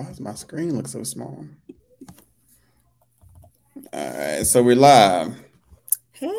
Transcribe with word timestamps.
Why 0.00 0.06
does 0.06 0.20
my 0.20 0.32
screen 0.32 0.76
look 0.78 0.88
so 0.88 1.02
small? 1.02 1.44
All 3.92 4.18
right, 4.18 4.46
so 4.46 4.62
we're 4.62 4.74
live. 4.74 5.38
Hey. 6.12 6.30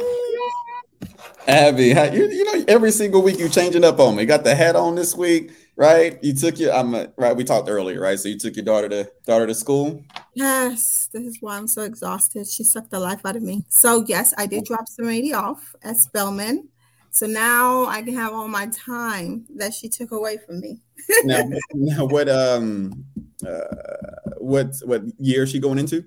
Abby, 1.48 1.94
how, 1.94 2.06
you, 2.06 2.28
you 2.28 2.44
know, 2.44 2.66
every 2.68 2.90
single 2.90 3.22
week 3.22 3.38
you 3.38 3.50
changing 3.50 3.84
up 3.84 4.00
on 4.00 4.16
me. 4.16 4.26
Got 4.26 4.44
the 4.44 4.56
hat 4.56 4.76
on 4.76 4.96
this 4.96 5.16
week, 5.16 5.52
right? 5.76 6.18
You 6.24 6.34
took 6.34 6.58
your, 6.58 6.74
I'm 6.74 6.96
a, 6.96 7.10
right. 7.18 7.36
We 7.36 7.44
talked 7.44 7.70
earlier, 7.70 8.02
right? 8.02 8.20
So 8.20 8.30
you 8.30 8.40
took 8.40 8.56
your 8.56 8.66
daughter 8.66 8.90
to 8.90 9.12
daughter 9.28 9.46
to 9.46 9.54
school. 9.54 10.04
Yes, 10.34 11.08
this 11.14 11.22
is 11.22 11.38
why 11.40 11.56
I'm 11.56 11.68
so 11.68 11.84
exhausted. 11.84 12.48
She 12.48 12.64
sucked 12.64 12.90
the 12.90 13.00
life 13.00 13.24
out 13.28 13.36
of 13.36 13.44
me. 13.44 13.64
So 13.70 14.04
yes, 14.08 14.34
I 14.40 14.48
did 14.48 14.66
drop 14.66 14.88
Serenity 14.88 15.36
off 15.36 15.76
at 15.84 15.98
Spelman. 15.98 16.68
So 17.12 17.28
now 17.28 17.86
I 17.86 18.02
can 18.02 18.16
have 18.16 18.34
all 18.34 18.48
my 18.48 18.68
time 18.68 19.46
that 19.58 19.76
she 19.76 19.88
took 19.88 20.12
away 20.12 20.40
from 20.48 20.62
me. 20.62 20.80
now, 21.26 21.44
now, 21.74 22.06
what 22.06 22.28
um, 22.28 23.06
uh, 23.44 24.32
what 24.38 24.76
what 24.86 25.04
year 25.20 25.44
is 25.44 25.52
she 25.52 25.60
going 25.60 25.80
into? 25.80 26.04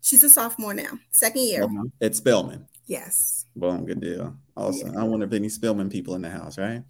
She's 0.00 0.22
a 0.22 0.28
sophomore 0.28 0.74
now, 0.74 0.98
second 1.10 1.42
year. 1.42 1.64
Uh-huh. 1.64 1.84
At 2.00 2.14
Spelman. 2.14 2.66
Yes. 2.86 3.46
Boom, 3.56 3.86
good 3.86 4.00
deal. 4.00 4.36
Awesome. 4.56 4.92
Yeah. 4.92 5.00
I 5.00 5.04
wonder 5.04 5.26
if 5.26 5.32
any 5.32 5.48
Spelman 5.48 5.88
people 5.88 6.14
in 6.14 6.22
the 6.22 6.30
house, 6.30 6.58
right? 6.58 6.82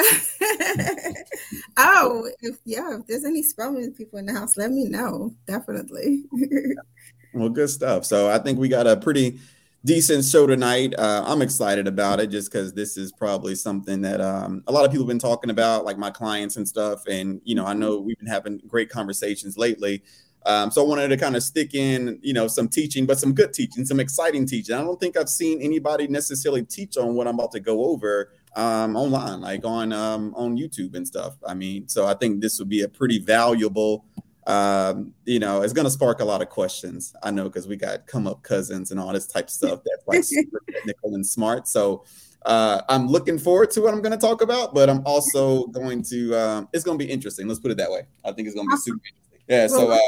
oh, 1.76 2.28
if, 2.40 2.56
yeah, 2.64 2.98
if 2.98 3.06
there's 3.06 3.24
any 3.24 3.42
Spelman 3.42 3.92
people 3.92 4.18
in 4.18 4.26
the 4.26 4.32
house, 4.32 4.56
let 4.56 4.72
me 4.72 4.84
know. 4.84 5.34
Definitely. 5.46 6.24
well, 7.34 7.48
good 7.48 7.70
stuff. 7.70 8.04
So 8.04 8.28
I 8.28 8.38
think 8.38 8.58
we 8.58 8.68
got 8.68 8.86
a 8.86 8.96
pretty 8.96 9.38
decent 9.86 10.24
show 10.24 10.48
tonight. 10.48 10.92
Uh, 10.98 11.22
I'm 11.24 11.42
excited 11.42 11.86
about 11.86 12.18
it 12.18 12.26
just 12.26 12.50
because 12.50 12.74
this 12.74 12.96
is 12.96 13.12
probably 13.12 13.54
something 13.54 14.00
that 14.02 14.20
um, 14.20 14.64
a 14.66 14.72
lot 14.72 14.84
of 14.84 14.90
people 14.90 15.04
have 15.04 15.08
been 15.08 15.20
talking 15.20 15.48
about, 15.48 15.84
like 15.84 15.96
my 15.96 16.10
clients 16.10 16.56
and 16.56 16.66
stuff. 16.66 17.06
And, 17.06 17.40
you 17.44 17.54
know, 17.54 17.64
I 17.64 17.72
know 17.72 18.00
we've 18.00 18.18
been 18.18 18.26
having 18.26 18.60
great 18.66 18.90
conversations 18.90 19.56
lately. 19.56 20.02
Um, 20.44 20.72
so 20.72 20.84
I 20.84 20.88
wanted 20.88 21.08
to 21.08 21.16
kind 21.16 21.36
of 21.36 21.42
stick 21.44 21.74
in, 21.74 22.18
you 22.20 22.32
know, 22.32 22.48
some 22.48 22.68
teaching, 22.68 23.06
but 23.06 23.18
some 23.18 23.32
good 23.32 23.52
teaching, 23.52 23.84
some 23.84 24.00
exciting 24.00 24.44
teaching. 24.44 24.74
I 24.74 24.80
don't 24.80 24.98
think 24.98 25.16
I've 25.16 25.28
seen 25.28 25.62
anybody 25.62 26.08
necessarily 26.08 26.64
teach 26.64 26.96
on 26.96 27.14
what 27.14 27.28
I'm 27.28 27.34
about 27.34 27.52
to 27.52 27.60
go 27.60 27.84
over 27.86 28.32
um, 28.56 28.96
online, 28.96 29.40
like 29.40 29.64
on 29.64 29.92
um, 29.92 30.34
on 30.34 30.56
YouTube 30.56 30.94
and 30.94 31.06
stuff. 31.06 31.34
I 31.46 31.54
mean, 31.54 31.88
so 31.88 32.06
I 32.06 32.14
think 32.14 32.40
this 32.40 32.58
would 32.58 32.68
be 32.68 32.82
a 32.82 32.88
pretty 32.88 33.18
valuable 33.18 34.04
um, 34.46 35.12
you 35.24 35.38
know, 35.38 35.62
it's 35.62 35.72
going 35.72 35.84
to 35.86 35.90
spark 35.90 36.20
a 36.20 36.24
lot 36.24 36.40
of 36.40 36.48
questions. 36.48 37.14
I 37.22 37.30
know 37.30 37.44
because 37.44 37.66
we 37.66 37.76
got 37.76 38.06
come 38.06 38.26
up 38.26 38.42
cousins 38.42 38.90
and 38.90 39.00
all 39.00 39.12
this 39.12 39.26
type 39.26 39.44
of 39.44 39.50
stuff 39.50 39.80
that's 39.84 40.06
like 40.06 40.24
super 40.24 40.62
technical 40.72 41.14
and 41.14 41.26
smart. 41.26 41.66
So 41.66 42.04
uh, 42.44 42.82
I'm 42.88 43.08
looking 43.08 43.38
forward 43.38 43.72
to 43.72 43.80
what 43.80 43.92
I'm 43.92 44.00
going 44.00 44.12
to 44.12 44.18
talk 44.18 44.42
about, 44.42 44.72
but 44.72 44.88
I'm 44.88 45.02
also 45.04 45.66
going 45.66 46.02
to. 46.04 46.34
Um, 46.34 46.68
it's 46.72 46.84
going 46.84 46.96
to 46.98 47.04
be 47.04 47.10
interesting. 47.10 47.48
Let's 47.48 47.60
put 47.60 47.72
it 47.72 47.76
that 47.78 47.90
way. 47.90 48.02
I 48.24 48.32
think 48.32 48.46
it's 48.46 48.54
going 48.54 48.68
to 48.68 48.76
be 48.76 48.80
super 48.80 49.00
interesting. 49.04 49.22
Yeah. 49.48 49.66
So, 49.66 49.90
uh, 49.90 49.98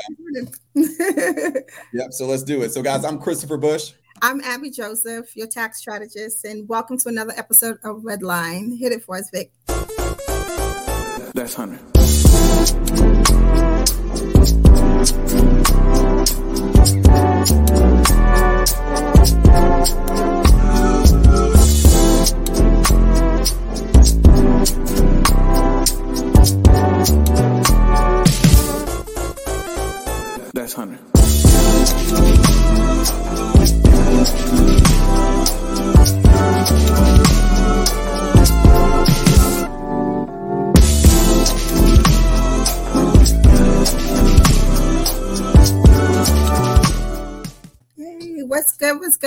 yep. 1.92 2.12
So 2.12 2.26
let's 2.26 2.44
do 2.44 2.62
it. 2.62 2.72
So, 2.72 2.82
guys, 2.82 3.04
I'm 3.04 3.18
Christopher 3.18 3.56
Bush. 3.56 3.92
I'm 4.22 4.40
Abby 4.40 4.70
Joseph, 4.70 5.36
your 5.36 5.46
tax 5.46 5.78
strategist, 5.78 6.44
and 6.44 6.68
welcome 6.68 6.98
to 6.98 7.08
another 7.08 7.32
episode 7.36 7.78
of 7.84 7.98
Redline. 7.98 8.76
Hit 8.76 8.92
it 8.92 9.04
for 9.04 9.16
us, 9.16 9.30
Vic. 9.32 9.52
That's 11.34 11.54
Hunter. 14.18 14.58
That's 16.74 17.77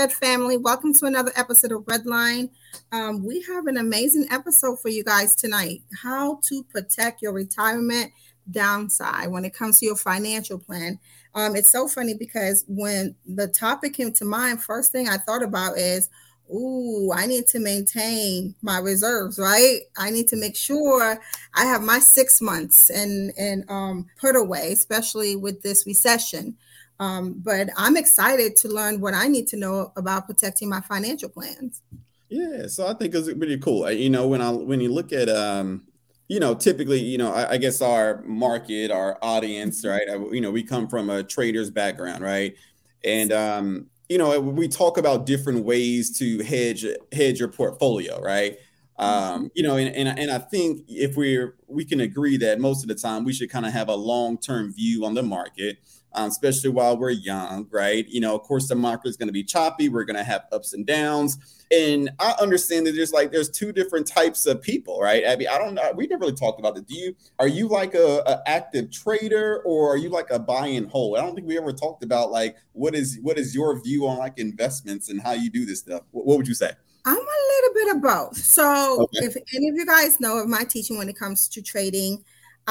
good? 0.01 0.11
Family? 0.11 0.57
Welcome 0.57 0.95
to 0.95 1.05
another 1.05 1.31
episode 1.35 1.71
of 1.71 1.83
Redline. 1.83 2.49
Um, 2.91 3.23
we 3.23 3.43
have 3.43 3.67
an 3.67 3.77
amazing 3.77 4.25
episode 4.31 4.79
for 4.79 4.89
you 4.89 5.03
guys 5.03 5.35
tonight. 5.35 5.83
How 6.01 6.39
to 6.45 6.63
protect 6.63 7.21
your 7.21 7.33
retirement 7.33 8.11
downside 8.49 9.29
when 9.29 9.45
it 9.45 9.53
comes 9.53 9.79
to 9.79 9.85
your 9.85 9.95
financial 9.95 10.57
plan. 10.57 10.97
Um, 11.35 11.55
it's 11.55 11.69
so 11.69 11.87
funny 11.87 12.15
because 12.15 12.65
when 12.67 13.15
the 13.27 13.47
topic 13.47 13.93
came 13.93 14.11
to 14.13 14.25
mind, 14.25 14.63
first 14.63 14.91
thing 14.91 15.07
I 15.07 15.17
thought 15.17 15.43
about 15.43 15.77
is, 15.77 16.09
ooh, 16.51 17.11
I 17.13 17.27
need 17.27 17.45
to 17.49 17.59
maintain 17.59 18.55
my 18.63 18.79
reserves, 18.79 19.37
right? 19.37 19.81
I 19.99 20.09
need 20.09 20.27
to 20.29 20.35
make 20.35 20.55
sure 20.55 21.21
I 21.53 21.65
have 21.65 21.83
my 21.83 21.99
six 21.99 22.41
months 22.41 22.89
and 22.89 23.33
and 23.37 23.69
um, 23.69 24.07
put 24.19 24.35
away, 24.35 24.71
especially 24.71 25.35
with 25.35 25.61
this 25.61 25.85
recession. 25.85 26.57
Um, 27.01 27.41
but 27.43 27.69
I'm 27.75 27.97
excited 27.97 28.55
to 28.57 28.67
learn 28.67 29.01
what 29.01 29.15
I 29.15 29.27
need 29.27 29.47
to 29.47 29.57
know 29.57 29.91
about 29.95 30.27
protecting 30.27 30.69
my 30.69 30.81
financial 30.81 31.29
plans. 31.29 31.81
Yeah, 32.29 32.67
so 32.67 32.85
I 32.85 32.93
think 32.93 33.15
it's 33.15 33.27
pretty 33.33 33.57
cool. 33.57 33.91
You 33.91 34.11
know, 34.11 34.27
when 34.27 34.39
I 34.39 34.51
when 34.51 34.79
you 34.81 34.93
look 34.93 35.11
at 35.11 35.27
um, 35.27 35.87
you 36.27 36.39
know, 36.39 36.53
typically, 36.53 36.99
you 36.99 37.17
know, 37.17 37.33
I, 37.33 37.53
I 37.53 37.57
guess 37.57 37.81
our 37.81 38.21
market, 38.21 38.91
our 38.91 39.17
audience, 39.23 39.83
right? 39.83 40.07
You 40.31 40.41
know, 40.41 40.51
we 40.51 40.61
come 40.61 40.87
from 40.87 41.09
a 41.09 41.23
trader's 41.23 41.71
background, 41.71 42.23
right? 42.23 42.55
And 43.03 43.33
um, 43.33 43.87
you 44.07 44.19
know, 44.19 44.39
we 44.39 44.67
talk 44.67 44.99
about 44.99 45.25
different 45.25 45.65
ways 45.65 46.15
to 46.19 46.43
hedge 46.43 46.85
hedge 47.11 47.39
your 47.39 47.49
portfolio, 47.49 48.21
right? 48.21 48.59
Um, 48.99 49.49
you 49.55 49.63
know, 49.63 49.77
and, 49.77 49.93
and 49.95 50.19
and 50.19 50.29
I 50.29 50.37
think 50.37 50.85
if 50.87 51.17
we're 51.17 51.55
we 51.67 51.83
can 51.83 51.99
agree 51.99 52.37
that 52.37 52.59
most 52.59 52.83
of 52.83 52.89
the 52.89 52.95
time 52.95 53.23
we 53.23 53.33
should 53.33 53.49
kind 53.49 53.65
of 53.65 53.73
have 53.73 53.89
a 53.89 53.95
long 53.95 54.37
term 54.37 54.71
view 54.71 55.03
on 55.03 55.15
the 55.15 55.23
market 55.23 55.79
um, 56.13 56.29
especially 56.29 56.69
while 56.69 56.97
we're 56.97 57.11
young, 57.11 57.67
right? 57.71 58.07
You 58.07 58.21
know, 58.21 58.35
of 58.35 58.43
course, 58.43 58.67
the 58.67 58.75
market 58.75 59.09
is 59.09 59.17
going 59.17 59.27
to 59.27 59.33
be 59.33 59.43
choppy. 59.43 59.89
We're 59.89 60.03
going 60.03 60.17
to 60.17 60.23
have 60.23 60.43
ups 60.51 60.73
and 60.73 60.85
downs. 60.85 61.37
And 61.71 62.09
I 62.19 62.35
understand 62.41 62.85
that 62.87 62.93
there's 62.93 63.13
like 63.13 63.31
there's 63.31 63.49
two 63.49 63.71
different 63.71 64.05
types 64.05 64.45
of 64.45 64.61
people, 64.61 64.99
right? 64.99 65.23
Abby, 65.23 65.47
I 65.47 65.57
don't 65.57 65.73
know. 65.73 65.91
We 65.95 66.07
never 66.07 66.21
really 66.21 66.35
talked 66.35 66.59
about 66.59 66.75
that. 66.75 66.87
Do 66.87 66.95
you 66.95 67.15
are 67.39 67.47
you 67.47 67.67
like 67.69 67.95
a, 67.95 68.23
a 68.25 68.41
active 68.45 68.91
trader 68.91 69.61
or 69.65 69.93
are 69.93 69.97
you 69.97 70.09
like 70.09 70.31
a 70.31 70.39
buy 70.39 70.67
and 70.67 70.89
hold? 70.89 71.17
I 71.17 71.21
don't 71.21 71.33
think 71.33 71.47
we 71.47 71.57
ever 71.57 71.71
talked 71.71 72.03
about 72.03 72.29
like 72.29 72.57
what 72.73 72.93
is 72.93 73.19
what 73.21 73.37
is 73.37 73.55
your 73.55 73.81
view 73.81 74.05
on 74.05 74.17
like 74.17 74.37
investments 74.37 75.09
and 75.09 75.21
how 75.21 75.31
you 75.31 75.49
do 75.49 75.65
this 75.65 75.79
stuff. 75.79 76.01
What, 76.11 76.25
what 76.25 76.37
would 76.37 76.47
you 76.47 76.55
say? 76.55 76.71
I'm 77.05 77.15
a 77.15 77.19
little 77.19 77.73
bit 77.73 77.95
of 77.95 78.01
both. 78.01 78.37
So 78.37 79.03
okay. 79.03 79.25
if 79.25 79.35
any 79.55 79.69
of 79.69 79.75
you 79.75 79.85
guys 79.85 80.19
know 80.19 80.37
of 80.39 80.47
my 80.47 80.63
teaching 80.65 80.97
when 80.97 81.09
it 81.09 81.17
comes 81.17 81.47
to 81.47 81.61
trading, 81.61 82.23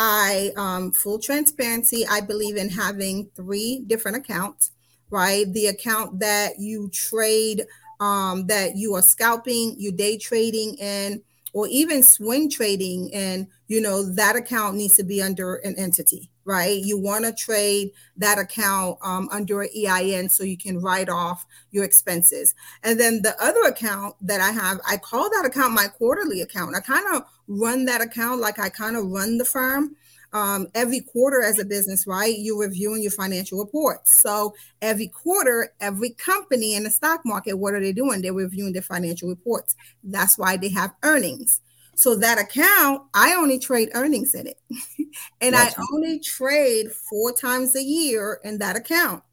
I, 0.03 0.51
um, 0.57 0.93
full 0.93 1.19
transparency, 1.19 2.07
I 2.11 2.23
believe 2.23 2.57
in 2.57 2.71
having 2.71 3.29
three 3.37 3.85
different 3.87 4.17
accounts, 4.17 4.71
right? 5.11 5.45
The 5.53 5.67
account 5.67 6.21
that 6.21 6.59
you 6.59 6.89
trade, 6.89 7.67
um, 8.01 8.47
that 8.47 8.77
you 8.77 8.95
are 8.95 9.03
scalping, 9.03 9.75
you 9.79 9.93
day 9.93 10.17
trading 10.17 10.77
in, 10.77 11.21
or 11.53 11.67
even 11.69 12.03
swing 12.03 12.49
trading, 12.49 13.11
and 13.13 13.47
you 13.67 13.83
know 13.83 14.03
that 14.15 14.37
account 14.37 14.77
needs 14.77 14.97
to 14.97 15.05
be 15.05 15.21
under 15.21 15.57
an 15.57 15.75
entity, 15.77 16.31
right? 16.47 16.81
You 16.81 16.97
want 16.97 17.27
to 17.27 17.33
trade 17.35 17.91
that 18.17 18.39
account 18.39 18.97
um, 19.03 19.29
under 19.31 19.61
an 19.63 19.69
EIN 19.77 20.31
so 20.31 20.45
you 20.45 20.57
can 20.57 20.81
write 20.81 21.11
off 21.11 21.45
your 21.73 21.85
expenses. 21.85 22.55
And 22.85 22.99
then 22.99 23.21
the 23.21 23.35
other 23.43 23.63
account 23.65 24.15
that 24.23 24.41
I 24.41 24.51
have, 24.53 24.81
I 24.89 24.97
call 24.97 25.29
that 25.29 25.45
account 25.45 25.75
my 25.75 25.89
quarterly 25.89 26.41
account. 26.41 26.75
I 26.75 26.81
kind 26.81 27.05
of 27.17 27.25
run 27.51 27.85
that 27.87 28.01
account 28.01 28.41
like 28.41 28.59
I 28.59 28.69
kind 28.69 28.97
of 28.97 29.07
run 29.07 29.37
the 29.37 29.45
firm. 29.45 29.97
Um, 30.33 30.69
every 30.77 31.01
quarter 31.01 31.43
as 31.43 31.59
a 31.59 31.65
business, 31.65 32.07
right? 32.07 32.39
You're 32.39 32.61
reviewing 32.61 33.03
your 33.03 33.11
financial 33.11 33.59
reports. 33.59 34.15
So 34.15 34.55
every 34.81 35.09
quarter, 35.09 35.73
every 35.81 36.11
company 36.11 36.75
in 36.77 36.85
the 36.85 36.91
stock 36.91 37.23
market, 37.25 37.55
what 37.55 37.75
are 37.75 37.81
they 37.81 37.93
doing? 37.93 38.23
They're 38.23 38.33
reviewing 38.33 38.73
their 38.73 38.81
financial 38.81 39.29
reports. 39.29 39.75
That's 40.05 40.39
why 40.39 40.57
they 40.57 40.69
have 40.69 40.95
earnings. 41.03 41.61
So 41.97 42.15
that 42.15 42.39
account, 42.39 43.03
I 43.13 43.35
only 43.35 43.59
trade 43.59 43.91
earnings 43.95 44.33
in 44.35 44.47
it. 44.47 44.59
and 45.41 45.57
I 45.57 45.75
only 45.93 46.21
trade 46.21 46.93
four 46.93 47.33
times 47.33 47.75
a 47.75 47.83
year 47.83 48.39
in 48.45 48.59
that 48.59 48.77
account. 48.77 49.25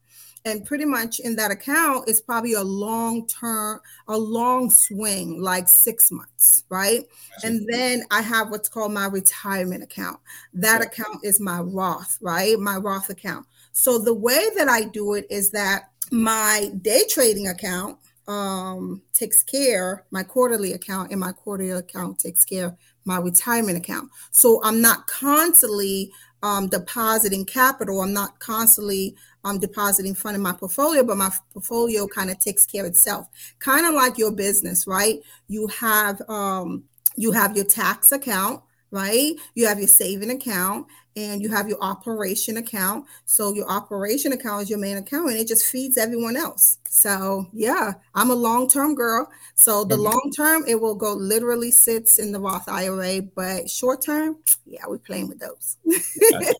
And 0.44 0.64
pretty 0.64 0.84
much 0.84 1.20
in 1.20 1.36
that 1.36 1.50
account 1.50 2.08
is 2.08 2.20
probably 2.20 2.54
a 2.54 2.62
long 2.62 3.26
term, 3.26 3.80
a 4.06 4.16
long 4.16 4.70
swing, 4.70 5.40
like 5.40 5.68
six 5.68 6.10
months, 6.10 6.64
right? 6.70 7.04
And 7.44 7.66
then 7.68 8.04
I 8.10 8.22
have 8.22 8.50
what's 8.50 8.68
called 8.68 8.92
my 8.92 9.06
retirement 9.06 9.82
account. 9.82 10.18
That 10.54 10.80
account 10.80 11.24
is 11.24 11.40
my 11.40 11.60
Roth, 11.60 12.18
right? 12.20 12.58
My 12.58 12.76
Roth 12.76 13.10
account. 13.10 13.46
So 13.72 13.98
the 13.98 14.14
way 14.14 14.48
that 14.56 14.68
I 14.68 14.84
do 14.84 15.14
it 15.14 15.26
is 15.28 15.50
that 15.50 15.90
my 16.10 16.70
day 16.82 17.02
trading 17.08 17.48
account 17.48 17.98
um, 18.28 19.00
takes 19.14 19.42
care 19.42 20.04
my 20.10 20.22
quarterly 20.22 20.74
account 20.74 21.10
and 21.10 21.18
my 21.18 21.32
quarterly 21.32 21.70
account 21.70 22.18
takes 22.18 22.44
care 22.44 22.76
my 23.06 23.18
retirement 23.18 23.78
account 23.78 24.10
so 24.30 24.62
i'm 24.62 24.82
not 24.82 25.06
constantly 25.06 26.12
um, 26.42 26.68
depositing 26.68 27.44
capital. 27.44 28.00
I'm 28.00 28.12
not 28.12 28.38
constantly 28.38 29.16
um, 29.44 29.58
depositing 29.58 30.14
fund 30.14 30.36
in 30.36 30.42
my 30.42 30.52
portfolio, 30.52 31.02
but 31.02 31.16
my 31.16 31.30
portfolio 31.52 32.06
kind 32.06 32.30
of 32.30 32.38
takes 32.38 32.66
care 32.66 32.84
of 32.84 32.90
itself. 32.90 33.28
Kind 33.58 33.86
of 33.86 33.94
like 33.94 34.18
your 34.18 34.32
business, 34.32 34.86
right? 34.86 35.20
You 35.48 35.66
have 35.68 36.22
um, 36.28 36.84
you 37.16 37.32
have 37.32 37.56
your 37.56 37.64
tax 37.64 38.12
account, 38.12 38.62
right? 38.90 39.34
You 39.54 39.66
have 39.66 39.78
your 39.78 39.88
saving 39.88 40.30
account, 40.30 40.86
and 41.16 41.42
you 41.42 41.48
have 41.48 41.68
your 41.68 41.82
operation 41.82 42.58
account. 42.58 43.06
So 43.26 43.52
your 43.52 43.68
operation 43.68 44.32
account 44.32 44.62
is 44.62 44.70
your 44.70 44.78
main 44.78 44.96
account, 44.96 45.30
and 45.30 45.38
it 45.38 45.48
just 45.48 45.66
feeds 45.66 45.98
everyone 45.98 46.36
else. 46.36 46.78
So 46.88 47.46
yeah, 47.52 47.92
I'm 48.14 48.30
a 48.30 48.34
long 48.34 48.68
term 48.68 48.94
girl. 48.94 49.28
So 49.54 49.84
the 49.84 49.96
long 49.96 50.32
term, 50.36 50.64
it 50.66 50.80
will 50.80 50.94
go 50.94 51.12
literally 51.14 51.70
sits 51.70 52.18
in 52.18 52.32
the 52.32 52.40
Roth 52.40 52.68
IRA, 52.68 53.22
but 53.22 53.68
short 53.68 54.02
term, 54.02 54.36
yeah, 54.64 54.84
we're 54.86 54.98
playing 54.98 55.28
with 55.28 55.40
those. 55.40 55.76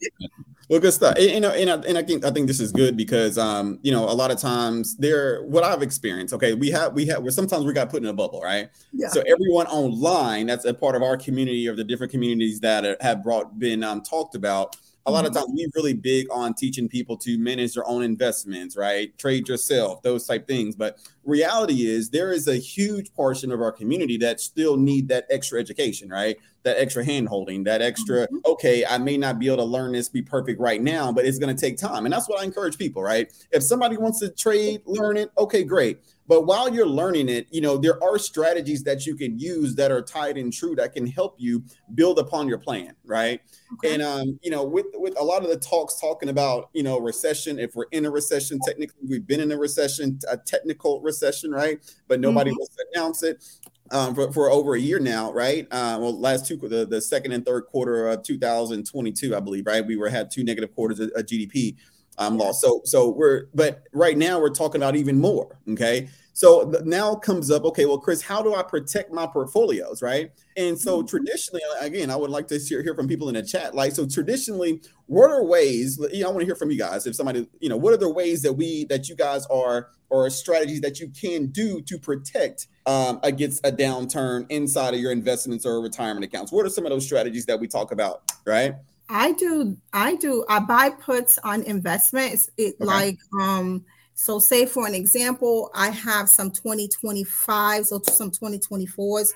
well, 0.68 0.80
good 0.80 0.92
stuff. 0.92 1.16
And, 1.16 1.30
you 1.30 1.40
know, 1.40 1.50
and 1.50 1.70
I, 1.70 1.74
and 1.88 1.98
I 1.98 2.02
think 2.02 2.24
I 2.24 2.30
think 2.30 2.46
this 2.46 2.60
is 2.60 2.72
good 2.72 2.96
because 2.96 3.38
um, 3.38 3.78
you 3.82 3.90
know, 3.90 4.04
a 4.04 4.12
lot 4.12 4.30
of 4.30 4.38
times 4.38 4.96
there, 4.96 5.42
what 5.44 5.64
I've 5.64 5.82
experienced. 5.82 6.34
Okay, 6.34 6.54
we 6.54 6.70
have 6.70 6.92
we 6.92 7.06
have 7.06 7.24
sometimes 7.32 7.64
we 7.64 7.72
got 7.72 7.90
put 7.90 8.02
in 8.02 8.08
a 8.08 8.12
bubble, 8.12 8.40
right? 8.42 8.68
Yeah. 8.92 9.08
So 9.08 9.22
everyone 9.26 9.66
online, 9.66 10.46
that's 10.46 10.64
a 10.64 10.74
part 10.74 10.94
of 10.94 11.02
our 11.02 11.16
community 11.16 11.66
or 11.68 11.74
the 11.74 11.84
different 11.84 12.12
communities 12.12 12.60
that 12.60 13.00
have 13.00 13.22
brought 13.22 13.58
been 13.58 13.82
um, 13.82 14.02
talked 14.02 14.34
about 14.34 14.76
a 15.06 15.10
lot 15.10 15.24
of 15.24 15.32
mm-hmm. 15.32 15.40
times 15.40 15.52
we're 15.54 15.70
really 15.74 15.94
big 15.94 16.26
on 16.30 16.52
teaching 16.54 16.88
people 16.88 17.16
to 17.16 17.38
manage 17.38 17.74
their 17.74 17.86
own 17.88 18.02
investments, 18.02 18.76
right? 18.76 19.16
Trade 19.18 19.48
yourself, 19.48 20.02
those 20.02 20.26
type 20.26 20.46
things. 20.46 20.76
But 20.76 20.98
reality 21.24 21.86
is 21.86 22.10
there 22.10 22.32
is 22.32 22.46
a 22.46 22.56
huge 22.56 23.12
portion 23.14 23.50
of 23.50 23.60
our 23.62 23.72
community 23.72 24.18
that 24.18 24.40
still 24.40 24.76
need 24.76 25.08
that 25.08 25.26
extra 25.30 25.58
education, 25.58 26.10
right? 26.10 26.36
That 26.64 26.78
extra 26.78 27.04
hand 27.04 27.28
holding, 27.28 27.64
that 27.64 27.80
extra, 27.80 28.26
mm-hmm. 28.26 28.38
okay, 28.44 28.84
I 28.84 28.98
may 28.98 29.16
not 29.16 29.38
be 29.38 29.46
able 29.46 29.58
to 29.58 29.64
learn 29.64 29.92
this, 29.92 30.08
be 30.08 30.22
perfect 30.22 30.60
right 30.60 30.82
now, 30.82 31.10
but 31.10 31.24
it's 31.24 31.38
going 31.38 31.54
to 31.54 31.60
take 31.60 31.78
time. 31.78 32.04
And 32.04 32.12
that's 32.12 32.28
what 32.28 32.40
I 32.40 32.44
encourage 32.44 32.76
people, 32.76 33.02
right? 33.02 33.32
If 33.50 33.62
somebody 33.62 33.96
wants 33.96 34.18
to 34.20 34.28
trade, 34.28 34.82
learn 34.84 35.16
it, 35.16 35.30
okay, 35.38 35.64
great. 35.64 36.00
But 36.28 36.42
while 36.42 36.72
you're 36.72 36.86
learning 36.86 37.30
it, 37.30 37.48
you 37.50 37.62
know, 37.62 37.78
there 37.78 38.02
are 38.04 38.18
strategies 38.18 38.84
that 38.84 39.06
you 39.06 39.16
can 39.16 39.38
use 39.38 39.74
that 39.76 39.90
are 39.90 40.02
tied 40.02 40.36
and 40.36 40.52
true 40.52 40.76
that 40.76 40.92
can 40.92 41.06
help 41.06 41.36
you 41.38 41.64
build 41.94 42.18
upon 42.18 42.48
your 42.48 42.58
plan, 42.58 42.94
right? 43.04 43.40
Okay. 43.74 43.94
And 43.94 44.02
um, 44.02 44.38
you 44.42 44.50
know, 44.50 44.62
with 44.62 44.86
with 44.94 45.18
a 45.18 45.24
lot 45.24 45.42
of 45.42 45.48
the 45.48 45.56
talks 45.56 45.98
talking 45.98 46.28
about, 46.28 46.68
you 46.74 46.82
know, 46.82 47.00
recession, 47.00 47.58
if 47.58 47.74
we're 47.74 47.86
in 47.92 48.04
a 48.04 48.10
recession, 48.10 48.60
technically 48.64 49.00
we've 49.08 49.26
been 49.26 49.40
in 49.40 49.50
a 49.50 49.56
recession, 49.56 50.18
a 50.30 50.36
technical 50.36 51.00
recession, 51.00 51.50
right? 51.50 51.80
But 52.06 52.20
nobody 52.20 52.50
mm-hmm. 52.50 52.58
wants 52.58 52.76
to 52.76 52.86
announce 52.94 53.22
it. 53.22 53.44
Um, 53.90 54.14
for, 54.14 54.30
for 54.32 54.50
over 54.50 54.74
a 54.74 54.78
year 54.78 54.98
now, 54.98 55.32
right? 55.32 55.66
Uh, 55.70 55.96
well, 55.98 56.20
last 56.20 56.46
two 56.46 56.58
the, 56.58 56.84
the 56.84 57.00
second 57.00 57.32
and 57.32 57.42
third 57.42 57.64
quarter 57.68 58.06
of 58.08 58.22
2022, 58.22 59.34
I 59.34 59.40
believe, 59.40 59.66
right? 59.66 59.86
We 59.86 59.96
were 59.96 60.10
had 60.10 60.30
two 60.30 60.44
negative 60.44 60.74
quarters 60.74 61.00
of, 61.00 61.10
of 61.16 61.24
GDP 61.24 61.74
um, 62.18 62.36
loss. 62.36 62.60
So 62.60 62.82
so 62.84 63.08
we're 63.08 63.46
but 63.54 63.84
right 63.92 64.16
now 64.16 64.40
we're 64.40 64.50
talking 64.50 64.80
about 64.80 64.96
even 64.96 65.18
more. 65.18 65.58
Okay. 65.70 66.08
So 66.38 66.72
now 66.84 67.16
comes 67.16 67.50
up, 67.50 67.64
okay, 67.64 67.84
well, 67.84 67.98
Chris, 67.98 68.22
how 68.22 68.44
do 68.44 68.54
I 68.54 68.62
protect 68.62 69.12
my 69.12 69.26
portfolios, 69.26 70.02
right? 70.02 70.30
And 70.56 70.78
so 70.78 70.98
mm-hmm. 70.98 71.08
traditionally, 71.08 71.62
again, 71.80 72.10
I 72.10 72.16
would 72.16 72.30
like 72.30 72.46
to 72.46 72.58
hear, 72.60 72.80
hear 72.80 72.94
from 72.94 73.08
people 73.08 73.28
in 73.28 73.34
the 73.34 73.42
chat. 73.42 73.74
Like, 73.74 73.90
so 73.90 74.06
traditionally, 74.06 74.80
what 75.06 75.32
are 75.32 75.42
ways? 75.42 75.98
You 76.12 76.20
know, 76.20 76.28
I 76.28 76.30
want 76.30 76.42
to 76.42 76.46
hear 76.46 76.54
from 76.54 76.70
you 76.70 76.78
guys. 76.78 77.08
If 77.08 77.16
somebody, 77.16 77.48
you 77.58 77.68
know, 77.68 77.76
what 77.76 77.92
are 77.92 77.96
the 77.96 78.08
ways 78.08 78.42
that 78.42 78.52
we 78.52 78.84
that 78.84 79.08
you 79.08 79.16
guys 79.16 79.46
are 79.46 79.88
or 80.10 80.30
strategies 80.30 80.80
that 80.82 81.00
you 81.00 81.08
can 81.08 81.46
do 81.46 81.82
to 81.82 81.98
protect 81.98 82.68
um, 82.86 83.18
against 83.24 83.66
a 83.66 83.72
downturn 83.72 84.46
inside 84.48 84.94
of 84.94 85.00
your 85.00 85.10
investments 85.10 85.66
or 85.66 85.82
retirement 85.82 86.24
accounts? 86.24 86.52
What 86.52 86.64
are 86.64 86.70
some 86.70 86.86
of 86.86 86.90
those 86.90 87.04
strategies 87.04 87.46
that 87.46 87.58
we 87.58 87.66
talk 87.66 87.90
about, 87.90 88.22
right? 88.46 88.76
I 89.08 89.32
do, 89.32 89.76
I 89.92 90.16
do. 90.16 90.44
I 90.48 90.60
buy 90.60 90.90
puts 90.90 91.38
on 91.38 91.62
investments. 91.62 92.50
It 92.56 92.74
okay. 92.80 92.84
like 92.84 93.18
um 93.40 93.84
so, 94.14 94.40
say 94.40 94.66
for 94.66 94.86
an 94.86 94.94
example, 94.94 95.70
I 95.74 95.90
have 95.90 96.28
some 96.28 96.50
2025s 96.50 97.92
or 97.92 98.00
some 98.12 98.32
2024s 98.32 99.32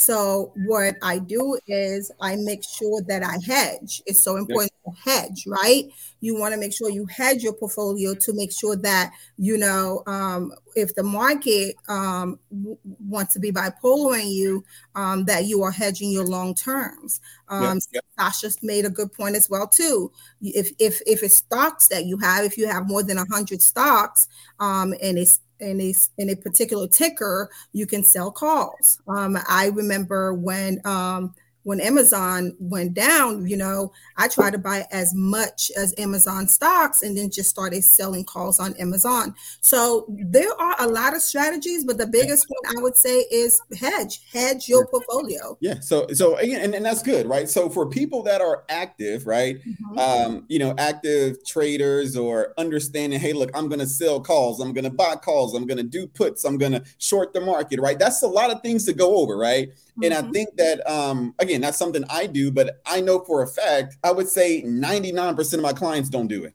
so 0.00 0.52
what 0.54 0.94
I 1.02 1.18
do 1.18 1.58
is 1.66 2.12
I 2.20 2.36
make 2.36 2.62
sure 2.62 3.02
that 3.08 3.24
I 3.24 3.36
hedge. 3.44 4.00
It's 4.06 4.20
so 4.20 4.36
important 4.36 4.70
to 4.84 4.92
hedge, 5.10 5.44
right? 5.44 5.86
You 6.20 6.38
want 6.38 6.54
to 6.54 6.60
make 6.60 6.72
sure 6.72 6.88
you 6.88 7.04
hedge 7.06 7.42
your 7.42 7.54
portfolio 7.54 8.14
to 8.14 8.32
make 8.32 8.52
sure 8.52 8.76
that 8.76 9.10
you 9.38 9.58
know 9.58 10.04
um, 10.06 10.52
if 10.76 10.94
the 10.94 11.02
market 11.02 11.74
um, 11.88 12.38
w- 12.52 12.78
wants 12.84 13.34
to 13.34 13.40
be 13.40 13.50
bipolar 13.50 14.20
in 14.20 14.28
you, 14.28 14.64
um, 14.94 15.24
that 15.24 15.46
you 15.46 15.64
are 15.64 15.72
hedging 15.72 16.12
your 16.12 16.26
long 16.26 16.54
terms. 16.54 17.20
Um, 17.48 17.80
yep. 17.92 18.04
Sasha 18.18 18.50
made 18.62 18.84
a 18.84 18.90
good 18.90 19.12
point 19.12 19.36
as 19.36 19.48
well 19.48 19.66
too. 19.66 20.10
If 20.40 20.72
if 20.78 21.00
if 21.06 21.22
it's 21.22 21.36
stocks 21.36 21.88
that 21.88 22.06
you 22.06 22.18
have, 22.18 22.44
if 22.44 22.58
you 22.58 22.66
have 22.66 22.88
more 22.88 23.02
than 23.02 23.16
hundred 23.16 23.62
stocks, 23.62 24.28
um, 24.60 24.94
and 25.02 25.18
it's 25.18 25.40
in 25.60 25.80
a 25.80 25.94
in 26.18 26.30
a 26.30 26.36
particular 26.36 26.88
ticker, 26.88 27.50
you 27.72 27.86
can 27.86 28.02
sell 28.02 28.30
calls. 28.30 29.00
Um, 29.08 29.38
I 29.48 29.66
remember 29.68 30.34
when 30.34 30.80
um, 30.84 31.34
when 31.68 31.82
Amazon 31.82 32.56
went 32.58 32.94
down, 32.94 33.46
you 33.46 33.54
know, 33.54 33.92
I 34.16 34.26
tried 34.28 34.52
to 34.52 34.58
buy 34.58 34.86
as 34.90 35.12
much 35.14 35.70
as 35.76 35.94
Amazon 35.98 36.48
stocks 36.48 37.02
and 37.02 37.14
then 37.14 37.30
just 37.30 37.50
started 37.50 37.84
selling 37.84 38.24
calls 38.24 38.58
on 38.58 38.72
Amazon. 38.76 39.34
So 39.60 40.06
there 40.08 40.58
are 40.58 40.76
a 40.78 40.86
lot 40.86 41.14
of 41.14 41.20
strategies, 41.20 41.84
but 41.84 41.98
the 41.98 42.06
biggest 42.06 42.46
one 42.48 42.74
I 42.74 42.80
would 42.80 42.96
say 42.96 43.18
is 43.30 43.60
hedge, 43.78 44.20
hedge 44.32 44.66
your 44.66 44.86
portfolio. 44.86 45.58
Yeah. 45.60 45.80
So, 45.80 46.06
so 46.14 46.36
again, 46.36 46.62
and, 46.62 46.74
and 46.74 46.86
that's 46.86 47.02
good, 47.02 47.26
right? 47.26 47.46
So 47.46 47.68
for 47.68 47.86
people 47.86 48.22
that 48.22 48.40
are 48.40 48.64
active, 48.70 49.26
right, 49.26 49.58
mm-hmm. 49.58 49.98
um, 49.98 50.46
you 50.48 50.58
know, 50.58 50.74
active 50.78 51.44
traders 51.44 52.16
or 52.16 52.54
understanding, 52.56 53.20
hey, 53.20 53.34
look, 53.34 53.50
I'm 53.52 53.68
going 53.68 53.80
to 53.80 53.86
sell 53.86 54.22
calls, 54.22 54.60
I'm 54.60 54.72
going 54.72 54.84
to 54.84 54.90
buy 54.90 55.16
calls, 55.16 55.54
I'm 55.54 55.66
going 55.66 55.76
to 55.76 55.82
do 55.82 56.06
puts, 56.06 56.44
I'm 56.44 56.56
going 56.56 56.72
to 56.72 56.82
short 56.96 57.34
the 57.34 57.42
market, 57.42 57.78
right? 57.78 57.98
That's 57.98 58.22
a 58.22 58.26
lot 58.26 58.50
of 58.50 58.62
things 58.62 58.86
to 58.86 58.94
go 58.94 59.16
over, 59.16 59.36
right? 59.36 59.68
And 60.02 60.14
I 60.14 60.22
mm-hmm. 60.22 60.32
think 60.32 60.56
that 60.56 60.88
um, 60.88 61.34
again, 61.38 61.60
that's 61.60 61.78
something 61.78 62.04
I 62.08 62.26
do, 62.26 62.50
but 62.50 62.80
I 62.86 63.00
know 63.00 63.20
for 63.20 63.42
a 63.42 63.46
fact, 63.46 63.96
I 64.04 64.12
would 64.12 64.28
say 64.28 64.62
99% 64.62 65.54
of 65.54 65.60
my 65.60 65.72
clients 65.72 66.08
don't 66.08 66.28
do 66.28 66.44
it. 66.44 66.54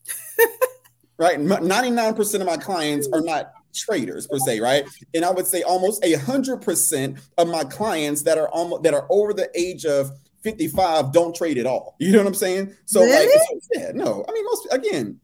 right? 1.17 1.39
99% 1.39 2.39
of 2.39 2.45
my 2.45 2.57
clients 2.57 3.07
are 3.13 3.21
not 3.21 3.53
traders 3.73 4.27
per 4.27 4.37
se, 4.39 4.59
right? 4.59 4.85
And 5.13 5.25
I 5.25 5.31
would 5.31 5.47
say 5.47 5.63
almost 5.63 6.03
a 6.03 6.13
hundred 6.13 6.61
percent 6.61 7.19
of 7.37 7.47
my 7.47 7.63
clients 7.63 8.23
that 8.23 8.37
are 8.37 8.49
almost 8.49 8.83
that 8.83 8.93
are 8.93 9.07
over 9.09 9.33
the 9.33 9.49
age 9.55 9.85
of 9.85 10.11
55 10.43 11.11
don't 11.11 11.35
trade 11.35 11.57
at 11.57 11.65
all. 11.65 11.95
You 11.99 12.11
know 12.11 12.19
what 12.19 12.27
I'm 12.27 12.33
saying? 12.33 12.73
So 12.85 13.01
really? 13.01 13.25
like 13.25 13.63
yeah, 13.73 13.91
no. 13.93 14.25
I 14.27 14.31
mean, 14.31 14.45
most 14.45 14.67
again, 14.71 15.19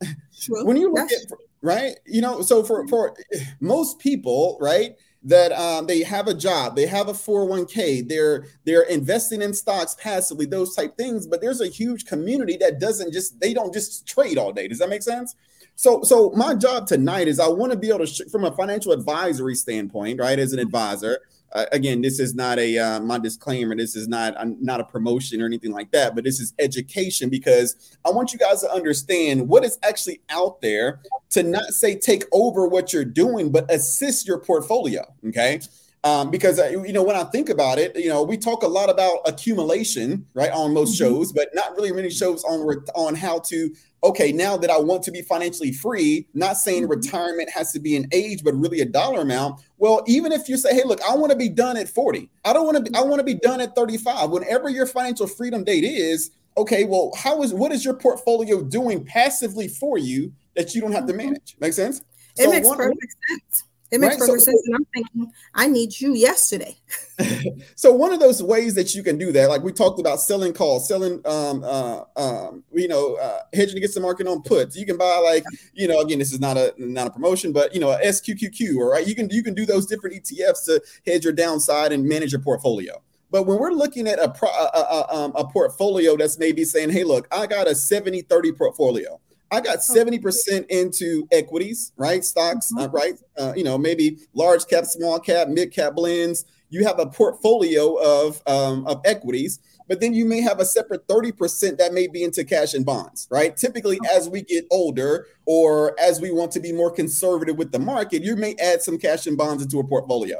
when 0.63 0.77
you 0.77 0.91
look 0.91 1.11
at 1.11 1.37
right, 1.61 1.99
you 2.05 2.21
know, 2.21 2.41
so 2.41 2.63
for 2.63 2.87
for 2.87 3.15
most 3.59 3.99
people, 3.99 4.57
right? 4.61 4.95
That 5.23 5.51
um, 5.51 5.85
they 5.85 6.01
have 6.01 6.27
a 6.27 6.33
job, 6.33 6.75
they 6.75 6.85
have 6.85 7.09
a 7.09 7.13
401k, 7.13 8.07
they're 8.07 8.45
they're 8.63 8.83
investing 8.83 9.41
in 9.41 9.53
stocks 9.53 9.95
passively, 9.99 10.45
those 10.45 10.75
type 10.75 10.95
things. 10.97 11.27
But 11.27 11.41
there's 11.41 11.61
a 11.61 11.67
huge 11.67 12.05
community 12.05 12.57
that 12.57 12.79
doesn't 12.79 13.11
just 13.11 13.39
they 13.39 13.53
don't 13.53 13.73
just 13.73 14.07
trade 14.07 14.37
all 14.37 14.53
day. 14.53 14.67
Does 14.67 14.79
that 14.79 14.89
make 14.89 15.03
sense? 15.03 15.35
So 15.75 16.03
so 16.03 16.31
my 16.31 16.55
job 16.55 16.87
tonight 16.87 17.27
is 17.27 17.39
I 17.39 17.47
want 17.47 17.71
to 17.71 17.77
be 17.77 17.89
able 17.89 18.05
to 18.05 18.29
from 18.29 18.45
a 18.45 18.51
financial 18.51 18.91
advisory 18.93 19.55
standpoint, 19.55 20.19
right? 20.19 20.39
As 20.39 20.53
an 20.53 20.59
advisor, 20.59 21.19
uh, 21.51 21.65
again, 21.71 22.01
this 22.01 22.19
is 22.19 22.35
not 22.35 22.59
a 22.59 22.77
uh, 22.77 22.99
my 22.99 23.17
disclaimer. 23.17 23.75
This 23.75 23.95
is 23.95 24.07
not 24.07 24.37
uh, 24.37 24.45
not 24.59 24.79
a 24.79 24.83
promotion 24.83 25.41
or 25.41 25.45
anything 25.45 25.71
like 25.71 25.91
that, 25.91 26.15
but 26.15 26.23
this 26.23 26.39
is 26.39 26.53
education 26.59 27.29
because 27.29 27.97
I 28.05 28.11
want 28.11 28.33
you 28.33 28.39
guys 28.39 28.61
to 28.61 28.71
understand 28.71 29.47
what 29.47 29.65
is 29.65 29.79
actually 29.83 30.21
out 30.29 30.61
there 30.61 31.01
to 31.31 31.43
not 31.43 31.65
say 31.65 31.95
take 31.95 32.23
over 32.31 32.67
what 32.67 32.93
you're 32.93 33.05
doing, 33.05 33.51
but 33.51 33.71
assist 33.71 34.27
your 34.27 34.39
portfolio. 34.39 35.03
Okay. 35.27 35.61
Um, 36.03 36.31
because 36.31 36.59
uh, 36.59 36.69
you 36.69 36.93
know 36.93 37.03
when 37.03 37.17
I 37.17 37.25
think 37.25 37.49
about 37.49 37.77
it, 37.77 37.97
you 37.97 38.07
know 38.07 38.23
we 38.23 38.37
talk 38.37 38.63
a 38.63 38.67
lot 38.67 38.89
about 38.89 39.19
accumulation, 39.25 40.25
right, 40.33 40.51
on 40.51 40.73
most 40.73 40.93
mm-hmm. 40.93 41.13
shows, 41.13 41.33
but 41.33 41.49
not 41.53 41.75
really 41.75 41.91
many 41.91 42.09
shows 42.09 42.43
on 42.45 42.61
on 42.95 43.15
how 43.15 43.39
to 43.39 43.75
okay, 44.03 44.31
now 44.31 44.57
that 44.57 44.69
I 44.69 44.79
want 44.79 45.03
to 45.03 45.11
be 45.11 45.21
financially 45.21 45.71
free, 45.71 46.27
not 46.33 46.57
saying 46.57 46.83
mm-hmm. 46.83 46.91
retirement 46.91 47.49
has 47.49 47.71
to 47.73 47.79
be 47.79 47.95
an 47.95 48.07
age, 48.11 48.43
but 48.43 48.53
really 48.55 48.81
a 48.81 48.85
dollar 48.85 49.21
amount. 49.21 49.61
Well, 49.77 50.03
even 50.07 50.31
if 50.31 50.47
you 50.47 50.57
say, 50.57 50.73
hey, 50.73 50.83
look, 50.85 51.01
I 51.09 51.15
want 51.15 51.31
to 51.31 51.37
be 51.37 51.49
done 51.49 51.77
at 51.77 51.89
40, 51.89 52.29
I 52.45 52.53
don't 52.53 52.65
want 52.65 52.77
to 52.77 52.91
be, 52.91 52.97
I 52.97 53.01
want 53.01 53.19
to 53.19 53.23
be 53.23 53.35
done 53.35 53.61
at 53.61 53.75
35. 53.75 54.29
Whenever 54.29 54.69
your 54.69 54.85
financial 54.85 55.27
freedom 55.27 55.63
date 55.63 55.83
is, 55.83 56.31
okay, 56.57 56.85
well, 56.85 57.11
how 57.17 57.41
is 57.43 57.53
what 57.53 57.71
is 57.71 57.83
your 57.83 57.93
portfolio 57.93 58.61
doing 58.61 59.03
passively 59.03 59.67
for 59.67 59.97
you 59.97 60.31
that 60.55 60.73
you 60.73 60.81
don't 60.81 60.91
have 60.91 61.05
to 61.07 61.13
mm-hmm. 61.13 61.27
manage? 61.27 61.55
Make 61.59 61.73
sense? 61.73 62.01
It 62.37 62.43
so 62.43 62.51
makes 62.51 62.67
one, 62.67 62.77
perfect 62.77 63.15
sense. 63.27 63.63
It 63.91 63.99
makes 63.99 64.13
right? 64.13 64.19
perfect 64.19 64.41
so, 64.41 64.51
sense. 64.51 64.61
And 64.67 64.75
I'm 64.75 64.85
thinking, 64.93 65.31
I 65.55 65.67
need 65.67 65.99
you 65.99 66.13
yesterday. 66.13 66.77
so 67.75 67.91
one 67.91 68.13
of 68.13 68.19
those 68.19 68.41
ways 68.41 68.75
that 68.75 68.93
you 68.95 69.03
can 69.03 69.17
do 69.17 69.31
that, 69.31 69.49
like 69.49 69.63
we 69.63 69.71
talked 69.71 69.99
about 69.99 70.21
selling 70.21 70.53
calls, 70.53 70.87
selling, 70.87 71.21
um, 71.25 71.63
uh, 71.63 72.03
um, 72.15 72.63
you 72.71 72.87
know, 72.87 73.15
uh, 73.15 73.39
hedging 73.53 73.77
against 73.77 73.95
the 73.95 74.01
market 74.01 74.27
on 74.27 74.41
puts. 74.41 74.75
You 74.75 74.85
can 74.85 74.97
buy 74.97 75.17
like, 75.17 75.43
you 75.73 75.87
know, 75.87 75.99
again, 75.99 76.19
this 76.19 76.31
is 76.31 76.39
not 76.39 76.57
a 76.57 76.73
not 76.77 77.07
a 77.07 77.11
promotion, 77.11 77.51
but 77.51 77.73
you 77.73 77.79
know, 77.79 77.91
a 77.91 77.99
SQQQ, 77.99 78.77
all 78.77 78.91
right. 78.91 79.05
You 79.05 79.15
can 79.15 79.29
you 79.29 79.43
can 79.43 79.53
do 79.53 79.65
those 79.65 79.85
different 79.85 80.15
ETFs 80.15 80.65
to 80.65 80.81
hedge 81.05 81.23
your 81.23 81.33
downside 81.33 81.91
and 81.91 82.05
manage 82.05 82.31
your 82.31 82.41
portfolio. 82.41 83.01
But 83.31 83.43
when 83.43 83.59
we're 83.59 83.71
looking 83.71 84.07
at 84.07 84.17
a, 84.17 84.29
pro, 84.29 84.49
a, 84.49 84.71
a, 84.73 85.15
um, 85.15 85.33
a 85.35 85.45
portfolio 85.45 86.17
that's 86.17 86.39
maybe 86.39 86.63
saying, 86.63 86.89
hey, 86.89 87.03
look, 87.03 87.27
I 87.31 87.45
got 87.45 87.67
a 87.67 87.75
70 87.75 88.23
30 88.23 88.53
portfolio. 88.53 89.19
I 89.51 89.61
got 89.61 89.79
70% 89.79 90.67
into 90.69 91.27
equities, 91.31 91.91
right? 91.97 92.23
Stocks, 92.23 92.71
uh, 92.77 92.89
right? 92.89 93.15
Uh, 93.37 93.53
you 93.55 93.63
know, 93.63 93.77
maybe 93.77 94.17
large 94.33 94.67
cap, 94.67 94.85
small 94.85 95.19
cap, 95.19 95.47
mid 95.47 95.73
cap 95.73 95.95
blends. 95.95 96.45
You 96.69 96.85
have 96.85 96.99
a 96.99 97.07
portfolio 97.07 97.95
of, 97.95 98.41
um, 98.45 98.85
of 98.85 99.01
equities, 99.05 99.59
but 99.87 100.01
then 100.01 100.13
you 100.13 100.23
may 100.23 100.41
have 100.41 100.59
a 100.59 100.65
separate 100.65 101.07
30% 101.07 101.79
that 101.79 101.93
may 101.93 102.07
be 102.07 102.23
into 102.23 102.43
cash 102.43 102.75
and 102.75 102.85
bonds, 102.85 103.27
right? 103.31 103.57
Typically, 103.57 103.99
as 104.13 104.29
we 104.29 104.43
get 104.43 104.65
older 104.69 105.25
or 105.45 105.99
as 105.99 106.21
we 106.21 106.31
want 106.31 106.51
to 106.51 106.59
be 106.59 106.71
more 106.71 106.91
conservative 106.91 107.57
with 107.57 107.71
the 107.71 107.79
market, 107.79 108.23
you 108.23 108.35
may 108.35 108.55
add 108.59 108.83
some 108.83 108.99
cash 108.99 109.25
and 109.25 109.35
bonds 109.35 109.63
into 109.63 109.79
a 109.79 109.83
portfolio. 109.83 110.37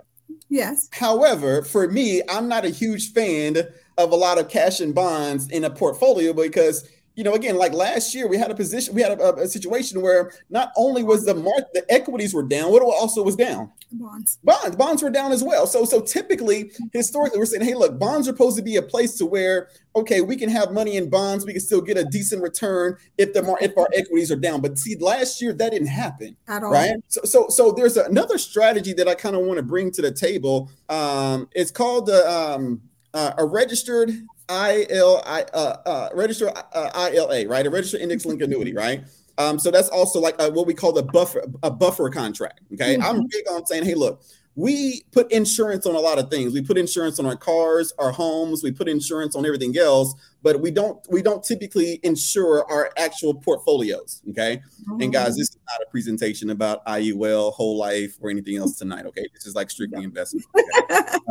Yes. 0.49 0.87
However, 0.91 1.63
for 1.63 1.87
me, 1.87 2.21
I'm 2.29 2.47
not 2.47 2.63
a 2.63 2.69
huge 2.69 3.11
fan 3.11 3.57
of 3.97 4.11
a 4.11 4.15
lot 4.15 4.37
of 4.37 4.49
cash 4.49 4.79
and 4.79 4.93
bonds 4.93 5.49
in 5.49 5.63
a 5.63 5.69
portfolio 5.69 6.31
because 6.31 6.87
you 7.19 7.25
know, 7.25 7.33
again, 7.33 7.57
like 7.57 7.73
last 7.73 8.15
year, 8.15 8.29
we 8.29 8.37
had 8.37 8.49
a 8.49 8.55
position, 8.55 8.95
we 8.95 9.01
had 9.01 9.19
a, 9.19 9.35
a, 9.35 9.45
situation 9.45 10.01
where 10.01 10.31
not 10.49 10.71
only 10.77 11.03
was 11.03 11.25
the 11.25 11.35
market, 11.35 11.67
the 11.73 11.83
equities 11.91 12.33
were 12.33 12.43
down, 12.43 12.71
what 12.71 12.81
also 12.81 13.21
was 13.21 13.35
down? 13.35 13.69
Bonds. 13.91 14.39
Bonds. 14.41 14.77
Bonds 14.77 15.03
were 15.03 15.09
down 15.09 15.33
as 15.33 15.43
well. 15.43 15.67
So, 15.67 15.83
so 15.83 15.99
typically, 15.99 16.71
historically, 16.93 17.37
we're 17.37 17.45
saying, 17.45 17.65
hey, 17.65 17.73
look, 17.73 17.99
bonds 17.99 18.29
are 18.29 18.31
supposed 18.31 18.55
to 18.55 18.63
be 18.63 18.77
a 18.77 18.81
place 18.81 19.17
to 19.17 19.25
where, 19.25 19.67
okay, 19.97 20.21
we 20.21 20.37
can 20.37 20.49
have 20.49 20.71
money 20.71 20.95
in 20.95 21.09
bonds, 21.09 21.45
we 21.45 21.51
can 21.51 21.59
still 21.59 21.81
get 21.81 21.97
a 21.97 22.05
decent 22.05 22.41
return 22.41 22.95
if 23.17 23.33
the 23.33 23.57
if 23.59 23.77
our 23.77 23.89
equities 23.93 24.31
are 24.31 24.37
down. 24.37 24.61
But 24.61 24.79
see, 24.79 24.95
last 24.95 25.41
year 25.41 25.51
that 25.51 25.73
didn't 25.73 25.89
happen. 25.89 26.37
At 26.47 26.63
all. 26.63 26.71
Right. 26.71 26.95
So, 27.09 27.19
so, 27.25 27.49
so 27.49 27.73
there's 27.73 27.97
another 27.97 28.37
strategy 28.37 28.93
that 28.93 29.09
I 29.09 29.15
kind 29.15 29.35
of 29.35 29.41
want 29.41 29.57
to 29.57 29.63
bring 29.63 29.91
to 29.91 30.01
the 30.01 30.13
table. 30.13 30.71
Um, 30.87 31.49
it's 31.51 31.69
called 31.71 32.05
the 32.05 32.31
um, 32.31 32.81
uh, 33.13 33.33
a 33.37 33.43
registered 33.43 34.11
IL, 34.49 35.21
I, 35.25 35.43
uh, 35.53 35.77
uh, 35.85 36.09
register 36.13 36.51
uh, 36.73 37.09
ILA, 37.13 37.47
right? 37.47 37.65
A 37.65 37.69
registered 37.69 38.01
index 38.01 38.25
link 38.25 38.41
annuity, 38.41 38.73
right? 38.73 39.03
Um, 39.37 39.57
so 39.57 39.71
that's 39.71 39.89
also 39.89 40.19
like 40.19 40.35
a, 40.39 40.51
what 40.51 40.67
we 40.67 40.73
call 40.73 40.91
the 40.91 41.03
buffer, 41.03 41.43
a 41.63 41.71
buffer 41.71 42.09
contract. 42.09 42.61
Okay, 42.73 42.97
mm-hmm. 42.97 43.03
I'm 43.03 43.27
big 43.27 43.49
on 43.49 43.65
saying, 43.65 43.85
hey, 43.85 43.95
look, 43.95 44.21
we 44.55 45.03
put 45.13 45.31
insurance 45.31 45.85
on 45.85 45.95
a 45.95 45.99
lot 45.99 46.19
of 46.19 46.29
things. 46.29 46.53
We 46.53 46.61
put 46.61 46.77
insurance 46.77 47.19
on 47.19 47.25
our 47.25 47.37
cars, 47.37 47.93
our 47.97 48.11
homes. 48.11 48.63
We 48.63 48.73
put 48.73 48.89
insurance 48.89 49.37
on 49.37 49.45
everything 49.45 49.77
else, 49.77 50.13
but 50.41 50.59
we 50.59 50.71
don't 50.71 50.99
we 51.09 51.21
don't 51.21 51.41
typically 51.41 52.01
insure 52.03 52.69
our 52.69 52.91
actual 52.97 53.33
portfolios. 53.33 54.21
Okay, 54.31 54.57
mm-hmm. 54.57 55.01
and 55.01 55.13
guys, 55.13 55.37
this 55.37 55.49
is 55.49 55.57
not 55.67 55.87
a 55.87 55.89
presentation 55.89 56.49
about 56.49 56.85
IUL, 56.85 57.53
whole 57.53 57.77
life, 57.77 58.17
or 58.19 58.29
anything 58.29 58.57
else 58.57 58.77
tonight. 58.77 59.05
Okay, 59.05 59.25
this 59.33 59.45
is 59.45 59.55
like 59.55 59.69
strictly 59.69 60.03
investment. 60.03 60.45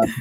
Okay? 0.00 0.12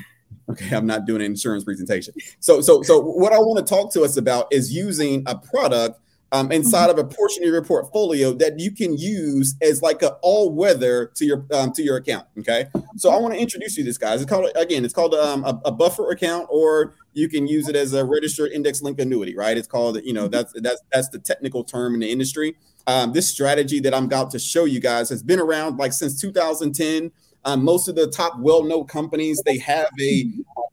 Okay, 0.49 0.75
I'm 0.75 0.85
not 0.85 1.05
doing 1.05 1.21
an 1.21 1.27
insurance 1.27 1.63
presentation. 1.63 2.13
So, 2.39 2.61
so, 2.61 2.81
so 2.81 2.99
what 2.99 3.33
I 3.33 3.39
want 3.39 3.65
to 3.65 3.69
talk 3.69 3.91
to 3.93 4.03
us 4.03 4.15
about 4.15 4.47
is 4.51 4.73
using 4.73 5.23
a 5.25 5.37
product 5.37 5.99
um, 6.31 6.51
inside 6.51 6.89
mm-hmm. 6.89 6.99
of 6.99 7.05
a 7.05 7.15
portion 7.15 7.43
of 7.43 7.49
your 7.49 7.63
portfolio 7.63 8.33
that 8.33 8.59
you 8.59 8.71
can 8.71 8.97
use 8.97 9.55
as 9.61 9.81
like 9.81 10.01
a 10.01 10.13
all 10.21 10.51
weather 10.51 11.11
to 11.15 11.25
your 11.25 11.45
um, 11.53 11.71
to 11.73 11.83
your 11.83 11.97
account. 11.97 12.27
Okay, 12.39 12.67
so 12.97 13.09
I 13.09 13.19
want 13.19 13.33
to 13.33 13.39
introduce 13.39 13.77
you 13.77 13.83
to 13.83 13.89
this, 13.89 13.97
guys. 13.97 14.21
It's 14.21 14.29
called 14.29 14.49
again, 14.55 14.83
it's 14.83 14.93
called 14.93 15.13
um, 15.13 15.43
a, 15.45 15.59
a, 15.65 15.71
buffer 15.71 16.11
account, 16.11 16.47
or 16.49 16.95
you 17.13 17.29
can 17.29 17.47
use 17.47 17.69
it 17.69 17.75
as 17.75 17.93
a 17.93 18.03
registered 18.03 18.51
index 18.51 18.81
link 18.81 18.99
annuity. 18.99 19.35
Right? 19.35 19.57
It's 19.57 19.67
called 19.67 19.99
you 20.03 20.13
know 20.13 20.23
mm-hmm. 20.23 20.31
that's 20.31 20.53
that's 20.61 20.81
that's 20.91 21.09
the 21.09 21.19
technical 21.19 21.63
term 21.63 21.93
in 21.93 22.01
the 22.01 22.11
industry. 22.11 22.57
Um, 22.87 23.13
this 23.13 23.29
strategy 23.29 23.79
that 23.81 23.93
I'm 23.93 24.05
about 24.05 24.31
to 24.31 24.39
show 24.39 24.65
you 24.65 24.79
guys 24.79 25.09
has 25.09 25.23
been 25.23 25.39
around 25.39 25.77
like 25.77 25.93
since 25.93 26.19
2010. 26.19 27.11
Um, 27.47 27.63
most 27.63 27.87
of 27.87 27.95
the 27.95 28.07
top 28.07 28.37
well-known 28.39 28.87
companies 28.87 29.41
they 29.45 29.57
have 29.59 29.87
a, 30.01 30.29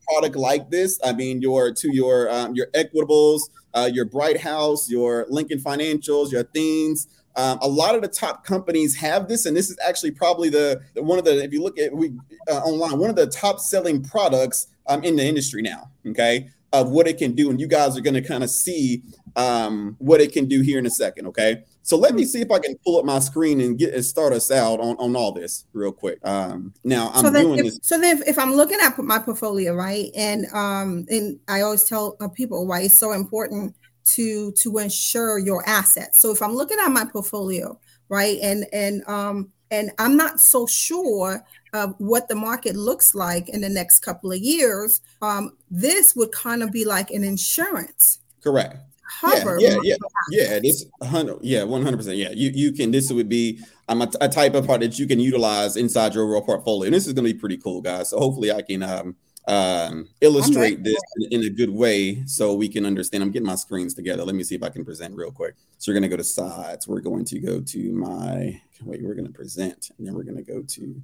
product 0.07 0.37
like 0.37 0.71
this. 0.71 1.01
I 1.03 1.13
mean, 1.13 1.41
your 1.41 1.73
to 1.73 1.95
your 1.95 2.31
um, 2.31 2.55
your 2.55 2.67
Equitables, 2.75 3.43
uh, 3.73 3.89
your 3.91 4.05
Brighthouse, 4.05 4.91
your 4.91 5.25
Lincoln 5.31 5.59
Financials, 5.61 6.31
your 6.31 6.45
Athenes. 6.45 7.07
Um, 7.37 7.59
a 7.63 7.69
lot 7.69 7.95
of 7.95 8.03
the 8.03 8.09
top 8.09 8.45
companies 8.45 8.95
have 8.97 9.29
this, 9.29 9.47
and 9.47 9.57
this 9.57 9.71
is 9.71 9.79
actually 9.85 10.11
probably 10.11 10.51
the, 10.51 10.83
the 10.95 11.03
one 11.03 11.19
of 11.19 11.25
the 11.25 11.43
if 11.43 11.53
you 11.53 11.63
look 11.63 11.79
at 11.79 11.95
we 11.95 12.13
uh, 12.51 12.59
online 12.59 12.99
one 12.99 13.09
of 13.09 13.17
the 13.17 13.27
top 13.27 13.61
selling 13.61 14.03
products 14.03 14.67
um, 14.89 15.03
in 15.05 15.17
the 15.17 15.25
industry 15.25 15.63
now. 15.63 15.91
Okay, 16.07 16.51
of 16.73 16.91
what 16.91 17.07
it 17.07 17.17
can 17.17 17.33
do, 17.33 17.51
and 17.51 17.61
you 17.61 17.67
guys 17.67 17.97
are 17.97 18.03
going 18.03 18.15
to 18.15 18.23
kind 18.23 18.45
of 18.45 18.51
see 18.51 19.03
um, 19.37 19.97
what 19.99 20.21
it 20.21 20.33
can 20.33 20.47
do 20.47 20.61
here 20.61 20.79
in 20.79 20.87
a 20.87 20.91
second. 20.91 21.27
Okay. 21.29 21.65
So 21.83 21.97
let 21.97 22.15
me 22.15 22.25
see 22.25 22.41
if 22.41 22.51
I 22.51 22.59
can 22.59 22.77
pull 22.85 22.99
up 22.99 23.05
my 23.05 23.19
screen 23.19 23.61
and 23.61 23.79
get 23.79 23.95
and 23.95 24.05
start 24.05 24.33
us 24.33 24.51
out 24.51 24.81
on, 24.81 24.97
on 24.97 25.15
all 25.17 25.33
this 25.33 25.67
real 25.73 25.93
quick. 25.93 26.19
Um, 26.25 26.73
now 26.85 27.11
I'm 27.13 27.25
so 27.25 27.33
doing 27.33 27.59
if, 27.59 27.65
this. 27.67 27.81
So 27.83 28.01
then, 28.01 28.17
if, 28.19 28.29
if, 28.29 28.39
I'm 28.39 28.55
looking 28.55 28.79
at 28.81 28.99
my 28.99 29.19
portfolio, 29.19 29.75
right, 29.75 30.11
and 30.17 30.47
um, 30.53 31.05
and 31.11 31.39
I 31.49 31.61
always 31.61 31.85
tell 31.85 32.17
uh, 32.21 32.29
people 32.29 32.67
why 32.67 32.83
it's 32.83 32.95
so 32.95 33.13
important 33.13 33.75
to 34.07 34.53
to 34.53 34.79
ensure 34.79 35.39
your 35.39 35.69
assets. 35.69 36.19
So 36.19 36.31
if 36.31 36.41
I'm 36.41 36.55
looking 36.55 36.79
at 36.79 36.89
my 36.89 37.05
portfolio, 37.05 37.79
right, 38.09 38.39
and 38.43 38.67
and 38.73 39.07
um, 39.07 39.51
and 39.71 39.91
I'm 39.99 40.17
not 40.17 40.41
so 40.41 40.67
sure 40.67 41.45
of 41.75 41.95
what 41.99 42.29
the 42.29 42.37
market 42.37 42.77
looks 42.77 43.15
like 43.15 43.49
in 43.49 43.61
the 43.61 43.69
next 43.69 43.99
couple 43.99 44.31
of 44.33 44.39
years, 44.39 45.01
um, 45.21 45.57
this 45.71 46.15
would 46.15 46.31
kind 46.33 46.63
of 46.63 46.71
be 46.71 46.85
like 46.85 47.11
an 47.11 47.25
insurance. 47.25 48.21
Correct 48.43 48.77
cover. 49.21 49.59
Yeah, 49.61 49.77
yeah, 49.83 49.97
yeah, 50.31 50.49
yeah. 50.53 50.59
This 50.61 50.87
hundred, 51.03 51.39
yeah, 51.43 51.65
one 51.65 51.83
hundred 51.83 51.99
percent. 51.99 52.17
Yeah, 52.17 52.31
you 52.31 52.51
you 52.55 52.73
can. 52.73 52.91
This 52.91 53.11
would 53.13 53.29
be 53.29 53.61
um, 53.89 54.03
a, 54.03 54.11
a, 54.21 54.29
type 54.29 54.55
of 54.55 54.67
part 54.67 54.81
that 54.81 54.99
you 54.99 55.07
can 55.07 55.21
utilize 55.21 55.77
inside 55.77 56.15
your 56.15 56.25
overall 56.25 56.43
portfolio, 56.43 56.87
and 56.87 56.95
this 56.95 57.07
is 57.07 57.13
going 57.13 57.27
to 57.27 57.33
be 57.33 57.39
pretty 57.39 57.57
cool, 57.59 57.81
guys. 57.81 58.11
So 58.11 58.19
hopefully, 58.19 58.53
I 58.53 58.63
can 58.63 58.83
um, 58.83 59.17
um, 59.47 60.09
illustrate 60.21 60.83
this 60.83 60.97
in, 61.19 61.41
in, 61.41 61.47
a 61.47 61.51
good 61.51 61.71
way 61.71 62.25
so 62.27 62.55
we 62.55 62.69
can 62.69 62.87
understand. 62.87 63.23
I'm 63.23 63.31
getting 63.31 63.47
my 63.47 63.57
screens 63.57 63.95
together. 63.95 64.25
Let 64.25 64.35
me 64.35 64.45
see 64.45 64.55
if 64.55 64.63
I 64.63 64.71
can 64.71 64.85
present 64.85 65.15
real 65.15 65.31
quick. 65.31 65.55
So 65.79 65.91
we're 65.91 65.95
going 66.01 66.11
to 66.11 66.17
go 66.17 66.17
to 66.17 66.25
sides. 66.25 66.89
We're 66.89 67.01
going 67.01 67.25
to 67.27 67.39
go 67.41 67.61
to 67.61 67.93
my 67.93 68.61
wait. 68.83 69.03
We're 69.03 69.15
going 69.15 69.27
to 69.27 69.33
present, 69.33 69.91
and 69.99 70.07
then 70.07 70.15
we're 70.15 70.25
going 70.25 70.43
to 70.43 70.43
go 70.43 70.63
to 70.63 71.03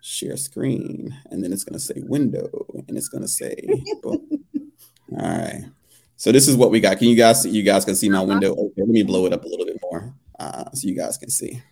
share 0.00 0.36
screen, 0.36 1.16
and 1.30 1.42
then 1.42 1.52
it's 1.52 1.64
going 1.64 1.74
to 1.74 1.80
say 1.80 1.94
window, 1.96 2.48
and 2.86 2.96
it's 2.96 3.08
going 3.08 3.22
to 3.22 3.28
say. 3.28 3.56
All 4.04 5.26
right. 5.26 5.64
So 6.18 6.32
this 6.32 6.48
is 6.48 6.56
what 6.56 6.72
we 6.72 6.80
got. 6.80 6.98
Can 6.98 7.08
you 7.08 7.14
guys 7.14 7.42
see? 7.42 7.50
You 7.50 7.62
guys 7.62 7.84
can 7.84 7.94
see 7.94 8.08
my 8.08 8.18
uh-huh. 8.18 8.26
window. 8.26 8.52
Okay, 8.52 8.72
let 8.78 8.88
me 8.88 9.04
blow 9.04 9.24
it 9.26 9.32
up 9.32 9.44
a 9.44 9.48
little 9.48 9.64
bit 9.64 9.78
more 9.80 10.12
uh, 10.40 10.64
so 10.74 10.88
you 10.88 10.96
guys 10.96 11.16
can 11.16 11.30
see. 11.30 11.62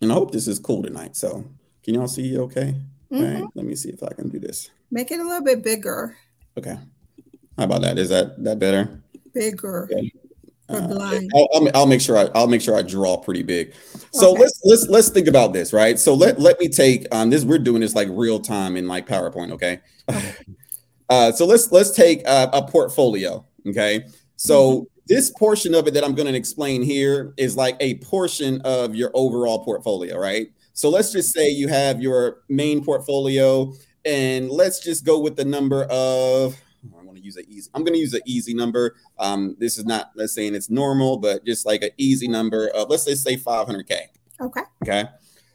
And 0.00 0.12
I 0.12 0.14
hope 0.14 0.30
this 0.30 0.46
is 0.46 0.60
cool 0.60 0.82
tonight. 0.82 1.16
So 1.16 1.44
can 1.82 1.94
y'all 1.94 2.06
see 2.06 2.38
okay? 2.38 2.76
Mm-hmm. 3.12 3.16
All 3.16 3.42
right. 3.42 3.44
Let 3.56 3.66
me 3.66 3.74
see 3.74 3.90
if 3.90 4.02
I 4.04 4.12
can 4.14 4.28
do 4.28 4.38
this. 4.38 4.70
Make 4.92 5.10
it 5.10 5.18
a 5.18 5.24
little 5.24 5.42
bit 5.42 5.64
bigger. 5.64 6.16
Okay. 6.56 6.78
How 7.58 7.64
about 7.64 7.82
that? 7.82 7.98
Is 7.98 8.10
that 8.10 8.42
that 8.44 8.60
better? 8.60 9.02
Bigger. 9.34 9.84
Okay. 9.84 10.12
Uh, 10.68 11.20
I'll, 11.34 11.68
I'll, 11.74 11.86
make 11.86 12.00
sure 12.00 12.16
I, 12.16 12.28
I'll 12.32 12.46
make 12.46 12.62
sure 12.62 12.76
I 12.76 12.82
draw 12.82 13.16
pretty 13.16 13.42
big. 13.42 13.74
So 14.12 14.30
okay. 14.30 14.42
let's 14.42 14.60
let's 14.64 14.86
let's 14.88 15.08
think 15.08 15.26
about 15.26 15.52
this, 15.52 15.72
right? 15.72 15.98
So 15.98 16.14
let 16.14 16.38
let 16.38 16.60
me 16.60 16.68
take 16.68 17.12
um 17.12 17.30
this. 17.30 17.44
We're 17.44 17.58
doing 17.58 17.80
this 17.80 17.96
like 17.96 18.06
real 18.12 18.38
time 18.38 18.76
in 18.76 18.86
like 18.86 19.08
PowerPoint, 19.08 19.50
okay? 19.50 19.80
uh, 21.08 21.32
so 21.32 21.44
let's 21.44 21.72
let's 21.72 21.90
take 21.90 22.20
a, 22.24 22.50
a 22.52 22.62
portfolio, 22.62 23.44
Okay. 23.68 24.04
So 24.36 24.72
mm-hmm. 24.72 24.84
this 25.06 25.30
portion 25.30 25.74
of 25.74 25.86
it 25.86 25.94
that 25.94 26.04
I'm 26.04 26.14
going 26.14 26.28
to 26.28 26.36
explain 26.36 26.82
here 26.82 27.34
is 27.36 27.56
like 27.56 27.76
a 27.80 27.96
portion 27.96 28.60
of 28.62 28.94
your 28.94 29.10
overall 29.14 29.64
portfolio, 29.64 30.18
right? 30.18 30.48
So 30.72 30.88
let's 30.88 31.12
just 31.12 31.32
say 31.32 31.50
you 31.50 31.68
have 31.68 32.00
your 32.00 32.42
main 32.48 32.84
portfolio 32.84 33.72
and 34.04 34.50
let's 34.50 34.80
just 34.80 35.04
go 35.04 35.20
with 35.20 35.36
the 35.36 35.44
number 35.44 35.84
of 35.84 36.56
I 36.98 37.04
want 37.04 37.18
to 37.18 37.22
use 37.22 37.36
an 37.36 37.44
easy. 37.48 37.70
I'm 37.74 37.84
going 37.84 37.92
to 37.92 38.00
use 38.00 38.14
an 38.14 38.22
easy 38.24 38.54
number. 38.54 38.96
Um, 39.18 39.56
this 39.58 39.76
is 39.76 39.84
not 39.84 40.10
let's 40.14 40.32
say 40.32 40.46
it's 40.46 40.70
normal, 40.70 41.18
but 41.18 41.44
just 41.44 41.66
like 41.66 41.82
an 41.82 41.90
easy 41.98 42.28
number 42.28 42.68
of 42.68 42.88
let's 42.88 43.04
just 43.04 43.22
say 43.24 43.36
500k. 43.36 44.06
Okay. 44.40 44.62
Okay. 44.82 45.04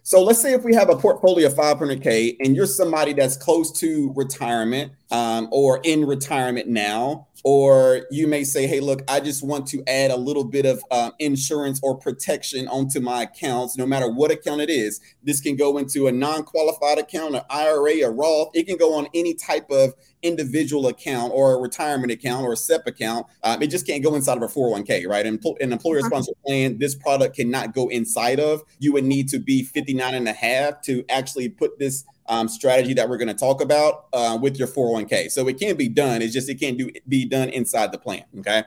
So 0.03 0.21
let's 0.21 0.39
say 0.39 0.53
if 0.53 0.63
we 0.63 0.75
have 0.75 0.89
a 0.89 0.95
portfolio 0.95 1.47
of 1.47 1.55
500k 1.55 2.37
and 2.41 2.55
you're 2.55 2.67
somebody 2.67 3.13
that's 3.13 3.35
close 3.35 3.71
to 3.79 4.13
retirement 4.15 4.91
um, 5.11 5.47
or 5.51 5.79
in 5.83 6.05
retirement 6.05 6.67
now, 6.67 7.27
or 7.43 8.07
you 8.09 8.27
may 8.27 8.43
say, 8.43 8.65
hey, 8.65 8.79
look, 8.79 9.03
I 9.07 9.19
just 9.19 9.45
want 9.45 9.67
to 9.67 9.83
add 9.87 10.09
a 10.09 10.17
little 10.17 10.45
bit 10.45 10.65
of 10.65 10.81
um, 10.89 11.11
insurance 11.19 11.79
or 11.83 11.95
protection 11.95 12.67
onto 12.67 12.99
my 12.99 13.23
accounts, 13.23 13.77
no 13.77 13.85
matter 13.85 14.09
what 14.09 14.31
account 14.31 14.61
it 14.61 14.69
is. 14.71 14.99
This 15.21 15.41
can 15.41 15.55
go 15.55 15.77
into 15.77 16.07
a 16.07 16.11
non 16.11 16.43
qualified 16.43 16.97
account, 16.97 17.35
an 17.35 17.43
IRA, 17.49 17.97
a 18.03 18.09
Roth. 18.09 18.49
It 18.55 18.65
can 18.65 18.77
go 18.77 18.95
on 18.95 19.07
any 19.13 19.35
type 19.35 19.69
of 19.69 19.93
individual 20.23 20.87
account 20.87 21.31
or 21.35 21.53
a 21.53 21.61
retirement 21.61 22.11
account 22.11 22.43
or 22.43 22.53
a 22.53 22.57
SEP 22.57 22.87
account. 22.87 23.27
Um, 23.43 23.61
it 23.61 23.67
just 23.67 23.85
can't 23.85 24.03
go 24.03 24.15
inside 24.15 24.37
of 24.37 24.43
a 24.43 24.47
401k, 24.47 25.07
right? 25.07 25.25
And 25.25 25.39
an 25.59 25.71
employer 25.71 26.01
sponsored 26.01 26.35
plan, 26.43 26.79
this 26.79 26.95
product 26.95 27.35
cannot 27.35 27.75
go 27.75 27.89
inside 27.89 28.39
of. 28.39 28.63
You 28.79 28.91
would 28.93 29.05
need 29.05 29.29
to 29.29 29.39
be 29.39 29.63
59 29.63 30.15
and 30.15 30.27
a 30.27 30.33
half 30.33 30.81
to 30.83 31.05
actually 31.09 31.49
put 31.49 31.77
this 31.77 32.05
um, 32.27 32.47
strategy 32.47 32.93
that 32.93 33.07
we're 33.07 33.17
going 33.17 33.27
to 33.27 33.33
talk 33.33 33.61
about 33.61 34.05
uh, 34.13 34.37
with 34.41 34.57
your 34.57 34.67
401k. 34.67 35.31
So 35.31 35.47
it 35.47 35.59
can 35.59 35.75
be 35.75 35.87
done. 35.87 36.21
It's 36.21 36.33
just 36.33 36.49
it 36.49 36.55
can't 36.55 36.77
do 36.77 36.89
be 37.07 37.25
done 37.25 37.49
inside 37.49 37.91
the 37.91 37.97
plan. 37.97 38.23
Okay. 38.39 38.63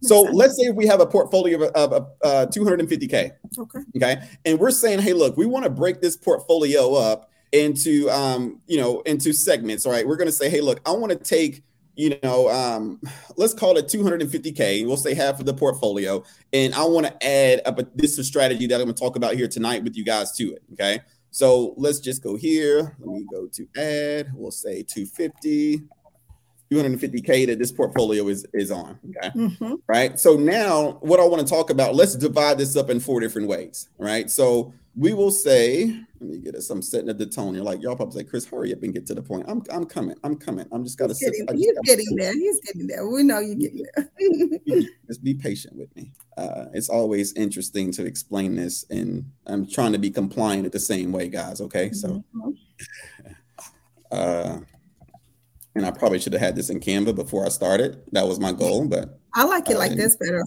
So 0.00 0.22
let's 0.22 0.56
say 0.56 0.70
we 0.70 0.86
have 0.88 1.00
a 1.00 1.06
portfolio 1.06 1.62
of, 1.62 1.92
of 1.92 2.08
uh, 2.24 2.46
250k. 2.46 3.32
Okay. 3.58 3.78
Okay. 3.96 4.28
And 4.44 4.58
we're 4.58 4.72
saying, 4.72 4.98
hey, 4.98 5.12
look, 5.12 5.36
we 5.36 5.46
want 5.46 5.64
to 5.64 5.70
break 5.70 6.00
this 6.00 6.16
portfolio 6.16 6.94
up 6.94 7.30
into 7.52 8.10
um, 8.10 8.60
you 8.66 8.80
know 8.80 9.02
into 9.02 9.32
segments. 9.32 9.86
All 9.86 9.92
right. 9.92 10.06
We're 10.06 10.16
going 10.16 10.26
to 10.28 10.32
say, 10.32 10.48
hey, 10.48 10.60
look, 10.60 10.80
I 10.86 10.92
want 10.92 11.12
to 11.12 11.18
take 11.18 11.62
you 11.94 12.18
know, 12.22 12.48
um, 12.48 13.00
let's 13.36 13.52
call 13.52 13.76
it 13.76 13.86
250K. 13.86 14.86
We'll 14.86 14.96
say 14.96 15.14
half 15.14 15.40
of 15.40 15.46
the 15.46 15.52
portfolio. 15.52 16.24
And 16.52 16.74
I 16.74 16.84
want 16.84 17.06
to 17.06 17.26
add 17.26 17.60
up 17.66 17.78
a, 17.78 17.86
this 17.94 18.18
is 18.18 18.26
strategy 18.26 18.66
that 18.66 18.76
I'm 18.76 18.86
going 18.86 18.94
to 18.94 19.00
talk 19.00 19.16
about 19.16 19.34
here 19.34 19.48
tonight 19.48 19.84
with 19.84 19.94
you 19.94 20.04
guys 20.04 20.32
to 20.36 20.54
it. 20.54 20.62
Okay. 20.72 21.00
So 21.32 21.74
let's 21.78 21.98
just 21.98 22.22
go 22.22 22.36
here. 22.36 22.94
Let 23.00 23.08
me 23.08 23.26
go 23.32 23.48
to 23.48 23.66
add. 23.76 24.30
We'll 24.34 24.50
say 24.52 24.82
250. 24.82 25.82
250k 26.70 27.46
that 27.48 27.58
this 27.58 27.70
portfolio 27.70 28.28
is 28.28 28.46
is 28.54 28.70
on 28.70 28.98
okay 29.10 29.28
mm-hmm. 29.36 29.74
right 29.88 30.18
so 30.18 30.36
now 30.36 30.92
what 31.02 31.20
i 31.20 31.24
want 31.24 31.46
to 31.46 31.46
talk 31.46 31.68
about 31.68 31.94
let's 31.94 32.14
divide 32.14 32.56
this 32.56 32.76
up 32.76 32.88
in 32.88 32.98
four 32.98 33.20
different 33.20 33.46
ways 33.46 33.90
right 33.98 34.30
so 34.30 34.72
we 34.94 35.14
will 35.14 35.30
say, 35.30 35.86
let 36.20 36.30
me 36.30 36.38
get 36.38 36.54
us. 36.54 36.68
I'm 36.70 36.82
setting 36.82 37.08
at 37.08 37.18
the 37.18 37.26
tone. 37.26 37.54
You're 37.54 37.64
like, 37.64 37.82
y'all 37.82 37.96
probably 37.96 38.22
say, 38.22 38.28
Chris, 38.28 38.46
hurry 38.46 38.72
up 38.72 38.82
and 38.82 38.92
get 38.92 39.06
to 39.06 39.14
the 39.14 39.22
point. 39.22 39.46
I'm 39.48 39.62
I'm 39.72 39.86
coming. 39.86 40.16
I'm 40.22 40.36
coming. 40.36 40.66
I'm 40.70 40.84
just 40.84 40.98
gotta 40.98 41.14
he's 41.14 41.20
sit. 41.20 41.32
Getting, 41.32 41.56
he's 41.56 41.78
getting 41.84 42.16
there. 42.16 42.32
He's 42.32 42.60
getting 42.60 42.86
there. 42.86 43.08
We 43.08 43.22
know 43.22 43.40
you're 43.40 43.54
getting 43.54 43.84
there. 43.94 44.82
just 45.06 45.24
be 45.24 45.34
patient 45.34 45.76
with 45.76 45.94
me. 45.96 46.12
Uh, 46.36 46.66
it's 46.74 46.88
always 46.88 47.32
interesting 47.34 47.90
to 47.92 48.04
explain 48.04 48.54
this, 48.56 48.84
and 48.90 49.24
I'm 49.46 49.66
trying 49.66 49.92
to 49.92 49.98
be 49.98 50.10
compliant 50.10 50.66
at 50.66 50.72
the 50.72 50.80
same 50.80 51.12
way, 51.12 51.28
guys. 51.28 51.60
Okay, 51.60 51.90
so. 51.92 52.22
Mm-hmm. 52.34 52.50
Uh, 54.10 54.58
and 55.74 55.86
I 55.86 55.90
probably 55.90 56.18
should 56.18 56.34
have 56.34 56.42
had 56.42 56.54
this 56.54 56.68
in 56.68 56.80
Canva 56.80 57.14
before 57.14 57.46
I 57.46 57.48
started. 57.48 58.02
That 58.12 58.28
was 58.28 58.38
my 58.38 58.52
goal, 58.52 58.86
but 58.86 59.18
I 59.34 59.44
like 59.44 59.70
it 59.70 59.78
like 59.78 59.94
this 59.94 60.16
better 60.16 60.44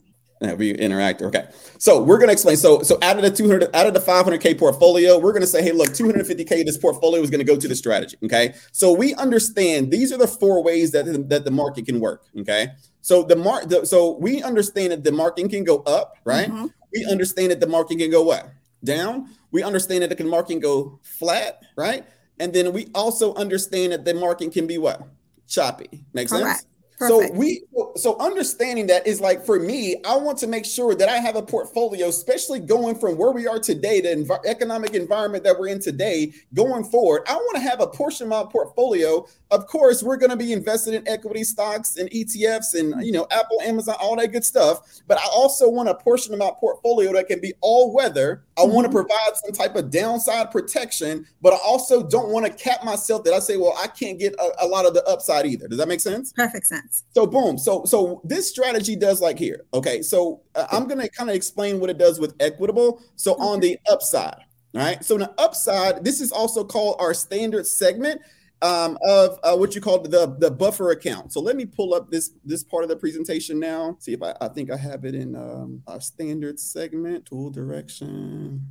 we 0.53 0.71
interact. 0.71 1.21
Okay. 1.21 1.47
So 1.77 2.01
we're 2.01 2.17
going 2.17 2.27
to 2.27 2.33
explain. 2.33 2.57
So, 2.57 2.81
so 2.81 2.97
out 3.01 3.17
of 3.17 3.23
the 3.23 3.31
200, 3.31 3.75
out 3.75 3.87
of 3.87 3.93
the 3.93 3.99
500K 3.99 4.57
portfolio, 4.57 5.17
we're 5.17 5.31
going 5.31 5.41
to 5.41 5.47
say, 5.47 5.61
hey, 5.61 5.71
look, 5.71 5.89
250K, 5.89 6.59
of 6.61 6.65
this 6.65 6.77
portfolio 6.77 7.21
is 7.21 7.29
going 7.29 7.39
to 7.39 7.45
go 7.45 7.57
to 7.57 7.67
the 7.67 7.75
strategy. 7.75 8.17
Okay. 8.23 8.53
So 8.71 8.93
we 8.93 9.13
understand 9.15 9.91
these 9.91 10.11
are 10.11 10.17
the 10.17 10.27
four 10.27 10.63
ways 10.63 10.91
that, 10.91 11.05
that 11.29 11.45
the 11.45 11.51
market 11.51 11.85
can 11.85 11.99
work. 11.99 12.25
Okay. 12.39 12.69
So 13.01 13.23
the 13.23 13.35
mark, 13.35 13.65
so 13.85 14.17
we 14.17 14.41
understand 14.41 14.91
that 14.91 15.03
the 15.03 15.11
market 15.11 15.49
can 15.49 15.63
go 15.63 15.79
up, 15.81 16.15
right? 16.23 16.47
Mm-hmm. 16.47 16.67
We 16.93 17.05
understand 17.05 17.51
that 17.51 17.59
the 17.59 17.67
market 17.67 17.99
can 17.99 18.09
go 18.09 18.23
what? 18.23 18.51
Down. 18.83 19.29
We 19.51 19.63
understand 19.63 20.03
that 20.03 20.17
the 20.17 20.23
market 20.23 20.53
can 20.53 20.59
go 20.59 20.99
flat, 21.03 21.61
right? 21.75 22.05
And 22.39 22.53
then 22.53 22.73
we 22.73 22.89
also 22.95 23.33
understand 23.35 23.93
that 23.93 24.05
the 24.05 24.13
market 24.13 24.51
can 24.51 24.67
be 24.67 24.77
what? 24.77 25.01
Choppy. 25.47 26.03
Makes 26.13 26.31
sense? 26.31 26.65
Perfect. 26.97 27.33
So 27.33 27.37
we 27.37 27.63
so 27.97 28.17
understanding 28.19 28.87
that 28.87 29.05
is 29.05 29.19
like 29.19 29.45
for 29.45 29.59
me, 29.59 29.97
I 30.05 30.15
want 30.15 30.37
to 30.39 30.47
make 30.47 30.65
sure 30.65 30.95
that 30.95 31.09
I 31.09 31.17
have 31.17 31.35
a 31.35 31.41
portfolio, 31.41 32.07
especially 32.07 32.59
going 32.59 32.95
from 32.95 33.17
where 33.17 33.31
we 33.31 33.47
are 33.47 33.59
today, 33.59 33.99
the 33.99 34.09
env- 34.09 34.45
economic 34.45 34.93
environment 34.93 35.43
that 35.43 35.59
we're 35.59 35.67
in 35.67 35.81
today, 35.81 36.31
going 36.53 36.85
forward. 36.85 37.23
I 37.27 37.35
want 37.35 37.55
to 37.55 37.61
have 37.61 37.81
a 37.81 37.87
portion 37.87 38.25
of 38.25 38.29
my 38.29 38.49
portfolio. 38.49 39.27
Of 39.51 39.67
course, 39.67 40.03
we're 40.03 40.15
going 40.15 40.29
to 40.29 40.37
be 40.37 40.53
invested 40.53 40.93
in 40.93 41.07
equity 41.07 41.43
stocks 41.43 41.97
and 41.97 42.09
ETFs 42.11 42.79
and 42.79 43.05
you 43.05 43.11
know 43.11 43.27
Apple, 43.29 43.59
Amazon, 43.61 43.95
all 43.99 44.15
that 44.15 44.31
good 44.31 44.45
stuff. 44.45 45.01
But 45.07 45.17
I 45.17 45.27
also 45.33 45.69
want 45.69 45.89
a 45.89 45.95
portion 45.95 46.33
of 46.33 46.39
my 46.39 46.51
portfolio 46.57 47.11
that 47.13 47.27
can 47.27 47.41
be 47.41 47.53
all 47.59 47.93
weather. 47.93 48.43
I 48.57 48.61
mm-hmm. 48.61 48.73
want 48.73 48.85
to 48.85 48.91
provide 48.91 49.35
some 49.35 49.51
type 49.51 49.75
of 49.75 49.89
downside 49.89 50.49
protection, 50.51 51.27
but 51.41 51.53
I 51.53 51.57
also 51.57 52.07
don't 52.07 52.29
want 52.29 52.45
to 52.45 52.51
cap 52.51 52.83
myself 52.83 53.23
that 53.25 53.33
I 53.33 53.39
say, 53.39 53.57
well, 53.57 53.75
I 53.77 53.87
can't 53.87 54.17
get 54.17 54.33
a, 54.35 54.65
a 54.65 54.67
lot 54.67 54.85
of 54.85 54.93
the 54.93 55.05
upside 55.05 55.45
either. 55.45 55.67
Does 55.67 55.77
that 55.77 55.87
make 55.87 55.99
sense? 55.99 56.31
Perfect 56.31 56.67
sense. 56.67 57.03
So 57.11 57.27
boom. 57.27 57.57
So 57.57 57.83
so 57.85 58.21
this 58.23 58.49
strategy 58.49 58.95
does 58.95 59.21
like 59.21 59.37
here. 59.37 59.65
Okay. 59.73 60.01
So 60.01 60.41
uh, 60.55 60.67
I'm 60.71 60.87
gonna 60.87 61.09
kind 61.09 61.29
of 61.29 61.35
explain 61.35 61.79
what 61.79 61.89
it 61.89 61.97
does 61.97 62.19
with 62.19 62.35
equitable. 62.39 63.01
So 63.15 63.33
on 63.35 63.59
the 63.59 63.77
upside, 63.89 64.39
all 64.73 64.81
right. 64.81 65.03
So 65.03 65.15
on 65.15 65.21
the 65.21 65.33
upside, 65.37 66.03
this 66.03 66.21
is 66.21 66.31
also 66.31 66.63
called 66.63 66.95
our 66.99 67.13
standard 67.13 67.67
segment 67.67 68.21
um, 68.65 68.97
of 69.03 69.39
uh, 69.43 69.55
what 69.55 69.75
you 69.75 69.81
call 69.81 69.99
the 69.99 70.35
the 70.39 70.49
buffer 70.49 70.89
account. 70.91 71.31
So 71.31 71.39
let 71.39 71.55
me 71.55 71.65
pull 71.65 71.93
up 71.93 72.09
this 72.09 72.31
this 72.43 72.63
part 72.63 72.83
of 72.83 72.89
the 72.89 72.95
presentation 72.95 73.59
now. 73.59 73.95
See 73.99 74.13
if 74.13 74.23
I, 74.23 74.33
I 74.41 74.47
think 74.47 74.71
I 74.71 74.77
have 74.77 75.05
it 75.05 75.13
in 75.13 75.35
um, 75.35 75.83
our 75.87 76.01
standard 76.01 76.59
segment 76.59 77.25
dual 77.25 77.51
direction, 77.51 78.67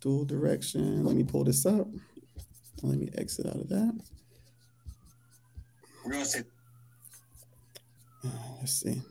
dual 0.00 0.24
direction. 0.24 1.04
Let 1.04 1.14
me 1.14 1.22
pull 1.22 1.44
this 1.44 1.64
up. 1.64 1.86
Let 2.82 2.98
me 2.98 3.10
exit 3.16 3.46
out 3.46 3.56
of 3.56 3.68
that. 3.68 4.00
We're 6.04 6.12
gonna 6.12 6.24
say 6.24 6.42
Let's 8.58 8.72
see. 8.72 9.02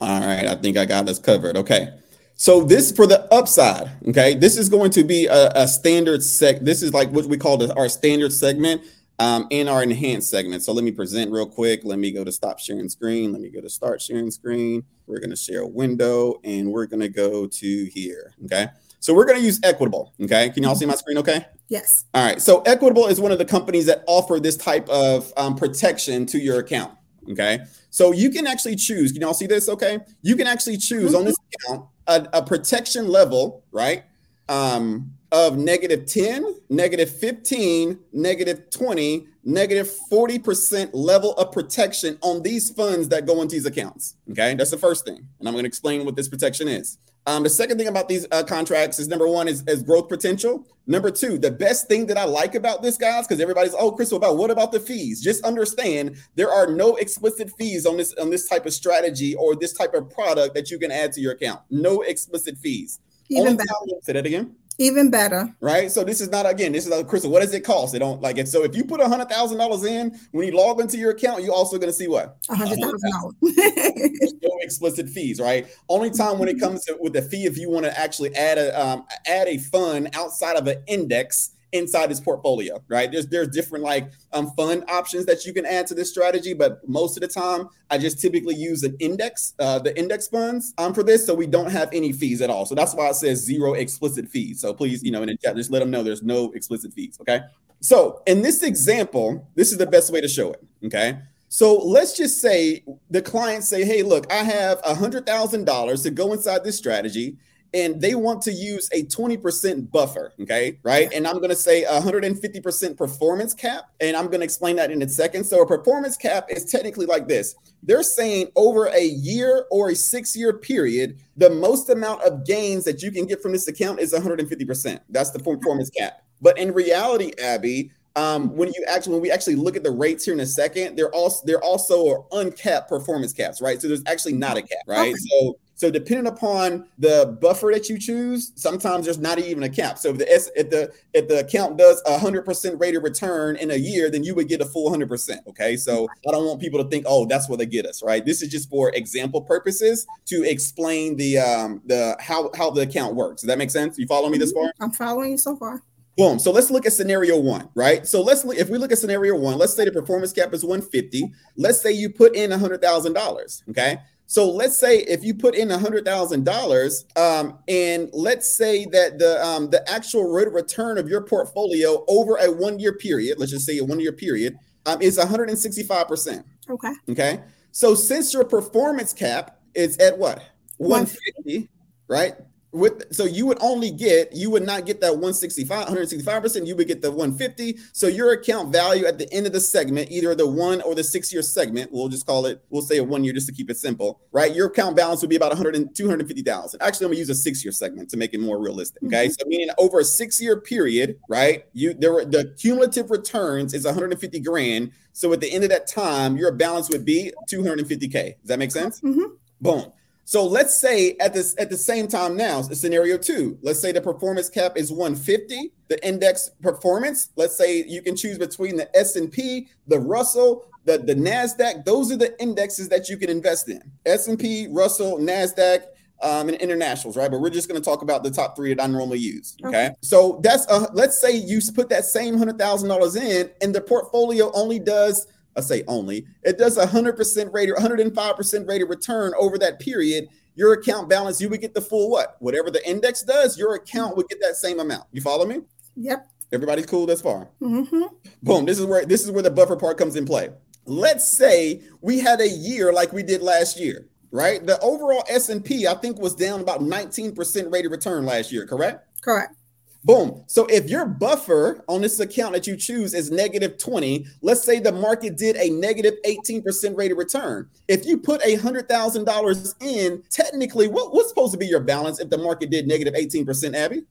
All 0.00 0.20
right, 0.20 0.46
I 0.46 0.54
think 0.56 0.76
I 0.76 0.86
got 0.86 1.06
this 1.06 1.18
covered. 1.18 1.56
Okay. 1.56 1.99
So 2.40 2.62
this 2.62 2.90
for 2.90 3.06
the 3.06 3.30
upside, 3.34 3.90
okay, 4.08 4.34
this 4.34 4.56
is 4.56 4.70
going 4.70 4.92
to 4.92 5.04
be 5.04 5.26
a, 5.26 5.50
a 5.54 5.68
standard 5.68 6.22
sec. 6.22 6.60
This 6.60 6.82
is 6.82 6.94
like 6.94 7.10
what 7.10 7.26
we 7.26 7.36
call 7.36 7.58
the, 7.58 7.74
our 7.74 7.86
standard 7.86 8.32
segment 8.32 8.80
um, 9.18 9.46
in 9.50 9.68
our 9.68 9.82
enhanced 9.82 10.30
segment. 10.30 10.62
So 10.62 10.72
let 10.72 10.82
me 10.82 10.90
present 10.90 11.30
real 11.30 11.44
quick. 11.44 11.82
Let 11.84 11.98
me 11.98 12.10
go 12.10 12.24
to 12.24 12.32
stop 12.32 12.58
sharing 12.58 12.88
screen. 12.88 13.30
Let 13.30 13.42
me 13.42 13.50
go 13.50 13.60
to 13.60 13.68
start 13.68 14.00
sharing 14.00 14.30
screen. 14.30 14.82
We're 15.06 15.18
going 15.18 15.28
to 15.28 15.36
share 15.36 15.60
a 15.60 15.66
window 15.66 16.40
and 16.42 16.72
we're 16.72 16.86
going 16.86 17.00
to 17.00 17.10
go 17.10 17.46
to 17.46 17.84
here. 17.84 18.32
Okay. 18.46 18.68
So 19.00 19.12
we're 19.12 19.26
going 19.26 19.38
to 19.38 19.44
use 19.44 19.60
Equitable. 19.62 20.14
Okay. 20.22 20.48
Can 20.48 20.62
y'all 20.62 20.74
see 20.74 20.86
my 20.86 20.94
screen? 20.94 21.18
Okay. 21.18 21.44
Yes. 21.68 22.06
All 22.14 22.24
right. 22.24 22.40
So 22.40 22.62
Equitable 22.62 23.06
is 23.06 23.20
one 23.20 23.32
of 23.32 23.38
the 23.38 23.44
companies 23.44 23.84
that 23.84 24.02
offer 24.06 24.40
this 24.40 24.56
type 24.56 24.88
of 24.88 25.30
um, 25.36 25.56
protection 25.56 26.24
to 26.24 26.38
your 26.38 26.60
account. 26.60 26.94
Okay. 27.30 27.60
So 27.90 28.12
you 28.12 28.30
can 28.30 28.46
actually 28.46 28.76
choose. 28.76 29.12
Can 29.12 29.22
y'all 29.22 29.34
see 29.34 29.46
this? 29.46 29.68
Okay. 29.68 29.98
You 30.22 30.36
can 30.36 30.46
actually 30.46 30.78
choose 30.78 31.08
mm-hmm. 31.10 31.16
on 31.16 31.24
this 31.24 31.36
account 31.54 31.86
a, 32.06 32.28
a, 32.32 32.42
protection 32.42 33.08
level, 33.08 33.64
right? 33.72 34.04
Um, 34.48 35.12
of 35.32 35.56
negative 35.56 36.06
10, 36.06 36.56
negative 36.70 37.10
15, 37.10 37.98
negative 38.12 38.68
20, 38.70 39.28
negative 39.44 39.90
40% 40.10 40.90
level 40.92 41.32
of 41.34 41.52
protection 41.52 42.18
on 42.20 42.42
these 42.42 42.70
funds 42.70 43.08
that 43.08 43.26
go 43.26 43.42
into 43.42 43.54
these 43.54 43.66
accounts. 43.66 44.16
Okay. 44.30 44.54
That's 44.54 44.70
the 44.70 44.78
first 44.78 45.04
thing. 45.04 45.26
And 45.38 45.48
I'm 45.48 45.54
going 45.54 45.64
to 45.64 45.68
explain 45.68 46.04
what 46.04 46.16
this 46.16 46.28
protection 46.28 46.68
is. 46.68 46.98
Um, 47.26 47.42
the 47.42 47.50
second 47.50 47.78
thing 47.78 47.88
about 47.88 48.08
these 48.08 48.26
uh, 48.32 48.42
contracts 48.42 48.98
is 48.98 49.06
number 49.06 49.28
one 49.28 49.46
is, 49.46 49.62
is 49.66 49.82
growth 49.82 50.08
potential. 50.08 50.66
Number 50.86 51.10
two, 51.10 51.38
the 51.38 51.50
best 51.50 51.86
thing 51.86 52.06
that 52.06 52.16
I 52.16 52.24
like 52.24 52.54
about 52.54 52.82
this, 52.82 52.96
guys, 52.96 53.26
because 53.26 53.40
everybody's 53.40 53.74
oh, 53.74 53.92
Crystal, 53.92 54.16
about 54.16 54.38
what 54.38 54.50
about 54.50 54.72
the 54.72 54.80
fees? 54.80 55.22
Just 55.22 55.44
understand 55.44 56.16
there 56.34 56.50
are 56.50 56.66
no 56.66 56.96
explicit 56.96 57.50
fees 57.58 57.84
on 57.84 57.98
this 57.98 58.14
on 58.14 58.30
this 58.30 58.48
type 58.48 58.64
of 58.64 58.72
strategy 58.72 59.34
or 59.34 59.54
this 59.54 59.74
type 59.74 59.94
of 59.94 60.10
product 60.10 60.54
that 60.54 60.70
you 60.70 60.78
can 60.78 60.90
add 60.90 61.12
to 61.12 61.20
your 61.20 61.32
account. 61.32 61.60
No 61.70 62.00
explicit 62.00 62.56
fees. 62.56 63.00
Even 63.28 63.56
better. 63.56 63.68
Say 64.02 64.14
that 64.14 64.26
again. 64.26 64.56
Even 64.80 65.10
better. 65.10 65.54
Right. 65.60 65.92
So 65.92 66.02
this 66.04 66.22
is 66.22 66.30
not 66.30 66.48
again, 66.48 66.72
this 66.72 66.86
is 66.86 66.92
a 66.92 67.04
crystal. 67.04 67.30
What 67.30 67.42
does 67.42 67.52
it 67.52 67.60
cost? 67.60 67.92
They 67.92 67.98
don't 67.98 68.22
like 68.22 68.38
it. 68.38 68.48
So 68.48 68.64
if 68.64 68.74
you 68.74 68.82
put 68.82 68.98
a 68.98 69.06
hundred 69.06 69.28
thousand 69.28 69.58
dollars 69.58 69.84
in, 69.84 70.18
when 70.30 70.46
you 70.46 70.56
log 70.56 70.80
into 70.80 70.96
your 70.96 71.10
account, 71.10 71.44
you're 71.44 71.52
also 71.52 71.76
gonna 71.76 71.92
see 71.92 72.08
what? 72.08 72.38
A 72.48 72.54
hundred 72.54 72.78
thousand 72.80 73.10
dollars. 73.12 74.34
no 74.42 74.58
explicit 74.62 75.10
fees, 75.10 75.38
right? 75.38 75.66
Only 75.90 76.08
time 76.08 76.38
when 76.38 76.48
it 76.48 76.58
comes 76.58 76.86
to 76.86 76.96
with 76.98 77.12
the 77.12 77.20
fee 77.20 77.44
if 77.44 77.58
you 77.58 77.68
want 77.68 77.84
to 77.84 78.00
actually 78.00 78.34
add 78.34 78.56
a 78.56 78.80
um, 78.80 79.04
add 79.26 79.48
a 79.48 79.58
fund 79.58 80.08
outside 80.14 80.56
of 80.56 80.66
an 80.66 80.82
index 80.86 81.50
inside 81.72 82.10
his 82.10 82.20
portfolio, 82.20 82.82
right? 82.88 83.10
There's 83.10 83.26
there's 83.26 83.48
different 83.48 83.84
like 83.84 84.10
um, 84.32 84.50
fund 84.56 84.84
options 84.88 85.26
that 85.26 85.44
you 85.44 85.52
can 85.52 85.66
add 85.66 85.86
to 85.88 85.94
this 85.94 86.10
strategy, 86.10 86.54
but 86.54 86.86
most 86.88 87.16
of 87.16 87.20
the 87.20 87.28
time 87.28 87.68
I 87.90 87.98
just 87.98 88.20
typically 88.20 88.54
use 88.54 88.82
an 88.82 88.96
index, 88.98 89.54
uh, 89.58 89.78
the 89.78 89.96
index 89.98 90.28
funds 90.28 90.74
um, 90.78 90.94
for 90.94 91.02
this, 91.02 91.26
so 91.26 91.34
we 91.34 91.46
don't 91.46 91.70
have 91.70 91.88
any 91.92 92.12
fees 92.12 92.40
at 92.40 92.50
all. 92.50 92.66
So 92.66 92.74
that's 92.74 92.94
why 92.94 93.08
it 93.08 93.14
says 93.14 93.42
zero 93.42 93.74
explicit 93.74 94.28
fees. 94.28 94.60
So 94.60 94.74
please, 94.74 95.02
you 95.02 95.10
know, 95.10 95.22
in 95.22 95.28
the 95.28 95.36
chat, 95.36 95.56
just 95.56 95.70
let 95.70 95.80
them 95.80 95.90
know 95.90 96.02
there's 96.02 96.22
no 96.22 96.50
explicit 96.52 96.92
fees. 96.92 97.18
Okay. 97.20 97.40
So 97.80 98.22
in 98.26 98.42
this 98.42 98.62
example, 98.62 99.48
this 99.54 99.72
is 99.72 99.78
the 99.78 99.86
best 99.86 100.12
way 100.12 100.20
to 100.20 100.28
show 100.28 100.52
it. 100.52 100.62
Okay. 100.84 101.18
So 101.48 101.76
let's 101.78 102.16
just 102.16 102.40
say 102.40 102.84
the 103.10 103.22
client 103.22 103.64
say, 103.64 103.84
"Hey, 103.84 104.02
look, 104.02 104.30
I 104.32 104.44
have 104.44 104.80
a 104.84 104.94
hundred 104.94 105.26
thousand 105.26 105.64
dollars 105.64 106.02
to 106.02 106.10
go 106.10 106.32
inside 106.32 106.62
this 106.64 106.76
strategy." 106.76 107.36
And 107.72 108.00
they 108.00 108.14
want 108.14 108.42
to 108.42 108.52
use 108.52 108.88
a 108.92 109.04
20% 109.04 109.90
buffer. 109.90 110.32
Okay. 110.40 110.78
Right. 110.82 111.12
And 111.12 111.26
I'm 111.26 111.36
going 111.36 111.50
to 111.50 111.56
say 111.56 111.84
150% 111.84 112.96
performance 112.96 113.54
cap. 113.54 113.90
And 114.00 114.16
I'm 114.16 114.26
going 114.26 114.40
to 114.40 114.44
explain 114.44 114.76
that 114.76 114.90
in 114.90 115.02
a 115.02 115.08
second. 115.08 115.44
So 115.44 115.62
a 115.62 115.66
performance 115.66 116.16
cap 116.16 116.46
is 116.50 116.64
technically 116.64 117.06
like 117.06 117.28
this 117.28 117.54
they're 117.82 118.02
saying 118.02 118.48
over 118.56 118.86
a 118.86 119.04
year 119.04 119.66
or 119.70 119.90
a 119.90 119.94
six 119.94 120.36
year 120.36 120.52
period, 120.52 121.18
the 121.36 121.50
most 121.50 121.88
amount 121.88 122.22
of 122.22 122.46
gains 122.46 122.84
that 122.84 123.02
you 123.02 123.10
can 123.10 123.26
get 123.26 123.42
from 123.42 123.52
this 123.52 123.68
account 123.68 124.00
is 124.00 124.12
150%. 124.12 125.00
That's 125.08 125.30
the 125.30 125.38
performance 125.38 125.90
cap. 125.90 126.22
But 126.42 126.58
in 126.58 126.72
reality, 126.72 127.32
Abby, 127.42 127.92
um, 128.16 128.54
when 128.56 128.68
you 128.68 128.84
actually 128.88 129.14
when 129.14 129.22
we 129.22 129.30
actually 129.30 129.54
look 129.54 129.76
at 129.76 129.84
the 129.84 129.90
rates 129.90 130.24
here 130.24 130.34
in 130.34 130.40
a 130.40 130.46
second, 130.46 130.96
they're 130.96 131.14
also 131.14 131.42
they're 131.46 131.62
also 131.62 132.26
uncapped 132.32 132.88
performance 132.88 133.32
caps, 133.32 133.60
right? 133.60 133.80
So 133.80 133.88
there's 133.88 134.02
actually 134.06 134.32
not 134.32 134.56
a 134.56 134.62
cap, 134.62 134.80
right? 134.86 135.12
Okay. 135.12 135.14
So 135.30 135.58
so 135.80 135.90
depending 135.90 136.26
upon 136.26 136.84
the 136.98 137.38
buffer 137.40 137.70
that 137.72 137.88
you 137.88 137.98
choose, 137.98 138.52
sometimes 138.54 139.06
there's 139.06 139.16
not 139.16 139.38
even 139.38 139.62
a 139.62 139.68
cap. 139.70 139.96
So 139.96 140.10
if 140.10 140.18
the 140.18 140.30
S, 140.30 140.50
if 140.54 140.68
the 140.68 140.92
if 141.14 141.26
the 141.26 141.40
account 141.40 141.78
does 141.78 142.02
a 142.04 142.18
hundred 142.18 142.44
percent 142.44 142.78
rate 142.78 142.96
of 142.96 143.02
return 143.02 143.56
in 143.56 143.70
a 143.70 143.76
year, 143.76 144.10
then 144.10 144.22
you 144.22 144.34
would 144.34 144.46
get 144.46 144.60
a 144.60 144.66
full 144.66 144.90
hundred 144.90 145.08
percent. 145.08 145.40
Okay, 145.48 145.78
so 145.78 146.06
I 146.28 146.32
don't 146.32 146.44
want 146.44 146.60
people 146.60 146.84
to 146.84 146.90
think, 146.90 147.06
oh, 147.08 147.24
that's 147.24 147.48
what 147.48 147.60
they 147.60 147.64
get 147.64 147.86
us, 147.86 148.02
right? 148.02 148.22
This 148.22 148.42
is 148.42 148.50
just 148.50 148.68
for 148.68 148.90
example 148.90 149.40
purposes 149.40 150.06
to 150.26 150.44
explain 150.44 151.16
the 151.16 151.38
um 151.38 151.80
the 151.86 152.14
how 152.20 152.50
how 152.54 152.68
the 152.68 152.82
account 152.82 153.14
works. 153.14 153.40
Does 153.40 153.48
that 153.48 153.56
make 153.56 153.70
sense? 153.70 153.98
You 153.98 154.06
follow 154.06 154.28
me 154.28 154.36
this 154.36 154.52
far? 154.52 154.70
I'm 154.80 154.90
following 154.90 155.30
you 155.30 155.38
so 155.38 155.56
far. 155.56 155.82
Boom. 156.18 156.38
So 156.38 156.50
let's 156.50 156.70
look 156.70 156.84
at 156.84 156.92
scenario 156.92 157.38
one, 157.38 157.70
right? 157.74 158.06
So 158.06 158.20
let's 158.20 158.44
look, 158.44 158.58
if 158.58 158.68
we 158.68 158.76
look 158.76 158.92
at 158.92 158.98
scenario 158.98 159.34
one, 159.34 159.56
let's 159.56 159.72
say 159.72 159.86
the 159.86 159.92
performance 159.92 160.34
cap 160.34 160.52
is 160.52 160.62
150. 160.62 161.32
Let's 161.56 161.80
say 161.80 161.92
you 161.92 162.10
put 162.10 162.36
in 162.36 162.52
a 162.52 162.58
hundred 162.58 162.82
thousand 162.82 163.14
dollars. 163.14 163.62
Okay. 163.70 163.96
So 164.30 164.48
let's 164.48 164.78
say 164.78 164.98
if 164.98 165.24
you 165.24 165.34
put 165.34 165.56
in 165.56 165.72
a 165.72 165.76
hundred 165.76 166.04
thousand 166.04 166.48
um, 166.48 166.54
dollars, 166.54 167.04
and 167.16 168.08
let's 168.12 168.48
say 168.48 168.84
that 168.92 169.18
the 169.18 169.44
um, 169.44 169.70
the 169.70 169.82
actual 169.90 170.30
rate 170.30 170.46
of 170.46 170.52
return 170.54 170.98
of 170.98 171.08
your 171.08 171.20
portfolio 171.20 172.04
over 172.06 172.36
a 172.36 172.48
one 172.48 172.78
year 172.78 172.92
period, 172.92 173.40
let's 173.40 173.50
just 173.50 173.66
say 173.66 173.78
a 173.78 173.84
one 173.84 173.98
year 173.98 174.12
period, 174.12 174.56
um, 174.86 175.02
is 175.02 175.18
165 175.18 176.06
percent. 176.06 176.46
Okay. 176.70 176.92
Okay. 177.08 177.40
So 177.72 177.96
since 177.96 178.32
your 178.32 178.44
performance 178.44 179.12
cap 179.12 179.58
is 179.74 179.98
at 179.98 180.16
what 180.16 180.44
150, 180.76 181.68
150 181.68 181.70
right? 182.06 182.34
With 182.72 183.12
so 183.12 183.24
you 183.24 183.46
would 183.46 183.58
only 183.60 183.90
get 183.90 184.32
you 184.32 184.48
would 184.48 184.62
not 184.62 184.86
get 184.86 185.00
that 185.00 185.10
165 185.10 185.68
165 185.70 186.42
percent 186.42 186.66
you 186.66 186.76
would 186.76 186.86
get 186.86 187.02
the 187.02 187.10
150 187.10 187.76
so 187.92 188.06
your 188.06 188.32
account 188.32 188.70
value 188.70 189.06
at 189.06 189.18
the 189.18 189.30
end 189.32 189.46
of 189.46 189.52
the 189.52 189.60
segment 189.60 190.10
either 190.10 190.34
the 190.36 190.46
one 190.46 190.80
or 190.82 190.94
the 190.94 191.02
six 191.02 191.32
year 191.32 191.42
segment 191.42 191.90
we'll 191.92 192.08
just 192.08 192.26
call 192.26 192.46
it 192.46 192.62
we'll 192.70 192.82
say 192.82 192.98
a 192.98 193.04
one 193.04 193.24
year 193.24 193.32
just 193.32 193.48
to 193.48 193.52
keep 193.52 193.70
it 193.70 193.76
simple 193.76 194.20
right? 194.32 194.54
Your 194.54 194.68
account 194.68 194.96
balance 194.96 195.20
would 195.22 195.30
be 195.30 195.36
about 195.36 195.50
100 195.50 195.74
and 195.74 195.94
250000 195.94 196.80
actually 196.80 197.04
i'm 197.06 197.10
gonna 197.10 197.18
use 197.18 197.30
a 197.30 197.34
six 197.34 197.64
year 197.64 197.72
segment 197.72 198.08
to 198.08 198.16
make 198.16 198.34
it 198.34 198.40
more 198.40 198.60
realistic 198.60 199.02
okay? 199.04 199.26
Mm-hmm. 199.26 199.32
so 199.32 199.46
meaning 199.48 199.70
over 199.78 200.00
a 200.00 200.04
six 200.04 200.40
year 200.40 200.60
period 200.60 201.18
right 201.28 201.64
you 201.72 201.92
there 201.94 202.12
were 202.12 202.24
the 202.24 202.54
cumulative 202.56 203.10
returns 203.10 203.74
is 203.74 203.84
150 203.84 204.40
grand. 204.40 204.92
So 205.12 205.32
at 205.32 205.40
the 205.40 205.50
end 205.52 205.64
of 205.64 205.70
that 205.70 205.86
time 205.86 206.36
your 206.36 206.52
balance 206.52 206.88
would 206.90 207.04
be 207.04 207.32
250k 207.50 208.12
does 208.12 208.36
that 208.44 208.58
make 208.58 208.70
sense? 208.70 209.00
Mm-hmm. 209.00 209.34
boom 209.60 209.92
so 210.30 210.46
let's 210.46 210.72
say 210.72 211.16
at 211.18 211.34
this 211.34 211.56
at 211.58 211.70
the 211.70 211.76
same 211.76 212.06
time 212.06 212.36
now, 212.36 212.62
scenario 212.62 213.18
two. 213.18 213.58
Let's 213.62 213.80
say 213.80 213.90
the 213.90 214.00
performance 214.00 214.48
cap 214.48 214.76
is 214.76 214.92
150. 214.92 215.72
The 215.88 216.06
index 216.06 216.52
performance. 216.62 217.30
Let's 217.34 217.58
say 217.58 217.82
you 217.82 218.00
can 218.00 218.14
choose 218.14 218.38
between 218.38 218.76
the 218.76 218.96
S 218.96 219.16
and 219.16 219.32
P, 219.32 219.66
the 219.88 219.98
Russell, 219.98 220.66
the 220.84 220.98
the 220.98 221.16
Nasdaq. 221.16 221.84
Those 221.84 222.12
are 222.12 222.16
the 222.16 222.40
indexes 222.40 222.88
that 222.90 223.08
you 223.08 223.16
can 223.16 223.28
invest 223.28 223.68
in. 223.68 223.82
S 224.06 224.28
and 224.28 224.38
P, 224.38 224.68
Russell, 224.70 225.18
Nasdaq. 225.18 225.82
Um, 226.22 226.50
and 226.50 226.58
internationals, 226.58 227.16
right? 227.16 227.30
But 227.30 227.40
we're 227.40 227.48
just 227.48 227.66
going 227.66 227.80
to 227.80 227.84
talk 227.84 228.02
about 228.02 228.22
the 228.22 228.30
top 228.30 228.54
three 228.54 228.74
that 228.74 228.84
I 228.84 228.86
normally 228.86 229.18
use. 229.18 229.56
Okay. 229.64 229.86
okay. 229.86 229.94
So 230.02 230.38
that's 230.44 230.68
uh, 230.68 230.86
let's 230.92 231.18
say 231.18 231.34
you 231.34 231.60
put 231.74 231.88
that 231.88 232.04
same 232.04 232.36
hundred 232.36 232.58
thousand 232.58 232.90
dollars 232.90 233.16
in, 233.16 233.50
and 233.62 233.74
the 233.74 233.80
portfolio 233.80 234.52
only 234.52 234.78
does 234.78 235.26
I 235.56 235.60
say 235.60 235.84
only, 235.88 236.26
it 236.42 236.58
does 236.58 236.76
a 236.76 236.86
100% 236.86 237.52
rate 237.52 237.70
or 237.70 237.74
105% 237.74 238.68
rate 238.68 238.82
of 238.82 238.88
return 238.88 239.32
over 239.38 239.58
that 239.58 239.80
period. 239.80 240.28
Your 240.54 240.72
account 240.72 241.08
balance, 241.08 241.40
you 241.40 241.48
would 241.48 241.60
get 241.60 241.74
the 241.74 241.80
full 241.80 242.10
what? 242.10 242.36
Whatever 242.40 242.70
the 242.70 242.86
index 242.88 243.22
does, 243.22 243.58
your 243.58 243.74
account 243.74 244.16
would 244.16 244.28
get 244.28 244.40
that 244.40 244.56
same 244.56 244.80
amount. 244.80 245.04
You 245.12 245.20
follow 245.20 245.46
me? 245.46 245.60
Yep. 245.96 246.26
Everybody's 246.52 246.86
cool 246.86 247.06
thus 247.06 247.22
far. 247.22 247.48
Mm-hmm. 247.62 248.02
Boom. 248.42 248.64
This 248.64 248.78
is 248.78 248.86
where 248.86 249.04
this 249.04 249.22
is 249.24 249.30
where 249.30 249.42
the 249.42 249.50
buffer 249.50 249.76
part 249.76 249.98
comes 249.98 250.16
in 250.16 250.26
play. 250.26 250.50
Let's 250.84 251.26
say 251.28 251.82
we 252.00 252.18
had 252.18 252.40
a 252.40 252.48
year 252.48 252.92
like 252.92 253.12
we 253.12 253.22
did 253.22 253.42
last 253.42 253.78
year, 253.78 254.08
right? 254.32 254.64
The 254.64 254.80
overall 254.80 255.24
S&P 255.28 255.86
I 255.86 255.94
think 255.94 256.18
was 256.18 256.34
down 256.34 256.60
about 256.60 256.80
19% 256.80 257.72
rate 257.72 257.86
of 257.86 257.92
return 257.92 258.24
last 258.24 258.50
year, 258.50 258.66
correct? 258.66 259.06
Correct. 259.22 259.54
Boom. 260.02 260.44
So 260.46 260.64
if 260.66 260.88
your 260.88 261.04
buffer 261.04 261.84
on 261.86 262.00
this 262.00 262.18
account 262.20 262.54
that 262.54 262.66
you 262.66 262.76
choose 262.76 263.12
is 263.12 263.30
negative 263.30 263.76
20, 263.76 264.26
let's 264.40 264.62
say 264.62 264.78
the 264.78 264.92
market 264.92 265.36
did 265.36 265.56
a 265.56 265.68
negative 265.70 266.14
18% 266.26 266.96
rate 266.96 267.12
of 267.12 267.18
return. 267.18 267.68
If 267.86 268.06
you 268.06 268.16
put 268.16 268.42
a 268.42 268.56
$100,000 268.56 269.74
in, 269.80 270.22
technically, 270.30 270.88
what, 270.88 271.12
what's 271.12 271.28
supposed 271.28 271.52
to 271.52 271.58
be 271.58 271.66
your 271.66 271.80
balance 271.80 272.18
if 272.18 272.30
the 272.30 272.38
market 272.38 272.70
did 272.70 272.86
negative 272.86 273.12
18%, 273.12 273.74
Abby? 273.74 274.04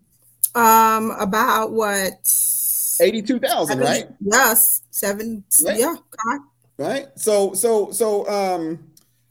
Um, 0.54 1.12
about 1.19 1.71
what? 1.71 2.13
82,000, 3.02 3.80
right? 3.80 4.08
Yes. 4.21 4.84
Seven. 4.91 5.43
Right? 5.63 5.80
Yeah. 5.80 5.95
Right. 6.78 7.08
So, 7.15 7.54
so, 7.54 7.91
so, 7.91 8.28
um, 8.30 8.88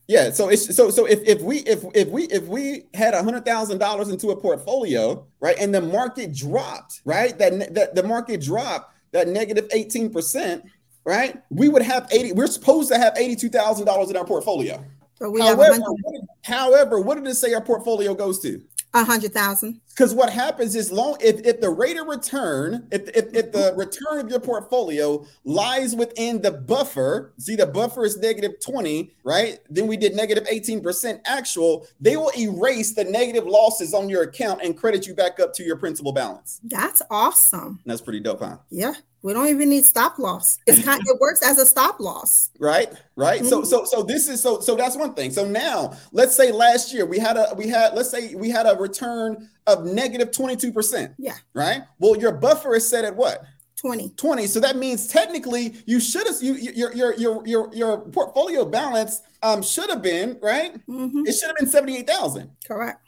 yeah, 0.09 0.31
so 0.31 0.49
it's 0.49 0.75
so 0.75 0.89
so 0.89 1.05
if 1.05 1.21
if 1.29 1.43
we 1.43 1.59
if 1.59 1.85
if 1.95 2.09
we 2.09 2.25
if 2.25 2.45
we 2.45 2.85
had 2.95 3.13
a 3.13 3.23
hundred 3.23 3.45
thousand 3.45 3.77
dollars 3.77 4.09
into 4.09 4.31
a 4.31 4.37
portfolio, 4.37 5.27
right, 5.41 5.57
and 5.61 5.75
the 5.75 5.83
market 5.83 6.35
dropped, 6.35 7.03
right, 7.05 7.37
that 7.37 7.75
that 7.75 7.95
the 7.95 8.03
market 8.03 8.41
dropped 8.41 8.95
that 9.13 9.29
negative 9.29 9.69
eighteen 9.71 10.11
percent, 10.11 10.65
right, 11.05 11.43
we 11.51 11.69
would 11.69 11.83
have 11.83 12.09
eighty. 12.11 12.33
We're 12.33 12.47
supposed 12.47 12.91
to 12.91 12.97
have 12.97 13.19
eighty 13.19 13.37
two 13.37 13.51
thousand 13.51 13.85
dollars 13.85 14.09
in 14.09 14.17
our 14.17 14.25
portfolio. 14.25 14.83
But 15.21 15.31
we 15.31 15.43
however, 15.43 15.75
have 15.75 15.83
however, 16.43 17.01
what 17.01 17.17
did 17.17 17.27
it 17.27 17.35
say 17.35 17.53
our 17.53 17.61
portfolio 17.61 18.15
goes 18.15 18.41
to? 18.41 18.63
A 18.99 19.05
hundred 19.05 19.33
thousand. 19.33 19.81
Because 19.91 20.13
what 20.13 20.31
happens 20.31 20.75
is 20.75 20.91
long 20.91 21.17
if, 21.21 21.41
if 21.47 21.61
the 21.61 21.71
rate 21.71 21.97
of 21.97 22.09
return, 22.09 22.89
if, 22.91 23.09
if, 23.11 23.33
if 23.33 23.53
the 23.53 23.75
return 23.77 24.19
of 24.19 24.29
your 24.29 24.41
portfolio 24.41 25.25
lies 25.45 25.95
within 25.95 26.43
the 26.43 26.51
buffer, 26.51 27.33
see 27.39 27.55
the 27.55 27.67
buffer 27.67 28.05
is 28.05 28.17
negative 28.17 28.61
20, 28.61 29.15
right? 29.23 29.61
Then 29.71 29.87
we 29.87 29.97
did 29.97 30.17
negative 30.17 30.45
18% 30.49 31.21
actual, 31.25 31.87
they 32.01 32.17
will 32.17 32.33
erase 32.37 32.95
the 32.95 33.05
negative 33.05 33.47
losses 33.47 33.95
on 33.95 34.09
your 34.09 34.25
account 34.25 34.63
and 34.63 34.77
credit 34.77 35.07
you 35.07 35.15
back 35.15 35.39
up 35.39 35.53
to 35.55 35.63
your 35.63 35.77
principal 35.77 36.13
balance. 36.13 36.61
That's 36.65 37.03
awesome. 37.09 37.81
That's 37.87 38.01
pretty 38.01 38.21
dope, 38.21 38.41
huh? 38.41 38.59
Yeah. 38.71 38.95
We 39.23 39.33
don't 39.33 39.49
even 39.49 39.71
need 39.71 39.85
stop 39.85 40.19
loss. 40.19 40.59
It's 40.67 40.83
kind 40.85 41.01
it 41.05 41.21
works 41.21 41.43
as 41.43 41.59
a 41.59 41.67
stop 41.67 42.01
loss. 42.01 42.51
Right? 42.61 42.93
Right? 43.17 43.41
Mm-hmm. 43.41 43.49
So 43.49 43.63
so 43.63 43.85
so 43.85 44.03
this 44.03 44.29
is 44.29 44.43
so 44.43 44.61
so 44.61 44.75
that's 44.75 44.97
one 44.97 45.15
thing. 45.15 45.31
So 45.31 45.47
now 45.47 45.97
let's 46.13 46.35
say 46.37 46.53
last 46.53 46.93
year 46.93 47.07
we 47.07 47.19
had 47.19 47.37
a 47.37 47.55
we 47.57 47.69
had 47.69 47.95
let's 47.95 48.11
say 48.11 48.35
we 48.35 48.51
had 48.51 48.67
a 48.67 48.77
return 48.77 49.49
of 49.67 49.85
negative 49.85 50.31
22%. 50.31 51.15
Yeah. 51.19 51.35
Right? 51.55 51.83
Well, 51.99 52.17
your 52.17 52.33
buffer 52.33 52.75
is 52.75 52.89
set 52.89 53.05
at 53.05 53.15
what? 53.15 53.45
20. 53.81 54.11
20. 54.11 54.47
So 54.47 54.61
that 54.61 54.77
means 54.77 55.07
technically 55.07 55.77
you 55.87 56.01
should 56.01 56.27
have 56.27 56.37
you 56.41 56.55
your 56.55 56.93
your 56.95 57.15
your 57.15 57.47
your 57.47 57.75
your 57.75 57.99
portfolio 57.99 58.65
balance 58.65 59.23
um 59.43 59.63
should 59.63 59.89
have 59.89 60.03
been, 60.03 60.39
right? 60.43 60.75
Mm-hmm. 60.89 61.27
It 61.27 61.33
should 61.33 61.47
have 61.47 61.57
been 61.57 61.69
78,000. 61.69 62.51
Correct 62.67 63.08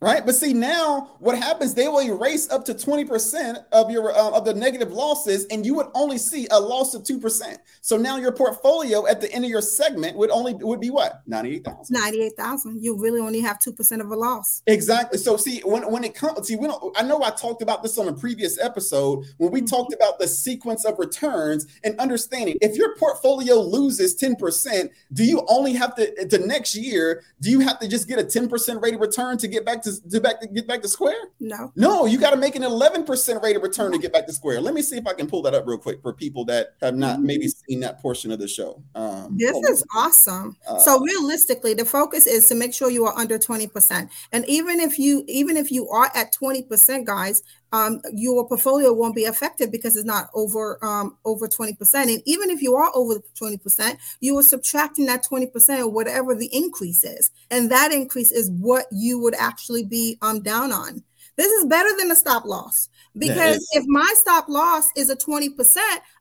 right? 0.00 0.24
But 0.24 0.34
see 0.34 0.52
now 0.52 1.10
what 1.18 1.36
happens? 1.38 1.74
They 1.74 1.88
will 1.88 2.00
erase 2.00 2.50
up 2.50 2.64
to 2.66 2.74
twenty 2.74 3.04
percent 3.04 3.58
of 3.72 3.90
your 3.90 4.16
uh, 4.16 4.30
of 4.30 4.44
the 4.44 4.54
negative 4.54 4.92
losses, 4.92 5.46
and 5.50 5.64
you 5.64 5.74
would 5.74 5.88
only 5.94 6.18
see 6.18 6.46
a 6.50 6.58
loss 6.58 6.94
of 6.94 7.04
two 7.04 7.18
percent. 7.18 7.58
So 7.80 7.96
now 7.96 8.16
your 8.16 8.32
portfolio 8.32 9.06
at 9.06 9.20
the 9.20 9.30
end 9.32 9.44
of 9.44 9.50
your 9.50 9.62
segment 9.62 10.16
would 10.16 10.30
only 10.30 10.54
would 10.54 10.80
be 10.80 10.90
what 10.90 11.22
ninety 11.26 11.56
eight 11.56 11.64
thousand. 11.64 11.94
Ninety 11.94 12.22
eight 12.22 12.36
thousand. 12.36 12.82
You 12.82 12.98
really 12.98 13.20
only 13.20 13.40
have 13.40 13.58
two 13.58 13.72
percent 13.72 14.02
of 14.02 14.10
a 14.10 14.16
loss. 14.16 14.62
Exactly. 14.66 15.18
So 15.18 15.36
see 15.36 15.60
when 15.64 15.90
when 15.90 16.04
it 16.04 16.14
comes, 16.14 16.48
see 16.48 16.56
we 16.56 16.66
don't. 16.66 16.98
I 16.98 17.02
know 17.02 17.22
I 17.22 17.30
talked 17.30 17.62
about 17.62 17.82
this 17.82 17.98
on 17.98 18.08
a 18.08 18.12
previous 18.12 18.58
episode 18.58 19.24
when 19.38 19.50
we 19.50 19.60
mm-hmm. 19.60 19.66
talked 19.66 19.92
about 19.92 20.18
the 20.18 20.28
sequence 20.28 20.84
of 20.84 20.98
returns 20.98 21.66
and 21.84 21.98
understanding 21.98 22.56
if 22.60 22.76
your 22.76 22.96
portfolio 22.96 23.56
loses 23.60 24.14
ten 24.14 24.36
percent, 24.36 24.90
do 25.12 25.24
you 25.24 25.44
only 25.48 25.72
have 25.74 25.94
to 25.96 26.12
the 26.30 26.38
next 26.38 26.74
year? 26.74 27.22
Do 27.40 27.50
you 27.50 27.60
have 27.60 27.78
to 27.80 27.88
just 27.88 28.08
get 28.08 28.18
a 28.18 28.24
ten 28.24 28.48
percent 28.48 28.82
rate 28.82 28.94
of 28.94 29.00
return 29.00 29.38
to 29.38 29.48
get 29.48 29.64
back 29.64 29.82
to 29.82 29.89
to, 29.98 30.10
to 30.10 30.20
back 30.20 30.40
to 30.40 30.48
get 30.48 30.66
back 30.66 30.82
to 30.82 30.88
square? 30.88 31.30
No. 31.40 31.72
No, 31.76 32.06
you 32.06 32.18
got 32.18 32.30
to 32.30 32.36
make 32.36 32.56
an 32.56 32.62
11% 32.62 33.42
rate 33.42 33.56
of 33.56 33.62
return 33.62 33.92
to 33.92 33.98
get 33.98 34.12
back 34.12 34.26
to 34.26 34.32
square. 34.32 34.60
Let 34.60 34.74
me 34.74 34.82
see 34.82 34.96
if 34.96 35.06
I 35.06 35.14
can 35.14 35.26
pull 35.26 35.42
that 35.42 35.54
up 35.54 35.66
real 35.66 35.78
quick 35.78 36.02
for 36.02 36.12
people 36.12 36.44
that 36.46 36.74
have 36.80 36.94
not 36.94 37.16
mm-hmm. 37.16 37.26
maybe 37.26 37.48
seen 37.48 37.80
that 37.80 38.00
portion 38.00 38.30
of 38.30 38.38
the 38.38 38.48
show. 38.48 38.82
Um, 38.94 39.36
this 39.38 39.56
is 39.68 39.84
awesome. 39.94 40.56
Uh, 40.66 40.78
so 40.78 41.00
realistically, 41.00 41.74
the 41.74 41.84
focus 41.84 42.26
is 42.26 42.48
to 42.48 42.54
make 42.54 42.74
sure 42.74 42.90
you 42.90 43.04
are 43.04 43.16
under 43.16 43.38
20%. 43.38 44.08
And 44.32 44.44
even 44.46 44.80
if 44.80 44.98
you 44.98 45.24
even 45.26 45.56
if 45.56 45.70
you 45.70 45.88
are 45.88 46.10
at 46.14 46.34
20%, 46.34 47.04
guys, 47.04 47.42
um, 47.72 48.00
your 48.12 48.46
portfolio 48.48 48.92
won't 48.92 49.14
be 49.14 49.24
affected 49.24 49.70
because 49.70 49.96
it's 49.96 50.06
not 50.06 50.28
over 50.34 50.82
um, 50.84 51.16
over 51.24 51.46
20%. 51.46 51.94
And 51.94 52.22
even 52.24 52.50
if 52.50 52.62
you 52.62 52.74
are 52.74 52.90
over 52.94 53.20
20%, 53.40 53.96
you 54.20 54.36
are 54.38 54.42
subtracting 54.42 55.06
that 55.06 55.24
20% 55.24 55.80
or 55.80 55.88
whatever 55.88 56.34
the 56.34 56.50
increase 56.52 57.04
is. 57.04 57.30
And 57.50 57.70
that 57.70 57.92
increase 57.92 58.32
is 58.32 58.50
what 58.50 58.86
you 58.90 59.20
would 59.20 59.34
actually 59.34 59.84
be 59.84 60.18
um, 60.22 60.42
down 60.42 60.72
on. 60.72 61.02
This 61.36 61.50
is 61.52 61.66
better 61.66 61.96
than 61.96 62.10
a 62.10 62.16
stop 62.16 62.44
loss 62.44 62.88
because 63.16 63.66
if 63.72 63.84
my 63.86 64.12
stop 64.16 64.48
loss 64.48 64.88
is 64.96 65.08
a 65.08 65.16
20%, 65.16 65.78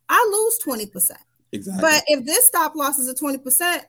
I 0.07 0.29
lose 0.31 0.59
20%. 0.65 1.11
Exactly. 1.51 1.81
But 1.81 2.03
if 2.07 2.25
this 2.25 2.45
stop 2.45 2.75
loss 2.75 2.99
is 2.99 3.09
a 3.09 3.15
20%, 3.15 3.81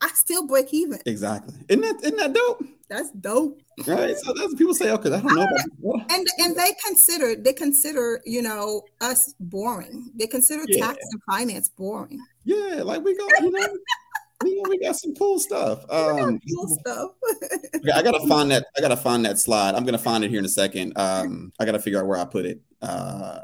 I 0.00 0.08
still 0.14 0.46
break 0.46 0.72
even. 0.72 1.00
Exactly. 1.06 1.54
Isn't 1.68 1.82
that 1.82 2.04
isn't 2.04 2.16
that 2.16 2.32
dope? 2.32 2.64
That's 2.88 3.10
dope. 3.12 3.60
Right. 3.86 4.16
So 4.18 4.34
that's 4.34 4.54
people 4.54 4.74
say, 4.74 4.90
okay, 4.90 5.08
I 5.08 5.20
don't 5.20 5.34
know. 5.34 5.42
About 5.42 6.10
and 6.10 6.26
and 6.38 6.56
they 6.56 6.72
consider 6.86 7.34
they 7.34 7.52
consider 7.52 8.20
you 8.24 8.42
know 8.42 8.82
us 9.00 9.34
boring. 9.40 10.10
They 10.14 10.26
consider 10.26 10.64
yeah. 10.68 10.86
tax 10.86 10.98
and 11.10 11.22
finance 11.30 11.68
boring. 11.70 12.20
Yeah, 12.44 12.82
like 12.82 13.02
we 13.02 13.16
go, 13.16 13.26
you 13.40 13.50
know. 13.50 13.68
we, 14.44 14.62
we 14.68 14.78
got 14.78 14.96
some 14.96 15.14
cool 15.14 15.38
stuff. 15.38 15.84
Um, 15.90 16.40
cool 16.54 16.68
stuff. 16.68 17.12
I 17.94 18.02
gotta 18.02 18.26
find 18.28 18.50
that. 18.50 18.66
I 18.76 18.80
gotta 18.80 18.96
find 18.96 19.24
that 19.24 19.38
slide. 19.38 19.74
I'm 19.74 19.84
gonna 19.84 19.98
find 19.98 20.24
it 20.24 20.30
here 20.30 20.40
in 20.40 20.44
a 20.44 20.50
second. 20.50 20.92
Um, 20.96 21.52
I 21.58 21.64
gotta 21.64 21.78
figure 21.78 22.00
out 22.00 22.06
where 22.06 22.18
I 22.18 22.24
put 22.24 22.44
it. 22.44 22.60
Uh, 22.82 23.38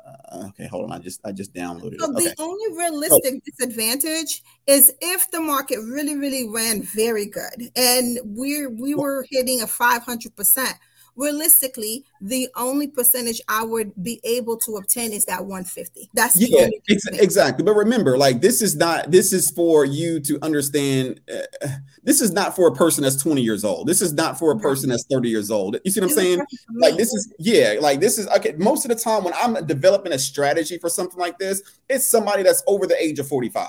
okay, 0.48 0.66
hold 0.66 0.84
on. 0.84 0.92
I 0.92 0.98
just 0.98 1.20
I 1.24 1.30
just 1.30 1.54
downloaded. 1.54 2.00
So 2.00 2.10
it. 2.10 2.16
Okay. 2.16 2.24
the 2.24 2.34
only 2.38 2.76
realistic 2.76 3.34
oh. 3.36 3.40
disadvantage 3.44 4.42
is 4.66 4.92
if 5.00 5.30
the 5.30 5.40
market 5.40 5.78
really 5.80 6.16
really 6.16 6.48
ran 6.48 6.82
very 6.82 7.26
good 7.26 7.70
and 7.76 8.18
we're 8.24 8.68
we 8.68 8.94
were 8.94 9.24
hitting 9.30 9.62
a 9.62 9.66
500 9.66 10.34
percent 10.34 10.74
realistically, 11.18 12.04
the 12.20 12.48
only 12.56 12.86
percentage 12.86 13.42
I 13.48 13.64
would 13.64 13.92
be 14.02 14.20
able 14.24 14.56
to 14.58 14.76
obtain 14.76 15.12
is 15.12 15.24
that 15.26 15.40
150. 15.40 16.08
That's 16.14 16.36
yeah, 16.36 16.68
ex- 16.88 17.06
exactly. 17.08 17.64
But 17.64 17.74
remember, 17.74 18.16
like 18.16 18.40
this 18.40 18.62
is 18.62 18.76
not 18.76 19.10
this 19.10 19.32
is 19.32 19.50
for 19.50 19.84
you 19.84 20.20
to 20.20 20.38
understand. 20.42 21.20
Uh, 21.30 21.68
this 22.04 22.20
is 22.20 22.32
not 22.32 22.56
for 22.56 22.68
a 22.68 22.72
person 22.72 23.02
that's 23.02 23.20
20 23.22 23.42
years 23.42 23.64
old. 23.64 23.88
This 23.88 24.00
is 24.00 24.12
not 24.14 24.38
for 24.38 24.52
a 24.52 24.58
person 24.58 24.88
that's 24.88 25.04
30 25.10 25.28
years 25.28 25.50
old. 25.50 25.76
You 25.84 25.90
see 25.90 26.00
what 26.00 26.10
I'm 26.10 26.16
saying? 26.16 26.40
Like 26.76 26.96
this 26.96 27.12
is 27.12 27.34
yeah, 27.38 27.74
like 27.80 28.00
this 28.00 28.18
is 28.18 28.28
okay. 28.28 28.54
Most 28.56 28.84
of 28.84 28.90
the 28.90 29.02
time 29.02 29.24
when 29.24 29.34
I'm 29.34 29.66
developing 29.66 30.12
a 30.12 30.18
strategy 30.18 30.78
for 30.78 30.88
something 30.88 31.18
like 31.18 31.38
this, 31.38 31.62
it's 31.88 32.06
somebody 32.06 32.44
that's 32.44 32.62
over 32.66 32.86
the 32.86 33.00
age 33.02 33.18
of 33.18 33.26
45 33.26 33.68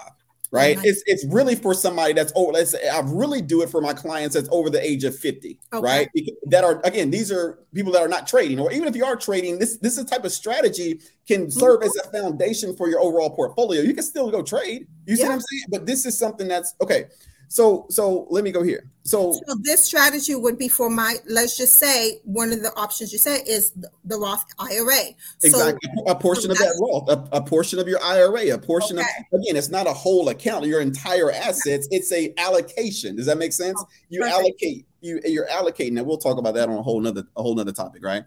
right? 0.52 0.78
It's 0.84 1.04
it's 1.06 1.26
really 1.26 1.56
for 1.56 1.74
somebody 1.74 2.14
that's 2.14 2.32
over. 2.36 2.52
Let's 2.52 2.72
say 2.72 2.90
I 2.90 3.02
really 3.02 3.42
do 3.42 3.62
it 3.62 3.70
for 3.70 3.82
my 3.82 3.94
clients 3.94 4.36
that's 4.36 4.50
over 4.52 4.70
the 4.70 4.84
age 4.84 5.04
of 5.04 5.18
50, 5.18 5.60
okay. 5.74 5.84
right? 5.84 6.10
That 6.46 6.64
are 6.64 6.82
again, 6.84 7.12
these 7.12 7.32
are 7.32 7.60
people 7.74 7.92
that 7.94 8.02
are 8.02 8.08
not 8.08 8.28
trading, 8.28 8.60
or 8.60 8.72
even 8.72 8.88
if 8.88 8.96
you 8.96 9.06
are 9.06 9.16
trading, 9.16 9.60
this 9.60 9.78
this 9.78 9.98
is 9.98 10.06
type 10.06 10.26
of 10.26 10.32
strategy 10.32 11.02
can 11.28 11.42
mm-hmm. 11.42 11.60
serve 11.60 11.80
mm-hmm. 11.80 11.88
as 11.88 11.96
a 12.08 12.12
foundation 12.12 12.76
for 12.76 12.90
your 12.90 13.00
overall 13.00 13.30
portfolio. 13.30 13.82
You 13.82 13.94
can 13.94 14.04
still 14.04 14.32
go 14.32 14.42
trade. 14.42 14.88
You 15.06 15.16
see 15.16 15.24
what 15.24 15.34
I'm 15.34 15.42
saying? 15.42 15.64
But 15.70 15.86
this 15.86 16.06
is 16.06 16.18
something 16.18 16.48
that's 16.48 16.76
okay. 16.82 17.06
So 17.48 17.86
so 17.90 18.28
let 18.30 18.44
me 18.44 18.52
go 18.52 18.64
here. 18.64 18.90
So, 19.10 19.32
so 19.32 19.56
this 19.62 19.84
strategy 19.84 20.36
would 20.36 20.60
be 20.60 20.68
for 20.68 20.88
my 20.88 21.16
let's 21.28 21.58
just 21.58 21.78
say 21.78 22.20
one 22.26 22.54
of 22.54 22.62
the 22.62 22.72
options 22.76 23.12
you 23.12 23.18
say 23.18 23.42
is 23.42 23.72
the, 23.72 23.90
the 24.06 24.16
Roth 24.16 24.46
IRA. 24.60 25.16
Exactly. 25.42 25.90
So, 25.96 26.04
a 26.12 26.16
portion 26.16 26.44
so 26.44 26.52
of 26.52 26.58
that 26.60 26.78
Roth, 26.80 27.10
a, 27.10 27.38
a, 27.38 27.42
portion 27.42 27.80
of 27.80 27.88
your 27.88 28.00
IRA, 28.04 28.54
a 28.54 28.58
portion 28.60 29.00
okay. 29.00 29.08
of 29.34 29.42
again, 29.42 29.56
it's 29.56 29.70
not 29.70 29.88
a 29.88 29.94
whole 29.94 30.30
account, 30.30 30.66
your 30.68 30.82
entire 30.82 31.32
assets, 31.32 31.88
it's 31.90 32.12
a 32.12 32.32
allocation. 32.38 33.16
Does 33.16 33.26
that 33.26 33.40
make 33.40 33.52
sense? 33.52 33.84
Oh, 33.84 33.90
you 34.10 34.20
perfect. 34.20 34.38
allocate, 34.38 34.86
you 35.02 35.20
you're 35.26 35.48
allocating, 35.48 35.98
and 35.98 36.06
we'll 36.06 36.18
talk 36.18 36.38
about 36.38 36.54
that 36.54 36.70
on 36.70 36.76
a 36.76 36.84
whole 36.84 37.02
nother 37.02 37.24
a 37.36 37.42
whole 37.42 37.56
nother 37.56 37.72
topic, 37.72 38.06
right? 38.06 38.26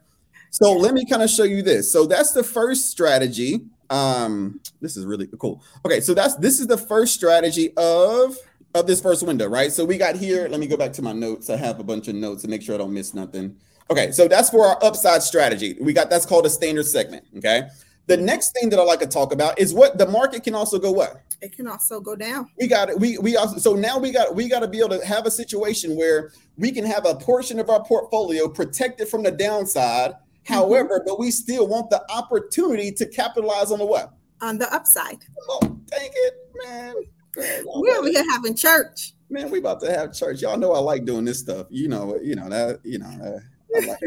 So 0.51 0.73
let 0.73 0.95
me 0.95 1.07
kind 1.07 1.23
of 1.23 1.31
show 1.31 1.45
you 1.45 1.63
this. 1.63 1.91
So 1.91 2.07
that's 2.07 2.33
the 2.33 2.43
first 2.43 2.91
strategy. 2.91 3.61
Um, 3.89 4.61
this 4.81 4.97
is 4.97 5.07
really 5.07 5.29
cool. 5.39 5.63
Okay, 5.87 6.01
so 6.01 6.13
that's 6.13 6.35
this 6.37 6.59
is 6.59 6.67
the 6.67 6.77
first 6.77 7.15
strategy 7.15 7.73
of 7.77 8.37
of 8.75 8.87
this 8.87 9.01
first 9.01 9.27
window, 9.27 9.47
right? 9.47 9.71
So 9.73 9.85
we 9.85 9.99
got 9.99 10.17
here. 10.17 10.49
Let 10.49 10.61
me 10.61 10.67
go 10.67 10.77
back 10.77 10.93
to 10.95 11.03
my 11.03 11.13
notes. 11.13 11.51
I 11.51 11.57
have 11.57 11.81
a 11.81 11.85
bunch 11.85 12.09
of 12.09 12.15
notes 12.15 12.43
to 12.43 12.49
make 12.49 12.63
sure 12.63 12.75
I 12.75 12.79
don't 12.79 12.95
miss 12.95 13.15
nothing. 13.15 13.57
Okay, 13.91 14.11
so 14.13 14.29
that's 14.29 14.49
for 14.49 14.65
our 14.65 14.83
upside 14.83 15.23
strategy. 15.23 15.77
We 15.81 15.93
got 15.93 16.09
that's 16.09 16.25
called 16.25 16.47
a 16.47 16.51
standard 16.51 16.87
segment. 16.87 17.27
Okay. 17.37 17.69
The 18.07 18.17
next 18.17 18.53
thing 18.53 18.69
that 18.71 18.81
I 18.81 18.83
like 18.83 18.99
to 19.01 19.07
talk 19.07 19.33
about 19.33 19.59
is 19.61 19.73
what 19.73 19.97
the 19.97 20.07
market 20.07 20.43
can 20.43 20.55
also 20.55 20.79
go 20.79 20.91
what? 20.91 21.23
It 21.41 21.55
can 21.55 21.69
also 21.69 22.01
go 22.01 22.17
down. 22.17 22.49
We 22.59 22.67
got 22.67 22.89
it. 22.89 22.99
We 22.99 23.19
we 23.19 23.37
also 23.37 23.59
so 23.59 23.75
now 23.75 23.99
we 23.99 24.13
got 24.13 24.35
we 24.35 24.49
got 24.49 24.61
to 24.61 24.69
be 24.69 24.79
able 24.79 24.99
to 24.99 25.07
have 25.07 25.27
a 25.27 25.31
situation 25.31 25.97
where 25.97 26.33
we 26.57 26.73
can 26.73 26.85
have 26.85 27.07
a 27.07 27.15
portion 27.15 27.61
of 27.61 27.71
our 27.71 27.85
portfolio 27.85 28.49
protected 28.49 29.09
from 29.09 29.23
the 29.23 29.31
downside. 29.31 30.13
Mm-hmm. 30.13 30.55
However, 30.55 31.03
but 31.07 31.19
we 31.19 31.31
still 31.31 31.69
want 31.69 31.91
the 31.91 32.03
opportunity 32.11 32.91
to 32.93 33.07
capitalize 33.07 33.71
on 33.71 33.79
the 33.79 33.87
what? 33.87 34.13
On 34.41 34.59
the 34.59 34.73
upside. 34.75 35.19
Oh, 35.49 35.61
dang 35.87 36.11
it, 36.13 36.35
man. 36.65 36.95
We're 37.37 37.99
over 37.99 38.09
here 38.09 38.25
having 38.31 38.55
church. 38.55 39.15
Man, 39.31 39.51
we 39.51 39.59
about 39.59 39.81
to 39.81 39.91
have 39.91 40.13
church. 40.13 40.43
Y'all 40.43 40.59
know 40.59 40.73
I 40.73 40.79
like 40.79 41.05
doing 41.05 41.25
this 41.25 41.39
stuff. 41.39 41.67
You 41.71 41.89
know, 41.89 42.19
you 42.23 42.35
know 42.35 42.49
that. 42.49 42.81
You 42.85 42.99
know. 42.99 43.07
Uh, 43.07 43.41
like 43.87 43.99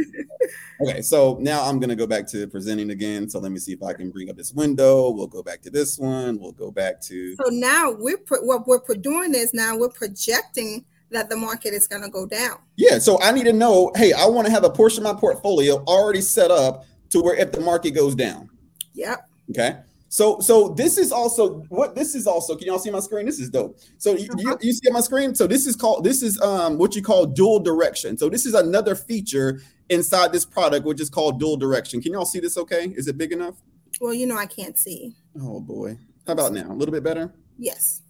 okay, 0.82 1.02
so 1.02 1.38
now 1.40 1.64
I'm 1.64 1.80
gonna 1.80 1.96
go 1.96 2.06
back 2.06 2.28
to 2.28 2.48
presenting 2.48 2.92
again. 2.92 3.28
So 3.30 3.40
let 3.40 3.52
me 3.52 3.60
see 3.60 3.74
if 3.74 3.82
I 3.82 3.94
can 3.94 4.12
bring 4.12 4.30
up 4.30 4.38
this 4.38 4.54
window. 4.54 5.10
We'll 5.10 5.28
go 5.28 5.42
back 5.42 5.62
to 5.64 5.72
this 5.72 5.98
one. 5.98 6.40
We'll 6.40 6.52
go 6.52 6.70
back 6.72 7.02
to. 7.02 7.36
So 7.36 7.50
now 7.50 7.92
we're 7.92 8.20
what 8.42 8.68
we're 8.68 8.96
doing 8.96 9.34
is 9.34 9.54
now 9.54 9.76
we're 9.76 9.90
projecting 9.90 10.86
that 11.12 11.30
the 11.30 11.36
market 11.36 11.74
is 11.74 11.88
going 11.88 12.02
to 12.02 12.10
go 12.10 12.26
down. 12.26 12.58
Yeah. 12.76 13.00
So 13.00 13.22
I 13.22 13.32
need 13.32 13.46
to 13.46 13.54
know. 13.54 13.92
Hey, 13.96 14.14
I 14.14 14.26
want 14.26 14.46
to 14.48 14.52
have 14.52 14.64
a 14.64 14.70
portion 14.70 15.06
of 15.06 15.14
my 15.14 15.20
portfolio 15.20 15.84
already 15.86 16.22
set 16.22 16.52
up 16.52 16.86
to 17.10 17.22
where 17.22 17.36
if 17.36 17.52
the 17.52 17.62
market 17.62 17.92
goes 17.92 18.16
down. 18.16 18.50
Yep. 18.94 19.30
Okay. 19.52 19.78
So, 20.10 20.40
so 20.40 20.70
this 20.70 20.98
is 20.98 21.12
also 21.12 21.62
what 21.70 21.96
this 21.96 22.16
is 22.16 22.28
also. 22.28 22.56
Can 22.56 22.68
y'all 22.68 22.80
see 22.80 22.92
my 22.92 23.00
screen? 23.00 23.26
This 23.26 23.40
is 23.40 23.50
dope. 23.50 23.78
So 23.98 24.12
you, 24.12 24.30
you, 24.38 24.50
uh-huh. 24.50 24.58
you, 24.62 24.72
see 24.72 24.90
my 24.92 25.02
screen. 25.02 25.36
So 25.36 25.48
this 25.48 25.66
is 25.66 25.76
called 25.76 26.04
this 26.04 26.22
is 26.22 26.40
um 26.42 26.78
what 26.78 26.96
you 26.96 27.02
call 27.02 27.26
dual 27.26 27.60
direction. 27.60 28.18
So 28.18 28.30
this 28.30 28.46
is 28.46 28.54
another 28.54 28.96
feature 28.96 29.62
inside 29.90 30.32
this 30.32 30.46
product, 30.46 30.86
which 30.86 31.02
is 31.02 31.10
called 31.10 31.40
dual 31.40 31.58
direction. 31.58 32.02
Can 32.02 32.14
y'all 32.14 32.26
see 32.26 32.40
this? 32.40 32.58
Okay, 32.58 32.94
is 32.96 33.08
it 33.08 33.18
big 33.18 33.32
enough? 33.32 33.56
Well, 34.00 34.14
you 34.14 34.28
know 34.28 34.38
I 34.38 34.46
can't 34.46 34.78
see. 34.78 35.16
Oh 35.42 35.60
boy, 35.60 35.98
how 36.28 36.34
about 36.34 36.54
now? 36.54 36.72
A 36.72 36.76
little 36.76 36.94
bit 36.94 37.04
better. 37.04 37.34
Yes. 37.58 38.02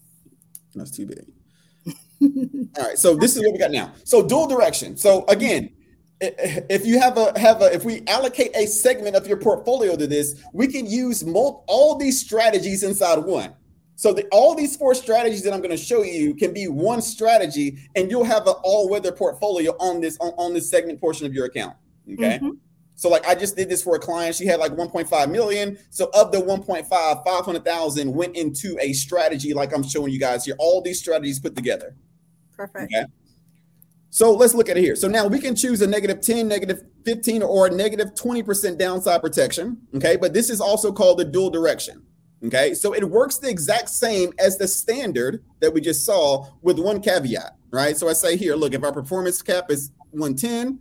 That's 0.75 0.91
too 0.91 1.05
big. 1.05 1.25
All 2.77 2.83
right, 2.83 2.97
so 2.97 3.15
this 3.15 3.35
is 3.35 3.43
what 3.43 3.53
we 3.53 3.59
got 3.59 3.71
now. 3.71 3.93
So 4.03 4.25
dual 4.25 4.47
direction. 4.47 4.97
So 4.97 5.25
again, 5.27 5.71
if 6.21 6.85
you 6.85 6.99
have 6.99 7.17
a 7.17 7.37
have 7.37 7.61
a 7.61 7.73
if 7.73 7.83
we 7.83 8.03
allocate 8.07 8.55
a 8.55 8.65
segment 8.65 9.15
of 9.15 9.27
your 9.27 9.37
portfolio 9.37 9.95
to 9.95 10.07
this, 10.07 10.41
we 10.53 10.67
can 10.67 10.85
use 10.85 11.23
all 11.23 11.97
these 11.97 12.19
strategies 12.19 12.83
inside 12.83 13.19
one. 13.19 13.53
So 13.97 14.13
the, 14.13 14.25
all 14.31 14.55
these 14.55 14.75
four 14.75 14.93
strategies 14.93 15.43
that 15.43 15.53
I'm 15.53 15.59
going 15.59 15.71
to 15.71 15.77
show 15.77 16.03
you 16.03 16.35
can 16.35 16.53
be 16.53 16.67
one 16.67 17.01
strategy, 17.01 17.77
and 17.95 18.11
you'll 18.11 18.25
have 18.25 18.45
an 18.45 18.55
all-weather 18.61 19.13
portfolio 19.13 19.71
on 19.79 20.01
this 20.01 20.17
on, 20.19 20.33
on 20.37 20.53
this 20.53 20.69
segment 20.69 20.99
portion 20.99 21.25
of 21.25 21.33
your 21.33 21.45
account. 21.45 21.75
Okay. 22.11 22.37
Mm-hmm. 22.37 22.49
So 22.95 23.09
like 23.09 23.25
I 23.25 23.35
just 23.35 23.55
did 23.55 23.69
this 23.69 23.83
for 23.83 23.95
a 23.95 23.99
client. 23.99 24.35
She 24.35 24.45
had 24.45 24.59
like 24.59 24.71
1.5 24.71 25.31
million. 25.31 25.77
So 25.89 26.09
of 26.13 26.31
the 26.31 26.37
1.5, 26.37 26.87
500,000 26.87 28.13
went 28.13 28.35
into 28.35 28.77
a 28.79 28.93
strategy 28.93 29.53
like 29.53 29.73
I'm 29.73 29.83
showing 29.83 30.13
you 30.13 30.19
guys 30.19 30.45
here. 30.45 30.55
All 30.59 30.81
these 30.81 30.99
strategies 30.99 31.39
put 31.39 31.55
together. 31.55 31.95
Perfect. 32.55 32.93
Okay. 32.93 33.05
So 34.15 34.31
let's 34.31 34.53
look 34.53 34.69
at 34.69 34.77
it 34.77 34.81
here. 34.81 34.95
So 34.95 35.09
now 35.09 35.27
we 35.27 35.39
can 35.39 35.57
choose 35.57 35.81
a 35.81 35.87
negative 35.87 36.21
10, 36.21 36.47
negative 36.47 36.83
15, 37.03 37.43
or 37.43 37.67
a 37.67 37.69
negative 37.69 38.13
20% 38.13 38.77
downside 38.77 39.19
protection. 39.19 39.77
Okay. 39.93 40.15
But 40.15 40.33
this 40.33 40.49
is 40.49 40.61
also 40.61 40.93
called 40.93 41.19
the 41.19 41.25
dual 41.25 41.49
direction. 41.49 42.01
Okay. 42.45 42.73
So 42.75 42.93
it 42.93 43.03
works 43.03 43.39
the 43.39 43.49
exact 43.49 43.89
same 43.89 44.31
as 44.39 44.57
the 44.57 44.69
standard 44.69 45.43
that 45.59 45.73
we 45.73 45.81
just 45.81 46.05
saw 46.05 46.47
with 46.61 46.79
one 46.79 47.01
caveat. 47.01 47.57
Right. 47.71 47.97
So 47.97 48.07
I 48.07 48.13
say 48.13 48.37
here, 48.37 48.55
look, 48.55 48.73
if 48.73 48.85
our 48.85 48.93
performance 48.93 49.41
cap 49.41 49.69
is 49.69 49.91
110, 50.11 50.79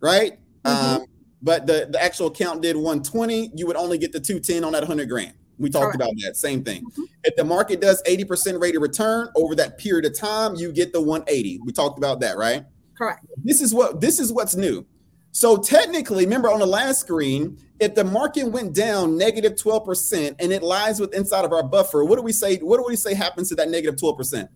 right? 0.00 0.38
Mm-hmm. 0.62 1.00
Um, 1.00 1.06
but 1.42 1.66
the, 1.66 1.88
the 1.90 2.00
actual 2.00 2.28
account 2.28 2.62
did 2.62 2.76
120, 2.76 3.54
you 3.56 3.66
would 3.66 3.74
only 3.74 3.98
get 3.98 4.12
the 4.12 4.20
210 4.20 4.62
on 4.62 4.70
that 4.74 4.82
100 4.82 5.08
grand. 5.08 5.34
We 5.58 5.70
talked 5.70 5.94
about 5.94 6.10
that 6.24 6.36
same 6.36 6.62
thing. 6.62 6.84
Mm-hmm. 6.84 7.02
If 7.24 7.36
the 7.36 7.44
market 7.44 7.80
does 7.80 8.02
80% 8.04 8.60
rate 8.60 8.76
of 8.76 8.82
return 8.82 9.28
over 9.34 9.54
that 9.56 9.78
period 9.78 10.04
of 10.04 10.16
time, 10.16 10.54
you 10.54 10.72
get 10.72 10.92
the 10.92 11.00
180. 11.00 11.60
We 11.64 11.72
talked 11.72 11.98
about 11.98 12.20
that, 12.20 12.36
right? 12.36 12.64
Correct. 12.96 13.26
This 13.42 13.60
is 13.60 13.74
what 13.74 14.00
this 14.00 14.18
is 14.18 14.32
what's 14.32 14.56
new. 14.56 14.86
So 15.32 15.56
technically, 15.56 16.24
remember 16.24 16.50
on 16.50 16.58
the 16.58 16.66
last 16.66 17.00
screen, 17.00 17.58
if 17.78 17.94
the 17.94 18.04
market 18.04 18.44
went 18.44 18.74
down 18.74 19.16
negative 19.16 19.52
12% 19.52 20.34
and 20.38 20.52
it 20.52 20.62
lies 20.62 20.98
with 20.98 21.14
inside 21.14 21.44
of 21.44 21.52
our 21.52 21.62
buffer, 21.62 22.04
what 22.04 22.16
do 22.16 22.22
we 22.22 22.32
say? 22.32 22.56
What 22.56 22.78
do 22.78 22.84
we 22.88 22.96
say 22.96 23.14
happens 23.14 23.48
to 23.50 23.54
that 23.56 23.68
negative 23.68 23.96
12%? 24.00 24.48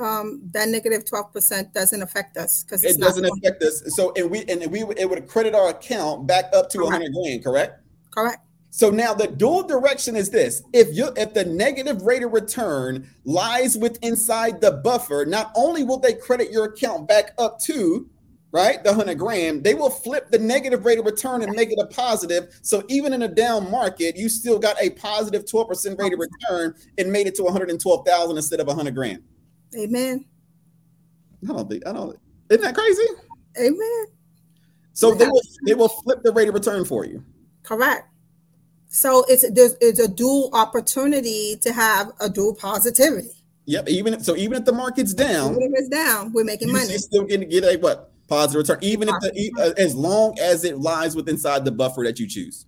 Um, 0.00 0.40
that 0.52 0.68
negative 0.68 1.04
12% 1.04 1.72
doesn't 1.72 2.02
affect 2.02 2.36
us 2.36 2.64
because 2.64 2.82
it 2.82 2.98
doesn't 2.98 3.24
affect 3.24 3.62
us. 3.62 3.82
So 3.94 4.12
and 4.16 4.30
we 4.30 4.44
and 4.46 4.70
we 4.72 4.82
it 4.96 5.08
would 5.08 5.28
credit 5.28 5.54
our 5.54 5.68
account 5.68 6.26
back 6.26 6.46
up 6.54 6.70
to 6.70 6.78
correct. 6.78 6.92
100 6.92 7.12
grand, 7.12 7.44
correct? 7.44 7.80
Correct. 8.10 8.38
So 8.74 8.88
now 8.88 9.12
the 9.12 9.26
dual 9.26 9.64
direction 9.64 10.16
is 10.16 10.30
this: 10.30 10.62
if 10.72 10.96
you 10.96 11.10
if 11.18 11.34
the 11.34 11.44
negative 11.44 12.00
rate 12.02 12.22
of 12.22 12.32
return 12.32 13.06
lies 13.24 13.76
with 13.76 14.02
inside 14.02 14.62
the 14.62 14.72
buffer, 14.72 15.26
not 15.26 15.52
only 15.54 15.84
will 15.84 15.98
they 15.98 16.14
credit 16.14 16.50
your 16.50 16.64
account 16.64 17.06
back 17.06 17.34
up 17.36 17.60
to 17.60 18.08
right 18.50 18.82
the 18.82 18.94
hundred 18.94 19.18
grand, 19.18 19.62
they 19.62 19.74
will 19.74 19.90
flip 19.90 20.30
the 20.30 20.38
negative 20.38 20.86
rate 20.86 20.98
of 20.98 21.04
return 21.04 21.42
and 21.42 21.54
make 21.54 21.70
it 21.70 21.78
a 21.82 21.86
positive. 21.88 22.58
So 22.62 22.82
even 22.88 23.12
in 23.12 23.20
a 23.20 23.28
down 23.28 23.70
market, 23.70 24.16
you 24.16 24.30
still 24.30 24.58
got 24.58 24.80
a 24.80 24.88
positive 24.88 25.44
twelve 25.44 25.68
percent 25.68 26.00
rate 26.00 26.14
of 26.14 26.18
return 26.18 26.74
and 26.96 27.12
made 27.12 27.26
it 27.26 27.34
to 27.34 27.42
one 27.42 27.52
hundred 27.52 27.68
and 27.68 27.78
twelve 27.78 28.06
thousand 28.06 28.38
instead 28.38 28.58
of 28.58 28.68
a 28.68 28.74
hundred 28.74 28.94
grand. 28.94 29.22
Amen. 29.78 30.24
I 31.44 31.52
don't 31.52 31.68
think 31.68 31.86
I 31.86 31.92
don't. 31.92 32.18
Isn't 32.48 32.64
that 32.64 32.74
crazy? 32.74 33.06
Amen. 33.58 34.06
So 34.94 35.12
they 35.12 35.26
will 35.26 35.42
they 35.66 35.74
will 35.74 35.90
flip 35.90 36.22
the 36.22 36.32
rate 36.32 36.48
of 36.48 36.54
return 36.54 36.86
for 36.86 37.04
you. 37.04 37.22
Correct. 37.64 38.08
So 38.94 39.24
it's 39.26 39.50
there's 39.50 39.74
it's 39.80 39.98
a 39.98 40.06
dual 40.06 40.50
opportunity 40.52 41.56
to 41.62 41.72
have 41.72 42.12
a 42.20 42.28
dual 42.28 42.54
positivity. 42.54 43.30
Yep. 43.64 43.88
Even 43.88 44.14
if, 44.14 44.22
so, 44.22 44.36
even 44.36 44.58
if 44.58 44.66
the 44.66 44.72
market's 44.72 45.14
down, 45.14 45.52
even 45.52 45.62
if 45.62 45.72
it's 45.74 45.88
down, 45.88 46.32
we're 46.32 46.44
making 46.44 46.70
money. 46.70 46.98
Still 46.98 47.24
going 47.24 47.40
to 47.40 47.46
get 47.46 47.64
a 47.64 47.78
what 47.78 48.12
positive 48.28 48.68
return, 48.68 48.78
even 48.82 49.08
if 49.08 49.14
the 49.20 49.74
as 49.78 49.94
long 49.94 50.38
as 50.38 50.64
it 50.64 50.78
lies 50.78 51.16
with 51.16 51.26
inside 51.26 51.64
the 51.64 51.72
buffer 51.72 52.02
that 52.04 52.20
you 52.20 52.28
choose. 52.28 52.66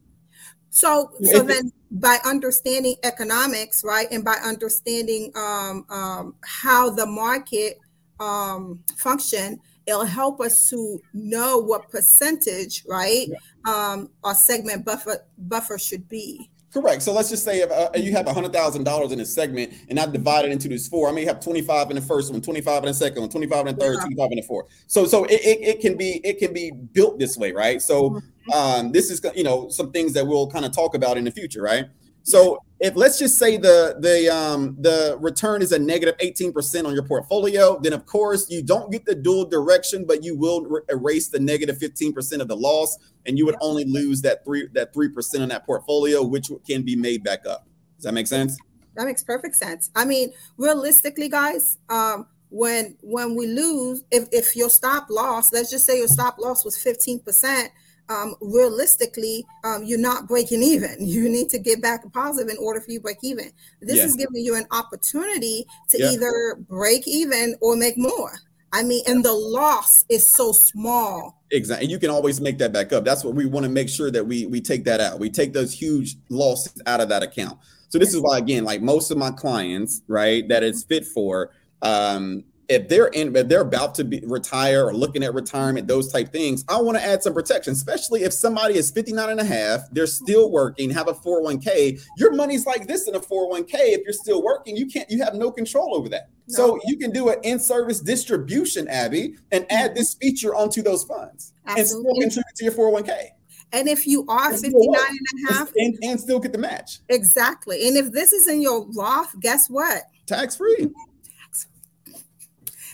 So, 0.71 1.13
so 1.23 1.43
then 1.43 1.71
by 1.91 2.19
understanding 2.25 2.97
economics, 3.05 3.85
right, 3.85 4.09
and 4.11 4.25
by 4.25 4.37
understanding 4.43 5.31
um, 5.37 5.85
um, 5.91 6.35
how 6.43 6.91
the 6.91 7.07
market 7.07 7.79
um, 8.19 8.83
function, 8.97 9.61
it'll 9.87 10.05
help 10.05 10.41
us 10.41 10.71
to 10.71 11.01
know 11.13 11.59
what 11.59 11.91
percentage, 11.91 12.85
right, 12.89 13.29
um, 13.67 14.11
our 14.23 14.35
segment 14.35 14.85
buffer 14.85 15.25
buffer 15.39 15.79
should 15.79 16.09
be. 16.09 16.51
Correct. 16.75 17.03
So 17.03 17.13
let's 17.13 17.31
just 17.31 17.45
say 17.45 17.61
if 17.61 17.71
uh, 17.71 17.91
you 17.95 18.11
have 18.13 18.27
hundred 18.27 18.53
thousand 18.53 18.83
dollars 18.83 19.13
in 19.13 19.21
a 19.21 19.25
segment, 19.25 19.73
and 19.89 20.01
I 20.01 20.07
divide 20.07 20.45
it 20.45 20.51
into 20.51 20.67
these 20.67 20.89
four. 20.89 21.09
I 21.09 21.13
may 21.13 21.25
have 21.25 21.39
twenty 21.39 21.63
five 21.63 21.89
in 21.91 21.95
the 21.95 22.03
first 22.03 22.33
one, 22.33 22.41
twenty 22.41 22.61
five 22.61 22.79
in 22.79 22.89
the 22.89 22.95
second 22.95 23.21
one, 23.21 23.31
twenty 23.31 23.47
five 23.47 23.69
in 23.69 23.77
the 23.77 23.81
third, 23.81 23.95
yeah. 23.95 24.01
twenty 24.01 24.17
five 24.17 24.33
in 24.33 24.37
the 24.39 24.43
fourth. 24.43 24.67
So 24.89 25.07
so 25.07 25.25
it, 25.27 25.41
it, 25.41 25.61
it, 25.63 25.81
can 25.81 25.97
be 25.97 26.21
it 26.25 26.39
can 26.39 26.53
be 26.53 26.73
built 26.73 27.21
this 27.21 27.37
way, 27.37 27.53
right? 27.53 27.81
So 27.81 28.11
mm-hmm. 28.11 28.53
um, 28.53 28.91
this 28.91 29.09
is 29.09 29.25
you 29.37 29.45
know 29.45 29.69
some 29.69 29.93
things 29.93 30.15
that 30.15 30.27
we'll 30.27 30.51
kind 30.51 30.65
of 30.65 30.73
talk 30.73 30.97
about 30.97 31.17
in 31.17 31.23
the 31.23 31.31
future, 31.31 31.63
right? 31.63 31.87
So 32.25 32.59
if 32.81 32.97
let's 32.97 33.19
just 33.19 33.39
say 33.39 33.57
the 33.57 33.97
the 34.01 34.35
um 34.35 34.77
the 34.81 35.17
return 35.21 35.63
is 35.63 35.73
a 35.73 35.79
negative 35.79 36.17
18% 36.19 36.87
on 36.87 36.93
your 36.95 37.05
portfolio, 37.05 37.79
then 37.81 37.93
of 37.93 38.07
course 38.07 38.51
you 38.51 38.63
don't 38.63 38.91
get 38.91 39.05
the 39.05 39.15
dual 39.15 39.45
direction, 39.45 40.05
but 40.07 40.25
you 40.25 40.37
will 40.37 40.63
re- 40.65 40.81
erase 40.89 41.29
the 41.29 41.39
negative 41.39 41.79
15% 41.79 42.41
of 42.41 42.49
the 42.49 42.57
loss, 42.57 42.99
and 43.27 43.39
you 43.39 43.45
would 43.47 43.57
only 43.61 43.85
lose 43.85 44.23
that 44.23 44.45
three 44.45 44.69
that 44.73 44.93
three 44.93 45.09
percent 45.09 45.43
on 45.43 45.51
that 45.51 45.65
portfolio, 45.65 46.23
which 46.23 46.51
can 46.67 46.83
be 46.83 46.97
made 46.97 47.23
back 47.23 47.47
up. 47.47 47.67
Does 47.97 48.05
that 48.05 48.15
make 48.15 48.27
sense? 48.27 48.59
That 48.97 49.07
makes 49.07 49.23
perfect 49.23 49.57
sense. 49.57 49.91
I 49.95 50.05
mean, 50.05 50.33
realistically, 50.57 51.29
guys, 51.29 51.79
um, 51.91 52.27
when 52.49 52.97
when 53.03 53.35
we 53.35 53.49
lose, 53.49 54.03
if 54.11 54.29
if 54.33 54.57
your 54.57 54.71
stop 54.71 55.09
loss, 55.11 55.53
let's 55.53 55.71
just 55.71 55.85
say 55.85 55.99
your 55.99 56.09
stop 56.09 56.39
loss 56.39 56.65
was 56.65 56.77
15%, 56.77 57.69
um, 58.09 58.35
realistically, 58.41 59.47
um, 59.65 59.85
you're 59.85 59.99
not 59.99 60.29
breaking 60.29 60.63
even. 60.63 60.97
You 61.15 61.29
need 61.29 61.49
to 61.51 61.59
get 61.59 61.81
back 61.81 62.01
positive 62.13 62.51
in 62.51 62.57
order 62.59 62.81
for 62.81 62.91
you 62.91 62.99
to 62.99 63.03
break 63.03 63.19
even. 63.23 63.51
This 63.81 63.99
yeah. 63.99 64.05
is 64.05 64.17
giving 64.17 64.45
you 64.45 64.57
an 64.57 64.67
opportunity 64.73 65.65
to 65.91 65.99
yeah. 65.99 66.11
either 66.11 66.57
break 66.69 67.07
even 67.07 67.55
or 67.61 67.77
make 67.77 67.97
more. 67.97 68.33
I 68.73 68.83
mean, 68.83 69.05
and 69.07 69.25
the 69.25 69.33
loss 69.33 70.05
is 70.09 70.27
so 70.27 70.51
small. 70.51 71.41
Exactly. 71.53 71.85
And 71.85 71.93
you 71.93 72.01
can 72.01 72.11
always 72.11 72.41
make 72.41 72.59
that 72.59 72.73
back 72.73 72.93
up. 72.93 73.05
That's 73.05 73.23
what 73.23 73.35
we 73.35 73.47
want 73.47 73.63
to 73.65 73.71
make 73.71 73.89
sure 73.89 74.11
that 74.11 74.27
we 74.27 74.47
we 74.47 74.61
take 74.61 74.83
that 74.85 75.01
out. 75.01 75.21
We 75.21 75.31
take 75.31 75.53
those 75.53 75.73
huge 75.73 76.17
losses 76.29 76.83
out 76.87 77.01
of 77.01 77.09
that 77.11 77.23
account. 77.23 77.59
So 77.89 77.99
this 78.01 78.13
is 78.13 78.21
why 78.21 78.39
again, 78.39 78.65
like 78.65 78.83
most 78.83 79.13
of 79.13 79.17
my 79.17 79.31
clients, 79.31 80.03
right, 80.09 80.49
that 80.49 80.65
it's 80.65 80.83
fit 80.83 81.07
for, 81.07 81.53
um, 81.83 82.43
if 82.69 82.89
they're 82.89 83.09
in 83.09 83.35
if 83.37 83.49
they're 83.49 83.61
about 83.61 83.95
to 83.95 84.05
be 84.05 84.21
retire 84.25 84.87
or 84.87 84.95
looking 84.95 85.23
at 85.23 85.35
retirement 85.35 85.87
those 85.87 86.11
type 86.11 86.31
things 86.33 86.65
i 86.69 86.81
want 86.81 86.97
to 86.97 87.05
add 87.05 87.23
some 87.23 87.35
protection 87.35 87.73
especially 87.73 88.23
if 88.23 88.33
somebody 88.33 88.75
is 88.77 88.91
59 88.91 89.31
and 89.31 89.41
a 89.41 89.45
half 89.45 89.89
they're 89.93 90.07
still 90.07 90.51
working 90.51 90.91
have 90.91 91.09
a 91.09 91.13
401k 91.13 92.01
your 92.17 92.33
money's 92.35 92.67
like 92.67 92.87
this 92.87 93.09
in 93.09 93.15
a 93.15 93.21
401k 93.21 93.69
if 93.73 94.03
you're 94.05 94.13
still 94.13 94.43
working 94.43 94.77
you 94.77 94.87
can't 94.87 95.11
you 95.11 95.23
have 95.23 95.35
no 95.35 95.51
control 95.51 95.95
over 95.95 96.09
that. 96.09 96.31
No. 96.49 96.55
so 96.55 96.81
you 96.85 96.97
can 96.97 97.11
do 97.11 97.29
an 97.31 97.39
in-service 97.43 98.01
distribution 98.01 98.89
abby 98.89 99.37
and 99.53 99.67
add 99.71 99.91
mm-hmm. 99.91 99.99
this 99.99 100.15
feature 100.15 100.55
onto 100.55 100.83
those 100.83 101.05
funds 101.05 101.53
Absolutely. 101.67 102.25
and 102.25 102.33
still 102.33 102.43
contribute 102.45 102.57
to 102.57 102.65
your 102.65 102.73
401k 102.73 103.29
and 103.73 103.89
if 103.89 104.07
you 104.07 104.25
are 104.29 104.53
59 104.53 104.73
and 104.75 105.51
a 105.51 105.53
half 105.53 105.73
and, 105.75 105.99
and 106.03 106.21
still 106.21 106.39
get 106.39 106.53
the 106.53 106.59
match. 106.59 107.01
Exactly. 107.09 107.89
And 107.89 107.97
if 107.97 108.13
this 108.13 108.33
is 108.33 108.47
in 108.47 108.63
your 108.63 108.87
roth 108.95 109.35
guess 109.41 109.69
what? 109.69 110.03
Tax 110.27 110.57
free 110.57 110.93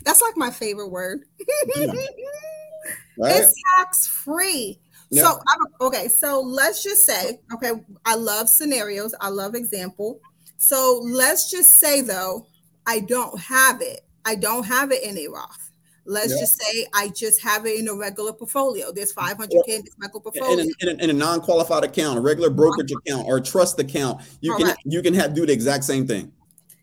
that's 0.04 0.20
like 0.20 0.36
my 0.36 0.50
favorite 0.50 0.88
word. 0.88 1.24
right. 1.76 3.36
It's 3.36 3.54
tax 3.76 4.06
free. 4.06 4.78
Yep. 5.10 5.24
So 5.24 5.40
okay, 5.86 6.08
so 6.08 6.40
let's 6.40 6.82
just 6.82 7.04
say, 7.04 7.40
okay, 7.54 7.72
I 8.04 8.14
love 8.14 8.48
scenarios, 8.48 9.14
I 9.20 9.28
love 9.28 9.54
example. 9.54 10.20
So 10.56 11.00
let's 11.04 11.50
just 11.50 11.78
say 11.78 12.00
though, 12.00 12.46
I 12.86 13.00
don't 13.00 13.38
have 13.40 13.80
it. 13.80 14.02
I 14.24 14.36
don't 14.36 14.64
have 14.64 14.92
it 14.92 15.02
in 15.02 15.18
a 15.18 15.28
Roth. 15.28 15.70
Let's 16.06 16.30
yep. 16.30 16.40
just 16.40 16.60
say 16.60 16.86
I 16.94 17.08
just 17.08 17.42
have 17.42 17.66
it 17.66 17.78
in 17.78 17.88
a 17.88 17.94
regular 17.94 18.32
portfolio. 18.32 18.92
There's 18.92 19.12
500k 19.12 19.68
in 19.68 19.82
this 19.82 19.94
regular 20.00 20.20
portfolio. 20.20 20.58
In 20.58 20.60
a, 20.60 20.62
in 20.80 20.88
a, 21.00 21.04
in 21.04 21.10
a 21.10 21.12
non-qualified 21.12 21.84
account, 21.84 22.18
a 22.18 22.20
regular 22.20 22.50
brokerage 22.50 22.92
account, 22.92 23.26
or 23.26 23.38
a 23.38 23.40
trust 23.40 23.78
account, 23.78 24.22
you 24.40 24.56
can 24.56 24.74
you 24.84 25.02
can 25.02 25.14
have 25.14 25.34
do 25.34 25.46
the 25.46 25.52
exact 25.52 25.84
same 25.84 26.06
thing, 26.06 26.32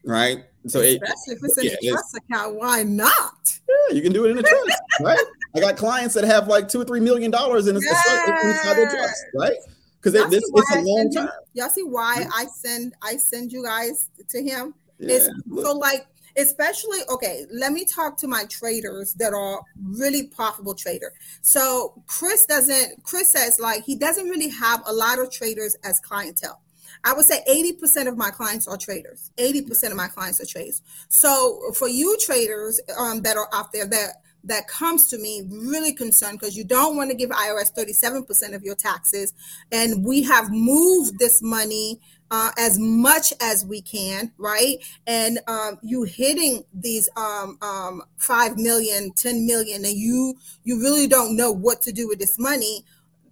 right? 0.03 0.45
So 0.67 0.82
especially 0.82 1.34
it, 1.34 1.38
if 1.38 1.43
it's 1.43 1.58
in 1.58 1.77
yeah, 1.82 1.91
a 1.91 1.93
trust 1.93 2.17
account, 2.17 2.56
why 2.56 2.84
not? 2.84 3.60
Yeah, 3.67 3.95
you 3.95 4.01
can 4.01 4.13
do 4.13 4.25
it 4.25 4.32
in 4.32 4.39
a 4.39 4.43
trust, 4.43 4.82
right? 5.01 5.19
I 5.56 5.60
got 5.60 5.77
clients 5.77 6.13
that 6.15 6.23
have 6.23 6.47
like 6.47 6.67
two 6.67 6.82
or 6.82 6.86
three 6.86 6.99
million 6.99 7.32
dollars 7.32 7.67
in 7.67 7.75
a 7.75 7.80
yes. 7.80 8.91
trust, 8.91 9.25
right? 9.36 9.58
Because 10.01 10.30
this 10.30 10.43
it's 10.53 10.75
a 10.75 10.82
long 10.82 11.12
time. 11.12 11.30
y'all 11.53 11.69
see 11.69 11.84
why 11.84 12.17
mm-hmm. 12.19 12.30
I 12.34 12.45
send 12.45 12.93
I 13.01 13.17
send 13.17 13.51
you 13.51 13.63
guys 13.63 14.10
to 14.30 14.41
him? 14.41 14.73
Yeah. 14.99 15.15
It's 15.15 15.30
so 15.62 15.73
like 15.73 16.08
especially 16.38 16.99
okay 17.10 17.45
let 17.51 17.73
me 17.73 17.84
talk 17.84 18.15
to 18.15 18.27
my 18.27 18.45
traders 18.45 19.13
that 19.15 19.34
are 19.34 19.62
really 19.82 20.27
profitable 20.27 20.75
trader 20.75 21.12
so 21.41 21.93
chris 22.06 22.45
doesn't 22.45 23.01
chris 23.03 23.30
says 23.30 23.60
like 23.60 23.84
he 23.84 23.95
doesn't 23.95 24.27
really 24.27 24.49
have 24.49 24.84
a 24.86 24.93
lot 24.93 25.17
of 25.17 25.32
traders 25.32 25.75
as 25.84 25.99
clientele 25.99 26.62
I 27.08 27.13
would 27.13 27.26
say 27.26 27.41
80% 27.50 28.10
of 28.10 28.17
my 28.17 28.32
clients 28.32 28.67
are 28.67 28.76
traders. 28.76 29.32
80% 29.38 29.91
of 29.91 29.96
my 29.96 30.08
clients 30.10 30.41
are 30.41 30.46
traders. 30.46 30.82
So 31.08 31.72
for 31.74 31.88
you 31.88 32.17
traders 32.20 32.82
um, 32.98 33.22
that 33.22 33.38
are 33.38 33.48
out 33.54 33.72
there 33.72 33.86
that 33.88 34.24
that 34.43 34.67
comes 34.67 35.08
to 35.08 35.17
me 35.17 35.43
really 35.50 35.93
concerned 35.93 36.39
because 36.39 36.56
you 36.56 36.63
don't 36.63 36.96
want 36.96 37.10
to 37.10 37.15
give 37.15 37.30
IRS 37.30 37.74
37% 37.74 38.54
of 38.54 38.63
your 38.63 38.76
taxes. 38.76 39.34
And 39.72 40.06
we 40.06 40.24
have 40.24 40.52
moved 40.52 41.17
this 41.20 41.41
money 41.41 42.00
uh, 42.30 42.52
as 42.58 42.78
much 42.78 43.34
as 43.41 43.65
we 43.65 43.82
can, 43.82 44.32
right? 44.38 44.78
And 45.06 45.39
um, 45.48 45.80
you 45.82 46.04
hitting 46.04 46.63
these 46.74 47.10
um, 47.15 47.58
um, 47.62 48.04
5 48.17 48.58
million, 48.58 49.12
10 49.13 49.46
million, 49.46 49.86
and 49.86 49.96
you 49.96 50.36
you 50.63 50.80
really 50.80 51.08
don't 51.08 51.38
know 51.38 51.52
what 51.52 51.82
to 51.84 51.93
do 51.93 52.08
with 52.08 52.20
this 52.20 52.38
money 52.38 52.84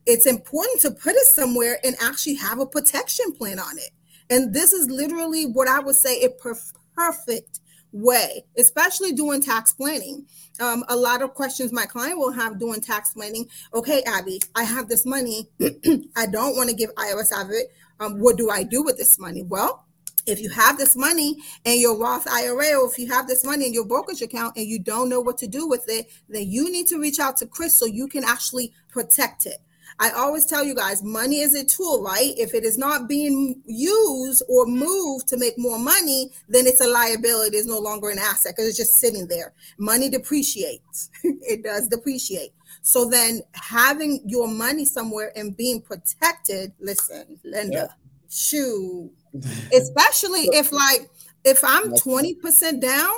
it's 0.06 0.26
important 0.26 0.82
to 0.82 0.92
put 0.92 1.16
it 1.16 1.28
somewhere 1.28 1.78
and 1.84 1.96
actually 2.02 2.36
have 2.36 2.60
a 2.60 2.66
protection 2.66 3.32
plan 3.34 3.60
on 3.60 3.78
it. 3.78 3.92
And 4.30 4.54
this 4.54 4.74
is 4.74 4.90
literally 4.90 5.46
what 5.46 5.68
I 5.68 5.80
would 5.80 5.96
say 5.96 6.24
a 6.24 6.30
perfect 6.96 7.60
way, 7.92 8.44
especially 8.58 9.14
doing 9.14 9.42
tax 9.42 9.74
planning. 9.74 10.26
Um, 10.60 10.84
a 10.90 10.96
lot 10.96 11.22
of 11.22 11.34
questions 11.34 11.72
my 11.72 11.86
client 11.86 12.18
will 12.18 12.32
have 12.32 12.60
doing 12.60 12.82
tax 12.82 13.14
planning. 13.14 13.48
Okay, 13.74 14.04
Abby, 14.06 14.42
I 14.56 14.64
have 14.64 14.90
this 14.90 15.06
money. 15.06 15.50
I 16.16 16.26
don't 16.26 16.56
want 16.56 16.70
to 16.70 16.76
give 16.76 16.94
IRS 16.96 17.32
out 17.32 17.46
of 17.46 17.52
it. 17.52 17.72
Um, 18.00 18.20
what 18.20 18.38
do 18.38 18.50
I 18.50 18.64
do 18.64 18.84
with 18.84 18.98
this 18.98 19.18
money? 19.18 19.44
Well, 19.44 19.86
if 20.26 20.42
you 20.42 20.50
have 20.50 20.78
this 20.78 20.96
money 20.96 21.38
in 21.64 21.80
your 21.80 21.98
Roth 21.98 22.28
IRA, 22.28 22.76
or 22.76 22.90
if 22.90 22.98
you 22.98 23.08
have 23.08 23.28
this 23.28 23.46
money 23.46 23.68
in 23.68 23.74
your 23.74 23.86
brokerage 23.86 24.22
account 24.22 24.58
and 24.58 24.66
you 24.66 24.80
don't 24.80 25.08
know 25.08 25.22
what 25.22 25.38
to 25.38 25.48
do 25.48 25.68
with 25.68 25.86
it, 25.88 26.08
then 26.28 26.50
you 26.50 26.72
need 26.72 26.88
to 26.88 27.00
reach 27.00 27.20
out 27.20 27.38
to 27.38 27.46
Chris 27.46 27.76
so 27.76 27.86
you 27.86 28.08
can 28.08 28.24
actually 28.24 28.74
protect 28.90 29.46
it. 29.46 29.58
I 30.00 30.12
always 30.12 30.46
tell 30.46 30.64
you 30.64 30.76
guys 30.76 31.02
money 31.04 31.40
is 31.40 31.56
a 31.56 31.64
tool, 31.64 32.04
right? 32.04 32.34
If 32.38 32.54
it 32.54 32.64
is 32.66 32.78
not 32.78 33.08
being 33.08 33.62
used 33.66 34.44
or 34.50 34.66
moved 34.66 35.28
to 35.30 35.38
make 35.38 35.58
more 35.58 35.80
money, 35.80 36.32
then 36.50 36.68
it's 36.68 36.82
a 36.82 36.88
liability. 36.88 37.58
It's 37.58 37.68
no 37.68 37.80
longer 37.80 38.10
an 38.10 38.20
asset 38.20 38.54
because 38.56 38.68
it's 38.68 38.78
just 38.78 38.96
sitting 38.96 39.28
there. 39.28 39.54
Money 39.78 40.10
depreciates, 40.10 41.10
it 41.24 41.64
does 41.64 41.88
depreciate. 41.88 42.52
So 42.82 43.10
then 43.10 43.42
having 43.54 44.22
your 44.26 44.48
money 44.48 44.86
somewhere 44.86 45.32
and 45.36 45.56
being 45.56 45.82
protected, 45.82 46.74
listen, 46.80 47.40
Linda, 47.44 47.74
yeah. 47.74 47.88
shoot, 48.30 49.12
especially 49.74 50.50
if 50.52 50.72
like 50.72 51.10
if 51.46 51.64
I'm 51.64 51.92
20% 51.92 52.82
down, 52.82 53.12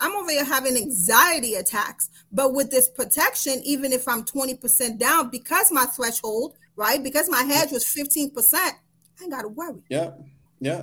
I'm 0.00 0.12
over 0.12 0.30
here 0.30 0.44
having 0.44 0.76
anxiety 0.76 1.54
attacks. 1.54 2.10
But 2.32 2.54
with 2.54 2.70
this 2.70 2.88
protection, 2.88 3.60
even 3.64 3.92
if 3.92 4.06
I'm 4.06 4.24
20% 4.24 4.98
down, 4.98 5.30
because 5.30 5.72
my 5.72 5.84
threshold, 5.86 6.54
right? 6.76 7.02
Because 7.02 7.28
my 7.28 7.42
hedge 7.42 7.72
was 7.72 7.84
15%, 7.84 8.54
I 8.54 8.72
ain't 9.22 9.32
got 9.32 9.42
to 9.42 9.48
worry. 9.48 9.82
Yeah. 9.88 10.12
Yeah. 10.60 10.82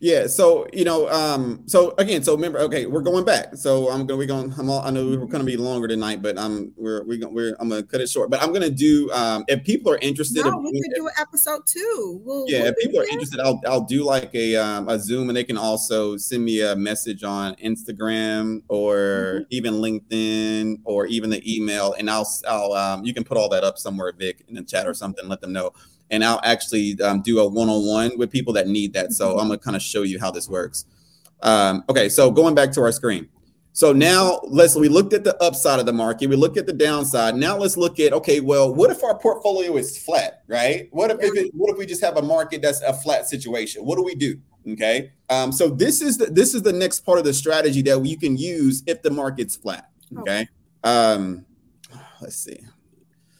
Yeah. 0.00 0.26
So 0.26 0.66
you 0.72 0.84
know, 0.84 1.08
um, 1.08 1.62
so 1.66 1.94
again, 1.98 2.22
so 2.22 2.34
remember, 2.34 2.58
okay, 2.60 2.86
we're 2.86 3.02
going 3.02 3.24
back. 3.24 3.56
So 3.56 3.90
I'm 3.90 4.06
gonna 4.06 4.18
we're 4.18 4.26
going. 4.26 4.52
I'm 4.58 4.68
all, 4.68 4.80
I 4.80 4.90
know 4.90 5.06
we're 5.06 5.26
gonna 5.26 5.44
be 5.44 5.56
longer 5.56 5.88
tonight, 5.88 6.22
but 6.22 6.38
I'm 6.38 6.72
we're 6.76 7.02
we 7.04 7.18
gonna 7.18 7.32
we're 7.32 7.56
I'm 7.60 7.68
gonna 7.68 7.82
cut 7.82 8.00
it 8.00 8.08
short. 8.08 8.30
But 8.30 8.42
I'm 8.42 8.52
gonna 8.52 8.70
do 8.70 9.10
um, 9.12 9.44
if 9.48 9.64
people 9.64 9.92
are 9.92 9.98
interested. 9.98 10.44
No, 10.44 10.58
we 10.58 10.72
could 10.72 10.94
do 10.94 11.06
an 11.06 11.12
episode 11.18 11.66
two. 11.66 12.20
We'll, 12.24 12.44
yeah, 12.48 12.60
we'll 12.60 12.68
if 12.68 12.76
people 12.78 13.00
are 13.00 13.04
interested, 13.04 13.40
I'll 13.40 13.60
I'll 13.66 13.84
do 13.84 14.04
like 14.04 14.34
a 14.34 14.56
um, 14.56 14.88
a 14.88 14.98
Zoom, 14.98 15.28
and 15.28 15.36
they 15.36 15.44
can 15.44 15.56
also 15.56 16.16
send 16.16 16.44
me 16.44 16.60
a 16.60 16.76
message 16.76 17.24
on 17.24 17.54
Instagram 17.56 18.62
or 18.68 18.94
mm-hmm. 18.96 19.42
even 19.50 19.74
LinkedIn 19.74 20.80
or 20.84 21.06
even 21.06 21.30
the 21.30 21.42
email, 21.50 21.94
and 21.94 22.10
I'll 22.10 22.28
I'll 22.48 22.72
um, 22.72 23.04
you 23.04 23.14
can 23.14 23.24
put 23.24 23.36
all 23.36 23.48
that 23.50 23.64
up 23.64 23.78
somewhere, 23.78 24.12
Vic, 24.16 24.44
in 24.48 24.54
the 24.54 24.62
chat 24.62 24.86
or 24.86 24.94
something. 24.94 25.28
Let 25.28 25.40
them 25.40 25.52
know 25.52 25.72
and 26.14 26.24
I'll 26.24 26.40
actually 26.44 26.98
um, 27.02 27.22
do 27.22 27.40
a 27.40 27.48
one-on-one 27.48 28.16
with 28.16 28.30
people 28.30 28.52
that 28.52 28.68
need 28.68 28.92
that. 28.92 29.12
So 29.12 29.32
I'm 29.38 29.48
gonna 29.48 29.58
kind 29.58 29.76
of 29.76 29.82
show 29.82 30.02
you 30.02 30.20
how 30.20 30.30
this 30.30 30.48
works. 30.48 30.86
Um, 31.42 31.84
okay, 31.88 32.08
so 32.08 32.30
going 32.30 32.54
back 32.54 32.70
to 32.72 32.80
our 32.82 32.92
screen. 32.92 33.28
So 33.72 33.92
now 33.92 34.40
let's 34.44 34.76
we 34.76 34.88
looked 34.88 35.12
at 35.12 35.24
the 35.24 35.36
upside 35.42 35.80
of 35.80 35.86
the 35.86 35.92
market, 35.92 36.30
we 36.30 36.36
looked 36.36 36.56
at 36.56 36.66
the 36.66 36.72
downside. 36.72 37.34
Now 37.34 37.58
let's 37.58 37.76
look 37.76 37.98
at 37.98 38.12
okay, 38.12 38.38
well, 38.38 38.72
what 38.72 38.90
if 38.90 39.02
our 39.02 39.18
portfolio 39.18 39.76
is 39.76 39.98
flat, 39.98 40.44
right? 40.46 40.88
What 40.92 41.10
if, 41.10 41.18
if 41.20 41.36
it, 41.36 41.50
what 41.52 41.72
if 41.72 41.78
we 41.78 41.84
just 41.84 42.00
have 42.00 42.16
a 42.16 42.22
market 42.22 42.62
that's 42.62 42.80
a 42.82 42.92
flat 42.92 43.28
situation? 43.28 43.84
What 43.84 43.96
do 43.96 44.04
we 44.04 44.14
do? 44.14 44.40
Okay, 44.66 45.10
um, 45.28 45.50
so 45.50 45.68
this 45.68 46.00
is 46.00 46.16
the, 46.16 46.26
this 46.26 46.54
is 46.54 46.62
the 46.62 46.72
next 46.72 47.00
part 47.00 47.18
of 47.18 47.24
the 47.24 47.34
strategy 47.34 47.82
that 47.82 48.06
you 48.06 48.16
can 48.16 48.36
use 48.36 48.84
if 48.86 49.02
the 49.02 49.10
market's 49.10 49.56
flat. 49.56 49.90
Okay, 50.18 50.46
um, 50.84 51.44
let's 52.20 52.36
see. 52.36 52.60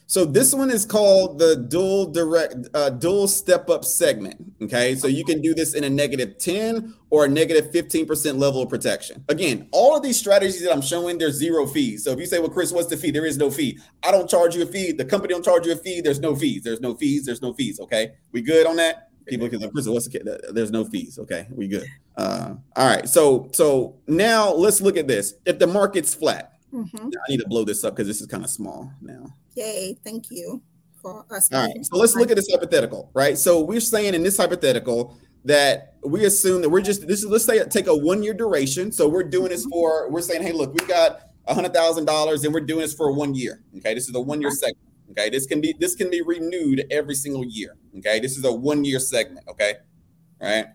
So 0.07 0.23
this 0.23 0.53
one 0.53 0.69
is 0.69 0.85
called 0.85 1.39
the 1.39 1.55
dual 1.55 2.11
direct 2.11 2.55
uh, 2.73 2.91
dual 2.91 3.27
step 3.27 3.69
up 3.69 3.83
segment. 3.83 4.53
Okay, 4.61 4.95
so 4.95 5.07
you 5.07 5.25
can 5.25 5.41
do 5.41 5.53
this 5.53 5.73
in 5.73 5.83
a 5.83 5.89
negative 5.89 6.37
10 6.37 6.93
or 7.09 7.25
a 7.25 7.27
negative 7.27 7.71
15% 7.71 8.37
level 8.37 8.61
of 8.61 8.69
protection. 8.69 9.23
Again, 9.29 9.67
all 9.71 9.95
of 9.95 10.03
these 10.03 10.17
strategies 10.17 10.61
that 10.61 10.71
I'm 10.71 10.81
showing, 10.81 11.17
there's 11.17 11.35
zero 11.35 11.65
fees. 11.65 12.03
So 12.03 12.11
if 12.11 12.19
you 12.19 12.25
say, 12.25 12.39
well, 12.39 12.49
Chris, 12.49 12.71
what's 12.71 12.87
the 12.87 12.97
fee? 12.97 13.11
There 13.11 13.25
is 13.25 13.37
no 13.37 13.49
fee. 13.49 13.79
I 14.03 14.11
don't 14.11 14.29
charge 14.29 14.55
you 14.55 14.63
a 14.63 14.65
fee. 14.65 14.91
The 14.91 15.05
company 15.05 15.33
don't 15.33 15.43
charge 15.43 15.65
you 15.65 15.73
a 15.73 15.77
fee. 15.77 16.01
There's 16.01 16.19
no 16.19 16.35
fees. 16.35 16.63
There's 16.63 16.81
no 16.81 16.95
fees. 16.95 17.25
There's 17.25 17.41
no 17.41 17.53
fees. 17.53 17.79
Okay, 17.79 18.13
we 18.31 18.41
good 18.41 18.67
on 18.67 18.75
that? 18.75 19.09
People 19.25 19.49
can 19.49 19.59
say, 19.59 19.69
Chris, 19.69 19.87
what's 19.87 20.07
the 20.07 20.51
there's 20.53 20.71
no 20.71 20.85
fees. 20.85 21.17
Okay, 21.17 21.47
we 21.49 21.67
good. 21.67 21.85
Uh, 22.15 22.55
all 22.75 22.87
right. 22.87 23.09
So 23.09 23.49
so 23.53 23.95
now 24.07 24.53
let's 24.53 24.81
look 24.81 24.97
at 24.97 25.07
this. 25.07 25.33
If 25.45 25.57
the 25.57 25.67
market's 25.67 26.13
flat, 26.13 26.53
mm-hmm. 26.71 27.07
I 27.07 27.31
need 27.31 27.39
to 27.39 27.47
blow 27.47 27.63
this 27.65 27.83
up 27.83 27.95
because 27.95 28.07
this 28.07 28.21
is 28.21 28.27
kind 28.27 28.43
of 28.43 28.51
small 28.51 28.91
now. 29.01 29.33
Yay, 29.55 29.97
thank 30.03 30.29
you 30.29 30.61
for 31.01 31.25
us. 31.31 31.51
All 31.51 31.65
right, 31.65 31.85
so 31.85 31.97
let's 31.97 32.15
look 32.15 32.29
at 32.29 32.35
this 32.35 32.49
hypothetical, 32.51 33.09
right? 33.13 33.37
So 33.37 33.61
we're 33.61 33.79
saying 33.79 34.13
in 34.13 34.23
this 34.23 34.37
hypothetical 34.37 35.17
that 35.45 35.93
we 36.03 36.25
assume 36.25 36.61
that 36.61 36.69
we're 36.69 36.81
just 36.81 37.07
this 37.07 37.19
is 37.23 37.25
let's 37.25 37.45
say 37.45 37.63
take 37.65 37.87
a 37.87 37.95
one 37.95 38.23
year 38.23 38.33
duration. 38.33 38.91
So 38.91 39.07
we're 39.07 39.23
doing 39.23 39.49
this 39.49 39.61
mm-hmm. 39.61 39.71
for 39.71 40.09
we're 40.09 40.21
saying, 40.21 40.41
hey, 40.41 40.51
look, 40.51 40.73
we 40.73 40.85
got 40.87 41.21
a 41.45 41.53
hundred 41.53 41.73
thousand 41.73 42.05
dollars 42.05 42.43
and 42.43 42.53
we're 42.53 42.61
doing 42.61 42.81
this 42.81 42.93
for 42.93 43.11
one 43.11 43.35
year. 43.35 43.61
Okay, 43.77 43.93
this 43.93 44.09
is 44.09 44.15
a 44.15 44.19
one 44.19 44.41
year 44.41 44.49
uh-huh. 44.49 44.67
segment. 44.67 44.89
Okay, 45.11 45.29
this 45.29 45.45
can 45.45 45.61
be 45.61 45.73
this 45.79 45.95
can 45.95 46.09
be 46.09 46.21
renewed 46.21 46.85
every 46.91 47.15
single 47.15 47.45
year. 47.45 47.77
Okay, 47.97 48.19
this 48.19 48.37
is 48.37 48.43
a 48.43 48.51
one 48.51 48.83
year 48.83 48.99
segment. 48.99 49.47
Okay, 49.47 49.75
All 50.41 50.49
right. 50.49 50.65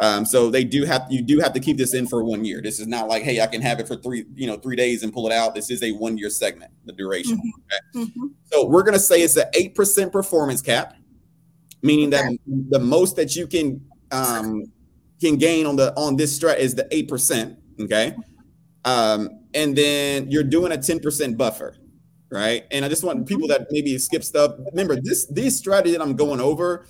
Um, 0.00 0.24
so 0.24 0.48
they 0.48 0.62
do 0.62 0.84
have 0.84 1.06
you 1.10 1.22
do 1.22 1.40
have 1.40 1.52
to 1.54 1.60
keep 1.60 1.76
this 1.76 1.92
in 1.92 2.06
for 2.06 2.22
one 2.22 2.44
year. 2.44 2.60
This 2.62 2.78
is 2.78 2.86
not 2.86 3.08
like, 3.08 3.24
hey, 3.24 3.40
I 3.40 3.46
can 3.46 3.60
have 3.62 3.80
it 3.80 3.88
for 3.88 3.96
three, 3.96 4.26
you 4.34 4.46
know, 4.46 4.56
three 4.56 4.76
days 4.76 5.02
and 5.02 5.12
pull 5.12 5.26
it 5.26 5.32
out. 5.32 5.54
This 5.54 5.70
is 5.70 5.82
a 5.82 5.90
one 5.92 6.16
year 6.16 6.30
segment, 6.30 6.70
the 6.84 6.92
duration. 6.92 7.36
Mm-hmm. 7.36 7.98
Okay? 7.98 8.06
Mm-hmm. 8.06 8.26
So 8.52 8.66
we're 8.66 8.84
gonna 8.84 8.98
say 8.98 9.22
it's 9.22 9.36
an 9.36 9.46
eight 9.54 9.74
percent 9.74 10.12
performance 10.12 10.62
cap, 10.62 10.94
meaning 11.82 12.14
okay. 12.14 12.22
that 12.46 12.70
the 12.70 12.78
most 12.78 13.16
that 13.16 13.34
you 13.34 13.48
can 13.48 13.84
um, 14.12 14.66
can 15.20 15.36
gain 15.36 15.66
on 15.66 15.74
the 15.74 15.92
on 15.96 16.16
this 16.16 16.38
strat 16.38 16.58
is 16.58 16.76
the 16.76 16.86
eight 16.92 17.08
percent. 17.08 17.58
Okay, 17.80 18.14
um, 18.84 19.28
and 19.54 19.74
then 19.74 20.30
you're 20.30 20.44
doing 20.44 20.70
a 20.70 20.78
ten 20.78 21.00
percent 21.00 21.36
buffer, 21.36 21.76
right? 22.30 22.64
And 22.70 22.84
I 22.84 22.88
just 22.88 23.02
want 23.02 23.26
people 23.26 23.48
that 23.48 23.66
maybe 23.72 23.98
skip 23.98 24.22
stuff. 24.22 24.52
Remember 24.70 24.94
this 24.94 25.26
these 25.26 25.58
strategy 25.58 25.90
that 25.90 26.00
I'm 26.00 26.14
going 26.14 26.40
over 26.40 26.86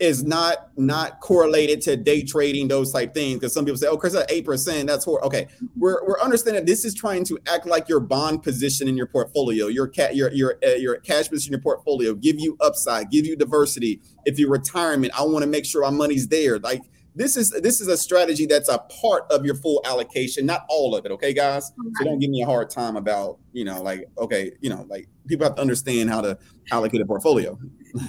is 0.00 0.24
not 0.24 0.70
not 0.78 1.20
correlated 1.20 1.80
to 1.82 1.96
day 1.96 2.22
trading 2.22 2.66
those 2.66 2.90
type 2.90 3.12
things 3.12 3.38
because 3.38 3.52
some 3.52 3.64
people 3.64 3.76
say 3.76 3.86
oh 3.86 3.96
chris 3.96 4.14
at 4.14 4.28
8% 4.30 4.86
that's 4.86 5.04
for 5.04 5.22
okay 5.24 5.46
we're, 5.76 6.04
we're 6.06 6.20
understanding 6.20 6.64
this 6.64 6.84
is 6.86 6.94
trying 6.94 7.22
to 7.24 7.38
act 7.46 7.66
like 7.66 7.88
your 7.88 8.00
bond 8.00 8.42
position 8.42 8.88
in 8.88 8.96
your 8.96 9.06
portfolio 9.06 9.66
your 9.66 9.86
cat 9.86 10.16
your 10.16 10.32
your 10.32 10.58
uh, 10.66 10.70
your 10.70 10.96
cash 10.96 11.28
position 11.28 11.52
in 11.52 11.58
your 11.58 11.62
portfolio 11.62 12.14
give 12.14 12.40
you 12.40 12.56
upside 12.60 13.10
give 13.10 13.26
you 13.26 13.36
diversity 13.36 14.00
if 14.24 14.38
you're 14.38 14.50
retirement 14.50 15.12
i 15.18 15.22
want 15.22 15.42
to 15.42 15.48
make 15.48 15.66
sure 15.66 15.84
our 15.84 15.92
money's 15.92 16.26
there 16.28 16.58
like 16.60 16.82
this 17.14 17.36
is 17.36 17.50
this 17.50 17.80
is 17.80 17.88
a 17.88 17.96
strategy 17.96 18.46
that's 18.46 18.68
a 18.68 18.78
part 18.78 19.30
of 19.30 19.44
your 19.44 19.54
full 19.56 19.82
allocation, 19.84 20.46
not 20.46 20.64
all 20.68 20.94
of 20.94 21.04
it. 21.04 21.10
Okay, 21.12 21.32
guys. 21.32 21.72
So 21.98 22.04
don't 22.04 22.18
give 22.18 22.30
me 22.30 22.42
a 22.42 22.46
hard 22.46 22.70
time 22.70 22.96
about 22.96 23.38
you 23.52 23.64
know 23.64 23.82
like 23.82 24.06
okay 24.18 24.52
you 24.60 24.70
know 24.70 24.86
like 24.88 25.08
people 25.26 25.44
have 25.44 25.56
to 25.56 25.60
understand 25.60 26.08
how 26.08 26.20
to 26.20 26.38
allocate 26.70 27.00
a 27.00 27.06
portfolio. 27.06 27.58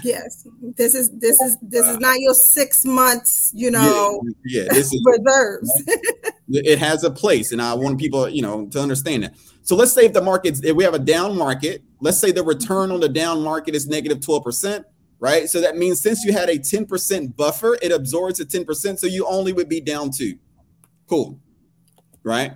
Yes, 0.04 0.48
this 0.78 0.96
is 0.96 1.10
this 1.12 1.40
is 1.42 1.58
this 1.62 1.88
is 1.88 1.98
not 1.98 2.20
your 2.20 2.34
six 2.34 2.86
months 2.86 3.52
you 3.54 3.72
know 3.72 4.22
yeah, 4.46 4.64
yeah 4.64 4.74
this 4.74 4.94
is 4.94 5.02
reserves. 5.06 5.84
it 6.50 6.80
has 6.80 7.04
a 7.04 7.12
place, 7.12 7.52
and 7.52 7.62
I 7.62 7.74
want 7.74 8.00
people 8.00 8.30
you 8.30 8.42
know 8.42 8.68
to 8.68 8.80
understand 8.80 9.24
that. 9.24 9.36
So 9.64 9.76
let's 9.76 9.94
say 9.94 10.06
if 10.06 10.14
the 10.14 10.22
market's 10.22 10.64
if 10.64 10.76
we 10.76 10.84
have 10.84 10.94
a 10.94 11.00
down 11.00 11.38
market, 11.38 11.84
let's 12.00 12.18
say 12.18 12.32
the 12.32 12.44
return 12.44 12.92
on 12.92 13.00
the 13.00 13.10
down 13.10 13.42
market 13.42 13.76
is 13.76 13.88
negative 13.88 14.22
twelve 14.22 14.44
percent 14.44 14.86
right? 15.22 15.48
So 15.50 15.62
that 15.62 15.78
means 15.78 16.02
since 16.02 16.26
you 16.26 16.34
had 16.34 16.50
a 16.50 16.58
10% 16.58 17.36
buffer, 17.38 17.78
it 17.82 17.92
absorbs 17.92 18.42
a 18.42 18.46
10%. 18.46 19.00
So 19.00 19.08
you 19.08 19.26
only 19.28 19.54
would 19.54 19.70
be 19.70 19.80
down 19.80 20.10
two. 20.10 20.38
Cool. 21.08 21.40
Right? 22.24 22.54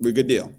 We're 0.00 0.12
good 0.12 0.26
deal. 0.26 0.52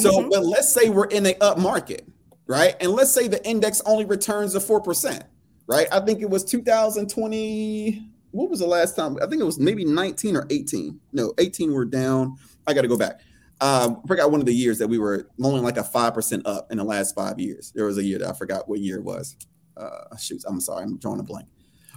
So, 0.00 0.10
mm-hmm. 0.10 0.30
but 0.30 0.44
let's 0.44 0.72
say 0.72 0.88
we're 0.88 1.06
in 1.06 1.26
a 1.26 1.34
up 1.40 1.58
market, 1.58 2.08
right? 2.46 2.74
And 2.80 2.92
let's 2.92 3.12
say 3.12 3.28
the 3.28 3.46
index 3.46 3.82
only 3.84 4.06
returns 4.06 4.54
a 4.54 4.58
4%, 4.58 5.22
right? 5.66 5.86
I 5.92 6.00
think 6.00 6.20
it 6.20 6.30
was 6.30 6.44
2020. 6.44 8.02
What 8.30 8.50
was 8.50 8.60
the 8.60 8.66
last 8.66 8.96
time? 8.96 9.16
I 9.22 9.26
think 9.26 9.40
it 9.40 9.44
was 9.44 9.58
maybe 9.58 9.84
19 9.84 10.36
or 10.36 10.46
18. 10.50 11.00
No, 11.12 11.32
18 11.38 11.72
we're 11.72 11.84
down. 11.84 12.36
I 12.66 12.74
got 12.74 12.82
to 12.82 12.88
go 12.88 12.98
back. 12.98 13.20
Um, 13.60 14.02
I 14.04 14.08
forgot 14.08 14.30
one 14.30 14.40
of 14.40 14.46
the 14.46 14.54
years 14.54 14.78
that 14.78 14.88
we 14.88 14.98
were 14.98 15.28
only 15.42 15.60
like 15.60 15.78
a 15.78 15.82
5% 15.82 16.42
up 16.44 16.70
in 16.70 16.76
the 16.76 16.84
last 16.84 17.14
five 17.14 17.40
years. 17.40 17.72
There 17.74 17.86
was 17.86 17.96
a 17.96 18.02
year 18.02 18.18
that 18.18 18.28
I 18.28 18.32
forgot 18.34 18.68
what 18.68 18.80
year 18.80 18.98
it 18.98 19.04
was 19.04 19.36
uh, 19.76 20.16
shoot, 20.16 20.42
I'm 20.46 20.60
sorry, 20.60 20.84
I'm 20.84 20.96
drawing 20.98 21.20
a 21.20 21.22
blank. 21.22 21.48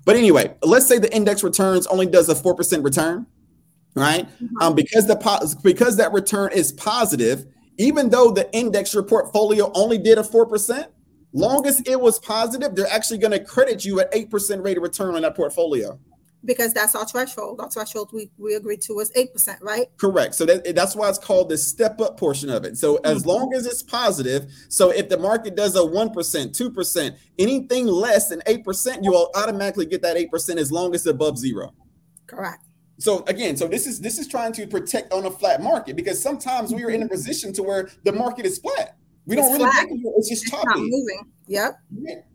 But 0.06 0.16
anyway, 0.16 0.56
let's 0.64 0.88
say 0.88 0.98
the 0.98 1.14
index 1.14 1.44
returns 1.44 1.88
only 1.88 2.06
does 2.06 2.30
a 2.30 2.36
four 2.36 2.56
percent 2.56 2.84
return, 2.84 3.26
right? 3.96 4.26
Mm-hmm. 4.26 4.62
Um, 4.62 4.76
because 4.76 5.08
the 5.08 5.16
po- 5.16 5.46
because 5.62 5.98
that 5.98 6.12
return 6.14 6.52
is 6.54 6.72
positive, 6.72 7.46
even 7.78 8.10
though 8.10 8.32
the 8.32 8.52
index 8.54 8.94
your 8.94 9.04
portfolio 9.04 9.72
only 9.74 9.98
did 9.98 10.18
a 10.18 10.24
four 10.24 10.46
percent, 10.46 10.88
long 11.34 11.66
as 11.68 11.82
it 11.82 12.00
was 12.00 12.20
positive, 12.20 12.76
they're 12.76 12.88
actually 12.88 13.20
going 13.20 13.32
to 13.32 13.44
credit 13.44 13.86
you 13.86 14.00
at 14.00 14.10
eight 14.14 14.30
percent 14.30 14.64
rate 14.64 14.78
of 14.78 14.84
return 14.84 15.16
on 15.16 15.22
that 15.22 15.36
portfolio 15.36 16.00
because 16.46 16.74
that's 16.74 16.96
our 16.96 17.06
threshold. 17.06 17.60
Our 17.60 17.70
threshold 17.70 18.12
we, 18.14 18.32
we 18.38 18.56
agreed 18.56 18.82
to 18.84 18.94
was 18.94 19.12
8%, 19.12 19.62
right? 19.62 19.88
Correct. 19.98 20.36
So 20.36 20.46
that, 20.46 20.76
that's 20.76 20.96
why 20.96 21.10
it's 21.10 21.18
called 21.18 21.50
the 21.50 21.58
step 21.58 22.00
up 22.02 22.18
portion 22.18 22.50
of 22.50 22.64
it. 22.66 22.78
So 22.78 22.98
as 23.04 23.20
mm-hmm. 23.20 23.30
long 23.30 23.54
as 23.54 23.66
it's 23.66 23.84
positive, 23.84 24.52
so 24.70 24.90
if 24.92 25.10
the 25.10 25.18
market 25.18 25.56
does 25.56 25.76
a 25.76 25.80
1%, 25.80 26.14
2%, 26.14 27.18
anything 27.38 27.88
less 27.88 28.30
than 28.30 28.40
8%, 28.42 29.04
you 29.04 29.12
will 29.12 29.32
automatically 29.36 29.86
get 29.86 30.02
that 30.02 30.18
8% 30.18 30.58
as 30.58 30.72
long 30.72 30.94
as 30.94 31.02
it's 31.02 31.08
above 31.08 31.38
zero. 31.38 31.74
Correct. 32.28 32.64
So 33.00 33.24
again, 33.28 33.56
so 33.56 33.66
this 33.66 33.88
is 33.88 34.02
this 34.02 34.20
is 34.20 34.28
trying 34.28 34.52
to 34.54 34.68
protect 34.68 35.14
on 35.14 35.26
a 35.26 35.32
flat 35.32 35.64
market 35.64 35.96
because 35.96 36.22
sometimes 36.22 36.74
we 36.74 36.84
are 36.84 36.90
in 36.90 37.02
a 37.02 37.08
position 37.08 37.54
to 37.54 37.64
where 37.64 37.90
the 38.04 38.12
market 38.12 38.46
is 38.46 38.60
flat. 38.60 38.98
We 39.30 39.36
don't 39.36 39.52
really 39.52 39.70
flat. 39.70 39.88
it's 40.18 40.30
just 40.30 40.48
choppy. 40.48 40.68
It's 40.68 40.80
moving. 40.80 41.32
Yep. 41.48 41.80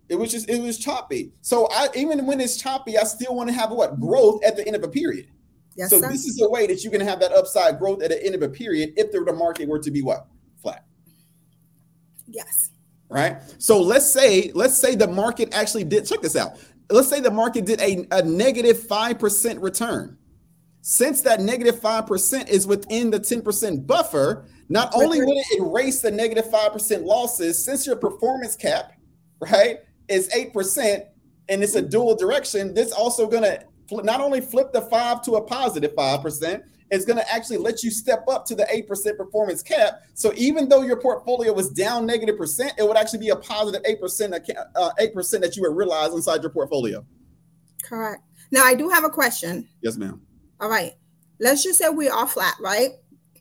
It 0.08 0.16
was 0.16 0.30
just 0.30 0.48
it 0.48 0.62
was 0.62 0.78
choppy. 0.78 1.32
So 1.40 1.68
I 1.72 1.88
even 1.96 2.24
when 2.24 2.40
it's 2.40 2.56
choppy, 2.56 2.96
I 2.96 3.04
still 3.04 3.34
want 3.34 3.48
to 3.48 3.54
have 3.54 3.70
what 3.70 3.98
growth 4.00 4.44
at 4.44 4.56
the 4.56 4.66
end 4.66 4.76
of 4.76 4.84
a 4.84 4.88
period. 4.88 5.26
Yes, 5.76 5.90
so 5.90 6.00
sir. 6.00 6.08
this 6.08 6.24
is 6.24 6.40
a 6.40 6.48
way 6.48 6.68
that 6.68 6.84
you 6.84 6.90
can 6.90 7.00
have 7.00 7.18
that 7.18 7.32
upside 7.32 7.80
growth 7.80 8.00
at 8.00 8.10
the 8.10 8.24
end 8.24 8.36
of 8.36 8.42
a 8.42 8.48
period 8.48 8.92
if 8.96 9.10
the, 9.10 9.24
the 9.24 9.32
market 9.32 9.68
were 9.68 9.80
to 9.80 9.90
be 9.90 10.02
what 10.02 10.26
flat. 10.62 10.84
Yes. 12.28 12.70
Right. 13.08 13.38
So 13.58 13.80
let's 13.80 14.08
say 14.08 14.52
let's 14.54 14.76
say 14.76 14.94
the 14.94 15.08
market 15.08 15.52
actually 15.52 15.84
did 15.84 16.06
check 16.06 16.20
this 16.20 16.36
out. 16.36 16.58
Let's 16.90 17.08
say 17.08 17.20
the 17.20 17.30
market 17.30 17.64
did 17.64 17.80
a, 17.80 18.06
a 18.12 18.22
negative 18.22 18.86
five 18.86 19.18
percent 19.18 19.60
return. 19.60 20.16
Since 20.82 21.22
that 21.22 21.40
negative 21.40 21.80
five 21.80 22.06
percent 22.06 22.50
is 22.50 22.66
within 22.66 23.10
the 23.10 23.18
ten 23.18 23.42
percent 23.42 23.86
buffer, 23.86 24.46
not 24.68 24.94
only 24.94 25.20
would 25.20 25.36
it 25.36 25.60
erase 25.60 26.00
the 26.00 26.10
negative 26.10 26.50
five 26.50 26.72
percent 26.72 27.04
losses, 27.04 27.62
since 27.62 27.86
your 27.86 27.96
performance 27.96 28.56
cap, 28.56 28.92
right, 29.40 29.78
is 30.08 30.28
8% 30.30 31.06
and 31.48 31.62
it's 31.62 31.74
a 31.74 31.82
dual 31.82 32.16
direction, 32.16 32.74
this 32.74 32.92
also 32.92 33.26
going 33.26 33.42
to 33.42 33.64
not 33.90 34.20
only 34.20 34.40
flip 34.40 34.72
the 34.72 34.80
five 34.82 35.22
to 35.22 35.32
a 35.32 35.42
positive 35.42 35.94
5%, 35.94 36.62
it's 36.90 37.04
going 37.04 37.18
to 37.18 37.34
actually 37.34 37.58
let 37.58 37.82
you 37.82 37.90
step 37.90 38.24
up 38.28 38.44
to 38.46 38.54
the 38.54 38.64
8% 38.64 39.16
performance 39.16 39.62
cap. 39.62 40.00
So 40.14 40.32
even 40.36 40.68
though 40.68 40.82
your 40.82 40.96
portfolio 40.96 41.52
was 41.52 41.70
down 41.70 42.06
negative 42.06 42.38
percent, 42.38 42.72
it 42.78 42.86
would 42.86 42.96
actually 42.96 43.20
be 43.20 43.30
a 43.30 43.36
positive 43.36 43.82
8%, 43.82 44.50
uh, 44.76 44.90
8% 45.00 45.40
that 45.40 45.56
you 45.56 45.62
would 45.62 45.76
realize 45.76 46.12
inside 46.12 46.42
your 46.42 46.50
portfolio. 46.50 47.04
Correct. 47.82 48.22
Now 48.50 48.64
I 48.64 48.74
do 48.74 48.88
have 48.88 49.04
a 49.04 49.10
question. 49.10 49.68
Yes, 49.82 49.96
ma'am. 49.96 50.20
All 50.60 50.68
right. 50.68 50.92
Let's 51.40 51.62
just 51.62 51.78
say 51.78 51.88
we 51.88 52.08
are 52.08 52.26
flat, 52.26 52.54
right? 52.60 52.90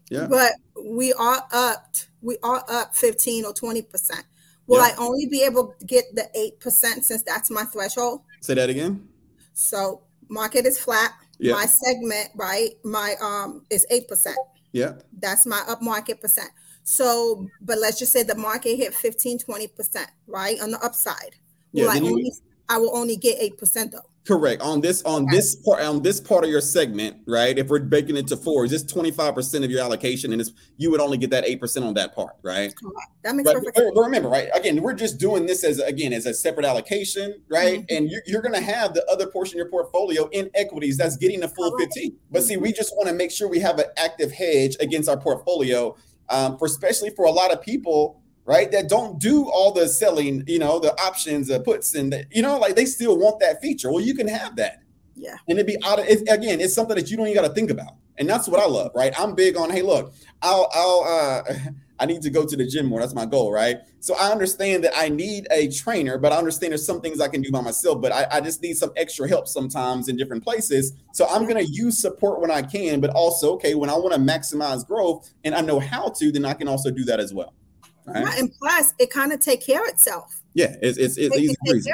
Yeah. 0.10 0.28
But 0.28 0.54
we 0.84 1.14
are 1.14 1.44
up, 1.52 1.96
we 2.22 2.38
are 2.44 2.64
up 2.70 2.96
15 2.96 3.46
or 3.46 3.54
20%. 3.54 4.24
Will 4.68 4.78
yeah. 4.78 4.94
I 4.94 4.96
only 4.98 5.28
be 5.28 5.44
able 5.44 5.76
to 5.80 5.86
get 5.86 6.06
the 6.14 6.30
8% 6.62 7.04
since 7.04 7.24
that's 7.24 7.50
my 7.50 7.64
threshold? 7.64 8.22
Say 8.42 8.54
that 8.54 8.70
again. 8.70 9.08
So 9.54 10.02
market 10.30 10.66
is 10.66 10.80
flat. 10.80 11.14
Yeah. 11.40 11.54
My 11.54 11.66
segment, 11.66 12.30
right? 12.36 12.72
My 12.84 13.16
um 13.22 13.66
is 13.70 13.86
8%. 13.92 14.34
Yeah. 14.72 14.94
That's 15.20 15.46
my 15.46 15.62
up 15.68 15.82
market 15.82 16.22
percent. 16.22 16.50
So, 16.84 17.48
but 17.62 17.78
let's 17.80 17.98
just 17.98 18.12
say 18.12 18.24
the 18.24 18.36
market 18.36 18.76
hit 18.76 18.94
15, 18.94 19.40
20%, 19.40 20.06
right? 20.28 20.60
On 20.62 20.72
the 20.72 20.80
upside. 20.84 21.36
Will 21.72 21.84
yeah, 21.86 21.92
I 21.92 21.98
only 22.00 22.24
you, 22.24 22.32
I 22.70 22.78
will 22.78 22.96
only 22.96 23.16
get 23.16 23.40
8% 23.58 23.92
though. 23.92 24.00
Correct. 24.26 24.62
On 24.62 24.80
this 24.80 25.04
on 25.04 25.26
this 25.26 25.56
part 25.56 25.82
on 25.82 26.02
this 26.02 26.22
part 26.22 26.46
of 26.46 26.50
your 26.50 26.62
segment, 26.62 27.18
right? 27.28 27.58
If 27.58 27.68
we're 27.68 27.82
breaking 27.82 28.16
it 28.16 28.26
to 28.28 28.38
four, 28.38 28.64
is 28.64 28.72
this 28.72 28.84
25% 28.86 29.66
of 29.66 29.70
your 29.70 29.82
allocation 29.82 30.32
and 30.32 30.40
it's 30.40 30.54
you 30.78 30.92
would 30.92 31.02
only 31.02 31.18
get 31.18 31.30
that 31.32 31.46
8% 31.46 31.86
on 31.86 31.94
that 31.96 32.16
part, 32.16 32.36
right? 32.42 32.74
Correct. 32.74 33.12
That 33.24 33.36
makes 33.36 33.50
but, 33.50 33.56
perfect 33.56 33.76
sense. 33.76 33.92
But 33.94 34.02
remember, 34.02 34.30
right? 34.30 34.48
Again, 34.54 34.82
we're 34.82 34.94
just 34.94 35.20
doing 35.20 35.46
this 35.46 35.66
as 35.66 35.80
again 35.80 36.14
as 36.14 36.26
a 36.26 36.34
separate 36.34 36.66
allocation, 36.66 37.42
right? 37.50 37.82
Mm-hmm. 37.82 37.98
And 37.98 38.10
you're, 38.10 38.22
you're 38.26 38.42
gonna 38.42 38.62
have 38.62 38.94
the 38.94 39.06
other 39.12 39.28
portion 39.28 39.56
of 39.56 39.58
your 39.58 39.70
portfolio 39.70 40.30
in 40.30 40.50
equities 40.54 40.98
that's 40.98 41.18
getting 41.18 41.42
the 41.42 41.50
full 41.50 41.72
Correct. 41.72 41.94
15. 41.96 42.16
But 42.32 42.44
see, 42.44 42.56
we 42.56 42.72
just 42.72 42.96
want 42.96 43.10
to 43.10 43.14
make 43.14 43.30
sure 43.30 43.50
we 43.50 43.60
have 43.60 43.78
an 43.80 43.88
active 43.98 44.32
hedge 44.32 44.78
against 44.80 45.10
our 45.10 45.18
portfolio. 45.18 45.98
Um, 46.30 46.58
for 46.58 46.66
especially 46.66 47.10
for 47.10 47.26
a 47.26 47.32
lot 47.32 47.52
of 47.52 47.62
people 47.62 48.23
right? 48.46 48.72
That 48.72 48.90
don't 48.90 49.20
do 49.20 49.50
all 49.50 49.72
the 49.72 49.88
selling, 49.88 50.44
you 50.48 50.60
know, 50.60 50.80
the 50.80 50.94
options, 51.02 51.48
the 51.48 51.60
puts, 51.60 51.96
and 51.96 52.12
the, 52.12 52.26
you 52.32 52.42
know, 52.42 52.58
like 52.58 52.76
they 52.76 52.86
still 52.86 53.18
want 53.18 53.40
that 53.40 53.62
feature. 53.62 53.92
Well, 53.92 54.02
you 54.02 54.16
can 54.16 54.28
have 54.28 54.56
that. 54.58 54.82
Yeah. 55.16 55.36
And 55.48 55.58
it'd 55.58 55.68
be 55.68 55.78
out 55.84 56.00
of 56.00 56.06
it, 56.06 56.22
again, 56.30 56.60
it's 56.60 56.74
something 56.74 56.96
that 56.96 57.10
you 57.10 57.18
don't 57.18 57.28
even 57.28 57.42
got 57.42 57.48
to 57.48 57.54
think 57.54 57.70
about. 57.70 57.94
And 58.18 58.30
that's 58.30 58.48
what 58.48 58.60
I 58.60 58.66
love, 58.66 58.92
right? 58.94 59.14
I'm 59.20 59.34
big 59.34 59.58
on, 59.58 59.70
hey, 59.70 59.82
look, 59.82 60.14
I'll 60.42 60.70
I'll 60.74 61.04
uh 61.04 61.54
I 62.00 62.06
need 62.06 62.22
to 62.24 62.30
go 62.30 62.46
to 62.46 62.58
the 62.58 62.66
gym 62.66 62.88
more. 62.88 63.00
That's 63.00 63.14
my 63.14 63.26
goal, 63.26 63.52
right? 63.52 63.78
So 64.00 64.16
I 64.16 64.32
understand 64.32 64.84
that 64.84 64.94
I 64.96 65.10
need 65.10 65.48
a 65.52 65.70
trainer, 65.70 66.18
but 66.18 66.34
I 66.34 66.38
understand 66.38 66.72
there's 66.72 66.86
some 66.86 67.00
things 67.00 67.22
I 67.22 67.30
can 67.30 67.42
do 67.42 67.50
by 67.50 67.62
myself, 67.62 68.02
but 68.02 68.12
I, 68.12 68.28
I 68.30 68.42
just 68.42 68.62
need 68.62 68.76
some 68.76 68.92
extra 68.98 69.28
help 69.28 69.48
sometimes 69.48 70.10
in 70.10 70.18
different 70.18 70.44
places. 70.44 70.94
So 71.14 71.28
I'm 71.30 71.48
gonna 71.48 71.62
use 71.62 71.98
support 71.98 72.42
when 72.42 72.52
I 72.52 72.62
can, 72.62 73.00
but 73.00 73.12
also, 73.12 73.54
okay, 73.54 73.74
when 73.76 73.90
I 73.90 73.94
want 73.94 74.14
to 74.14 74.20
maximize 74.20 74.86
growth 74.86 75.32
and 75.46 75.56
I 75.56 75.62
know 75.62 75.80
how 75.80 76.10
to, 76.18 76.32
then 76.32 76.46
I 76.46 76.54
can 76.54 76.68
also 76.68 76.92
do 76.92 77.06
that 77.06 77.20
as 77.20 77.34
well. 77.34 77.54
Right? 78.06 78.40
And 78.40 78.52
plus, 78.60 78.94
it 79.00 79.10
kind 79.10 79.32
of 79.32 79.40
take 79.40 79.66
care 79.66 79.82
of 79.82 79.88
itself. 79.88 80.42
Yeah, 80.56 80.76
it's 80.82 81.00
it's, 81.00 81.18
it's 81.18 81.36
easy. 81.36 81.92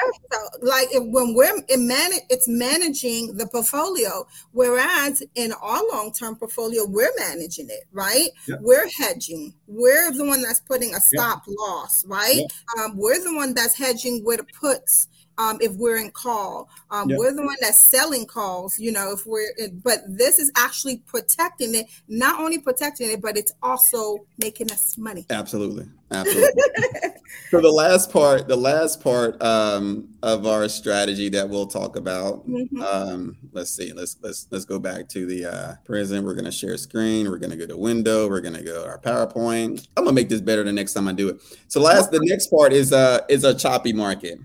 Like 0.62 0.90
if, 0.92 1.04
when 1.04 1.34
we're 1.34 1.56
in 1.70 1.88
man, 1.88 2.12
it's 2.30 2.48
managing 2.48 3.38
the 3.38 3.48
portfolio. 3.48 4.28
Whereas 4.52 5.24
in 5.36 5.54
our 5.54 5.82
long 5.94 6.12
term 6.12 6.36
portfolio, 6.36 6.86
we're 6.86 7.12
managing 7.18 7.68
it, 7.70 7.86
right? 7.94 8.28
We're 8.60 8.90
hedging. 8.98 9.54
We're 9.68 10.12
the 10.12 10.26
one 10.26 10.42
that's 10.42 10.60
putting 10.60 10.94
a 10.94 11.00
stop 11.00 11.44
loss, 11.48 12.06
right? 12.06 12.42
Um, 12.78 12.98
we're 12.98 13.24
the 13.24 13.34
one 13.34 13.54
that's 13.54 13.78
hedging 13.78 14.26
with 14.26 14.42
puts 14.60 15.08
um, 15.40 15.58
if 15.62 15.72
we're 15.74 15.98
in 15.98 16.12
call. 16.12 16.70
Um, 16.92 17.08
We're 17.08 17.34
the 17.34 17.44
one 17.44 17.56
that's 17.62 17.80
selling 17.80 18.26
calls, 18.26 18.78
you 18.78 18.92
know, 18.92 19.14
if 19.14 19.26
we're, 19.26 19.52
in, 19.58 19.80
but 19.80 20.00
this 20.08 20.38
is 20.38 20.52
actually 20.58 20.98
protecting 21.06 21.74
it, 21.76 21.86
not 22.08 22.40
only 22.40 22.60
protecting 22.60 23.10
it, 23.10 23.22
but 23.22 23.38
it's 23.38 23.54
also 23.64 24.26
making 24.38 24.72
us 24.72 24.98
money. 24.98 25.26
Absolutely. 25.30 25.86
Absolutely. 26.12 26.64
so 27.52 27.62
the 27.62 27.72
last 27.72 28.12
part, 28.12 28.48
the 28.48 28.56
last 28.56 29.02
part 29.02 29.42
um, 29.42 30.10
of 30.24 30.46
our 30.46 30.68
strategy 30.68 31.30
that 31.30 31.48
we'll 31.48 31.68
talk 31.68 31.96
about, 31.96 32.46
mm-hmm. 32.50 32.82
um, 32.82 33.38
let's 33.54 33.72
see, 33.72 33.94
let's, 33.94 34.18
let's, 34.22 34.48
let's 34.50 34.66
go 34.66 34.80
back 34.80 35.08
to 35.10 35.26
the 35.26 35.46
uh, 35.46 35.76
present. 35.86 36.26
We're 36.26 36.34
going 36.34 36.46
to 36.46 36.52
share 36.52 36.76
screen. 36.78 37.30
We're 37.30 37.38
going 37.38 37.52
to 37.52 37.58
go 37.58 37.68
to 37.68 37.78
window. 37.78 38.28
We're 38.28 38.42
going 38.42 38.56
to 38.56 38.64
go 38.64 38.84
to 38.84 38.90
our 38.90 39.00
PowerPoint. 39.00 39.88
I'm 39.96 40.04
going 40.04 40.16
to 40.16 40.22
make 40.22 40.30
this 40.30 40.42
better 40.42 40.64
the 40.64 40.74
next 40.74 40.94
time 40.94 41.08
I 41.08 41.14
do 41.14 41.30
it. 41.30 41.40
So 41.68 41.80
last, 41.80 42.12
the 42.12 42.20
next 42.24 42.48
part 42.48 42.74
is, 42.74 42.92
uh, 42.92 43.22
is 43.30 43.46
a 43.46 43.54
choppy 43.54 43.94
market 43.94 44.40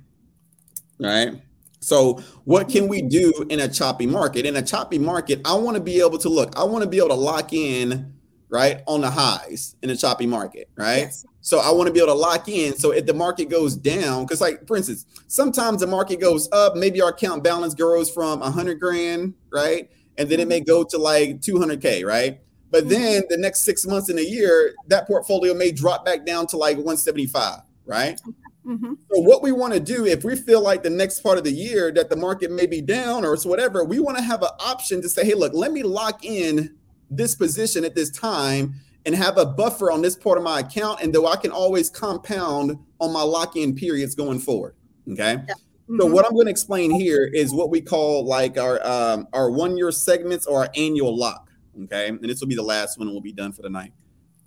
right? 0.98 1.40
So, 1.80 2.22
what 2.44 2.70
can 2.70 2.88
we 2.88 3.02
do 3.02 3.46
in 3.50 3.60
a 3.60 3.68
choppy 3.68 4.06
market? 4.06 4.46
In 4.46 4.56
a 4.56 4.62
choppy 4.62 4.98
market, 4.98 5.40
I 5.44 5.54
want 5.54 5.76
to 5.76 5.82
be 5.82 6.00
able 6.00 6.18
to 6.18 6.28
look, 6.28 6.56
I 6.56 6.64
want 6.64 6.82
to 6.82 6.88
be 6.88 6.96
able 6.96 7.08
to 7.08 7.14
lock 7.14 7.52
in, 7.52 8.14
right, 8.48 8.80
on 8.86 9.02
the 9.02 9.10
highs 9.10 9.76
in 9.82 9.90
a 9.90 9.96
choppy 9.96 10.26
market, 10.26 10.70
right? 10.76 11.00
Yes. 11.00 11.26
So, 11.42 11.58
I 11.58 11.70
want 11.72 11.88
to 11.88 11.92
be 11.92 12.00
able 12.00 12.14
to 12.14 12.18
lock 12.18 12.48
in. 12.48 12.74
So, 12.76 12.92
if 12.92 13.04
the 13.04 13.12
market 13.12 13.50
goes 13.50 13.76
down, 13.76 14.24
because, 14.24 14.40
like, 14.40 14.66
for 14.66 14.78
instance, 14.78 15.04
sometimes 15.26 15.80
the 15.80 15.86
market 15.86 16.20
goes 16.20 16.48
up, 16.52 16.74
maybe 16.74 17.02
our 17.02 17.10
account 17.10 17.44
balance 17.44 17.74
grows 17.74 18.10
from 18.10 18.40
100 18.40 18.80
grand, 18.80 19.34
right? 19.52 19.90
And 20.16 20.28
then 20.28 20.40
it 20.40 20.48
may 20.48 20.60
go 20.60 20.84
to 20.84 20.96
like 20.96 21.40
200K, 21.40 22.06
right? 22.06 22.40
But 22.70 22.84
mm-hmm. 22.84 22.88
then 22.88 23.22
the 23.28 23.36
next 23.36 23.60
six 23.60 23.86
months 23.86 24.08
in 24.08 24.18
a 24.18 24.22
year, 24.22 24.74
that 24.88 25.06
portfolio 25.06 25.54
may 25.54 25.70
drop 25.70 26.04
back 26.04 26.24
down 26.24 26.46
to 26.48 26.56
like 26.56 26.76
175, 26.76 27.60
right? 27.84 28.20
Mm-hmm. 28.66 28.94
So 29.12 29.20
what 29.20 29.42
we 29.42 29.52
want 29.52 29.74
to 29.74 29.80
do, 29.80 30.06
if 30.06 30.24
we 30.24 30.36
feel 30.36 30.62
like 30.62 30.82
the 30.82 30.90
next 30.90 31.20
part 31.20 31.36
of 31.36 31.44
the 31.44 31.52
year 31.52 31.92
that 31.92 32.08
the 32.08 32.16
market 32.16 32.50
may 32.50 32.66
be 32.66 32.80
down 32.80 33.24
or 33.24 33.36
whatever, 33.36 33.84
we 33.84 34.00
want 34.00 34.16
to 34.16 34.22
have 34.24 34.42
an 34.42 34.50
option 34.58 35.02
to 35.02 35.08
say, 35.08 35.24
hey, 35.24 35.34
look, 35.34 35.52
let 35.54 35.72
me 35.72 35.82
lock 35.82 36.24
in 36.24 36.74
this 37.10 37.34
position 37.34 37.84
at 37.84 37.94
this 37.94 38.10
time 38.10 38.74
and 39.06 39.14
have 39.14 39.36
a 39.36 39.44
buffer 39.44 39.90
on 39.90 40.00
this 40.00 40.16
part 40.16 40.38
of 40.38 40.44
my 40.44 40.60
account, 40.60 41.00
and 41.02 41.14
though 41.14 41.26
I 41.26 41.36
can 41.36 41.50
always 41.50 41.90
compound 41.90 42.78
on 43.00 43.12
my 43.12 43.22
lock-in 43.22 43.74
periods 43.74 44.14
going 44.14 44.38
forward. 44.38 44.74
Okay. 45.10 45.32
Yeah. 45.32 45.54
Mm-hmm. 45.84 46.00
So 46.00 46.06
what 46.06 46.24
I'm 46.24 46.32
going 46.32 46.46
to 46.46 46.50
explain 46.50 46.90
here 46.90 47.24
is 47.24 47.52
what 47.52 47.68
we 47.68 47.82
call 47.82 48.24
like 48.24 48.56
our 48.56 48.84
um, 48.86 49.28
our 49.34 49.50
one 49.50 49.76
year 49.76 49.92
segments 49.92 50.46
or 50.46 50.62
our 50.62 50.70
annual 50.74 51.14
lock. 51.14 51.50
Okay, 51.84 52.08
and 52.08 52.22
this 52.22 52.40
will 52.40 52.48
be 52.48 52.54
the 52.54 52.62
last 52.62 52.98
one. 52.98 53.10
We'll 53.10 53.20
be 53.20 53.32
done 53.32 53.52
for 53.52 53.60
the 53.60 53.68
night. 53.68 53.92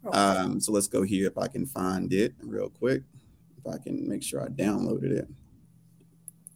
Okay. 0.04 0.18
Um, 0.18 0.60
so 0.60 0.72
let's 0.72 0.88
go 0.88 1.04
here 1.04 1.28
if 1.28 1.38
I 1.38 1.48
can 1.48 1.68
find 1.68 2.12
it 2.12 2.34
real 2.42 2.70
quick. 2.70 3.04
I 3.70 3.78
can 3.78 4.08
make 4.08 4.24
sure 4.24 4.42
I 4.42 4.48
downloaded 4.48 5.12
it. 5.12 5.28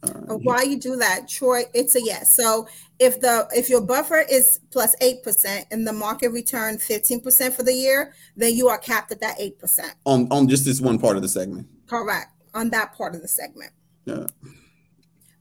Uh, 0.02 0.34
While 0.34 0.66
you 0.66 0.80
do 0.80 0.96
that, 0.96 1.28
Troy, 1.28 1.62
it's 1.74 1.94
a 1.94 2.02
yes. 2.02 2.32
So 2.32 2.66
if 2.98 3.20
the 3.20 3.46
if 3.52 3.70
your 3.70 3.80
buffer 3.80 4.24
is 4.28 4.58
plus 4.72 4.96
eight 5.00 5.22
percent 5.22 5.66
and 5.70 5.86
the 5.86 5.92
market 5.92 6.30
return 6.30 6.78
fifteen 6.78 7.20
percent 7.20 7.54
for 7.54 7.62
the 7.62 7.72
year, 7.72 8.12
then 8.36 8.54
you 8.54 8.68
are 8.68 8.78
capped 8.78 9.12
at 9.12 9.20
that 9.20 9.36
eight 9.38 9.60
percent 9.60 9.94
on 10.04 10.26
on 10.32 10.48
just 10.48 10.64
this 10.64 10.80
one 10.80 10.98
part 10.98 11.16
of 11.16 11.22
the 11.22 11.28
segment. 11.28 11.68
Correct 11.86 12.32
on 12.54 12.70
that 12.70 12.94
part 12.94 13.14
of 13.14 13.22
the 13.22 13.28
segment. 13.28 13.72
Yeah. 14.04 14.26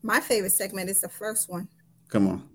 My 0.03 0.19
favorite 0.19 0.51
segment 0.51 0.89
is 0.89 1.01
the 1.01 1.09
first 1.09 1.49
one. 1.49 1.67
Come 2.09 2.27
on. 2.27 2.49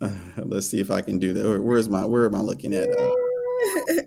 uh, 0.00 0.08
let's 0.38 0.68
see 0.68 0.80
if 0.80 0.90
I 0.90 1.00
can 1.00 1.18
do 1.18 1.32
that. 1.32 1.62
Where's 1.62 1.88
my 1.88 2.04
where 2.04 2.26
am 2.26 2.34
I 2.34 2.40
looking 2.40 2.74
at? 2.74 2.88
Uh, 2.88 3.14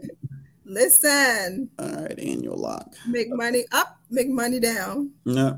Listen. 0.68 1.70
All 1.80 1.88
right, 1.88 2.20
annual 2.20 2.57
lock. 2.57 2.93
Make 3.07 3.30
money 3.30 3.63
up, 3.72 3.99
make 4.11 4.28
money 4.28 4.59
down. 4.59 5.11
No. 5.24 5.57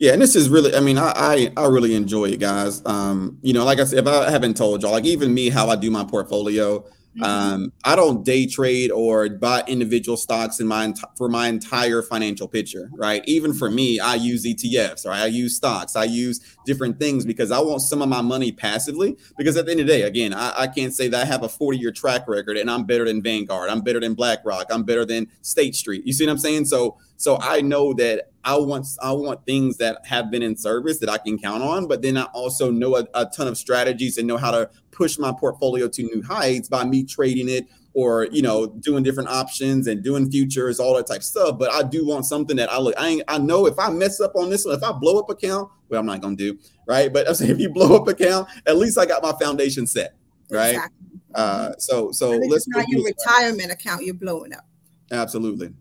Yeah, 0.00 0.12
and 0.12 0.22
this 0.22 0.34
is 0.36 0.48
really, 0.48 0.74
I 0.74 0.80
mean, 0.80 0.98
I, 0.98 1.12
I, 1.14 1.52
I 1.56 1.66
really 1.66 1.94
enjoy 1.94 2.26
it, 2.26 2.40
guys. 2.40 2.84
Um, 2.84 3.38
you 3.42 3.52
know, 3.52 3.64
like 3.64 3.78
I 3.78 3.84
said, 3.84 4.00
if 4.00 4.06
I 4.06 4.30
haven't 4.30 4.56
told 4.56 4.82
y'all, 4.82 4.92
like 4.92 5.04
even 5.04 5.32
me, 5.32 5.48
how 5.48 5.68
I 5.68 5.76
do 5.76 5.90
my 5.90 6.04
portfolio, 6.04 6.84
Mm-hmm. 7.16 7.22
Um, 7.24 7.72
I 7.84 7.96
don't 7.96 8.24
day 8.24 8.46
trade 8.46 8.90
or 8.90 9.28
buy 9.28 9.64
individual 9.66 10.16
stocks 10.16 10.60
in 10.60 10.66
my 10.66 10.92
for 11.16 11.28
my 11.28 11.48
entire 11.48 12.02
financial 12.02 12.46
picture, 12.46 12.90
right? 12.94 13.22
Even 13.26 13.52
for 13.52 13.70
me, 13.70 13.98
I 13.98 14.14
use 14.14 14.44
ETFs 14.44 15.06
or 15.06 15.10
I 15.10 15.26
use 15.26 15.56
stocks, 15.56 15.96
I 15.96 16.04
use 16.04 16.40
different 16.66 16.98
things 16.98 17.24
because 17.24 17.50
I 17.50 17.60
want 17.60 17.82
some 17.82 18.02
of 18.02 18.08
my 18.08 18.20
money 18.20 18.52
passively. 18.52 19.16
Because 19.36 19.56
at 19.56 19.66
the 19.66 19.72
end 19.72 19.80
of 19.80 19.86
the 19.86 19.92
day, 19.92 20.02
again, 20.02 20.34
I, 20.34 20.52
I 20.56 20.66
can't 20.66 20.92
say 20.92 21.08
that 21.08 21.22
I 21.22 21.24
have 21.24 21.42
a 21.42 21.48
40 21.48 21.78
year 21.78 21.90
track 21.90 22.28
record 22.28 22.56
and 22.56 22.70
I'm 22.70 22.84
better 22.84 23.04
than 23.04 23.22
Vanguard, 23.22 23.70
I'm 23.70 23.80
better 23.80 24.00
than 24.00 24.14
BlackRock, 24.14 24.66
I'm 24.70 24.84
better 24.84 25.04
than 25.04 25.28
State 25.42 25.74
Street. 25.74 26.06
You 26.06 26.12
see 26.12 26.26
what 26.26 26.32
I'm 26.32 26.38
saying? 26.38 26.66
So 26.66 26.98
so 27.18 27.36
I 27.40 27.60
know 27.60 27.92
that 27.94 28.30
I 28.44 28.56
want 28.56 28.86
I 29.02 29.10
want 29.10 29.44
things 29.44 29.76
that 29.78 30.06
have 30.06 30.30
been 30.30 30.40
in 30.40 30.56
service 30.56 31.00
that 31.00 31.10
I 31.10 31.18
can 31.18 31.36
count 31.36 31.64
on, 31.64 31.88
but 31.88 32.00
then 32.00 32.16
I 32.16 32.22
also 32.26 32.70
know 32.70 32.96
a, 32.96 33.06
a, 33.12 33.26
ton 33.26 33.48
of 33.48 33.58
strategies 33.58 34.16
and 34.18 34.26
know 34.26 34.36
how 34.36 34.52
to 34.52 34.70
push 34.92 35.18
my 35.18 35.32
portfolio 35.32 35.88
to 35.88 36.02
new 36.04 36.22
heights 36.22 36.68
by 36.68 36.84
me 36.84 37.02
trading 37.02 37.48
it 37.48 37.66
or 37.92 38.28
you 38.30 38.40
know 38.40 38.68
doing 38.68 39.02
different 39.02 39.28
options 39.28 39.88
and 39.88 40.04
doing 40.04 40.30
futures, 40.30 40.78
all 40.78 40.94
that 40.94 41.08
type 41.08 41.18
of 41.18 41.24
stuff. 41.24 41.58
But 41.58 41.72
I 41.72 41.82
do 41.82 42.06
want 42.06 42.24
something 42.24 42.56
that 42.56 42.70
I 42.70 42.78
look. 42.78 42.94
I 42.96 43.20
I 43.26 43.38
know 43.38 43.66
if 43.66 43.80
I 43.80 43.90
mess 43.90 44.20
up 44.20 44.36
on 44.36 44.48
this 44.48 44.64
one, 44.64 44.76
if 44.76 44.84
I 44.84 44.92
blow 44.92 45.18
up 45.18 45.28
account, 45.28 45.68
well, 45.88 45.98
I'm 45.98 46.06
not 46.06 46.20
gonna 46.20 46.36
do 46.36 46.56
right. 46.86 47.12
But 47.12 47.28
I'm 47.28 47.34
saying 47.34 47.50
if 47.50 47.58
you 47.58 47.68
blow 47.68 47.96
up 47.96 48.06
account, 48.06 48.48
at 48.64 48.76
least 48.76 48.96
I 48.96 49.06
got 49.06 49.24
my 49.24 49.32
foundation 49.40 49.88
set, 49.88 50.14
right? 50.52 50.76
Exactly. 50.76 51.20
Uh, 51.34 51.72
so 51.78 52.12
so 52.12 52.30
let's 52.30 52.68
not 52.68 52.86
your 52.88 53.04
retirement 53.04 53.72
account 53.72 54.04
you're 54.04 54.14
blowing 54.14 54.54
up. 54.54 54.68
Absolutely. 55.10 55.72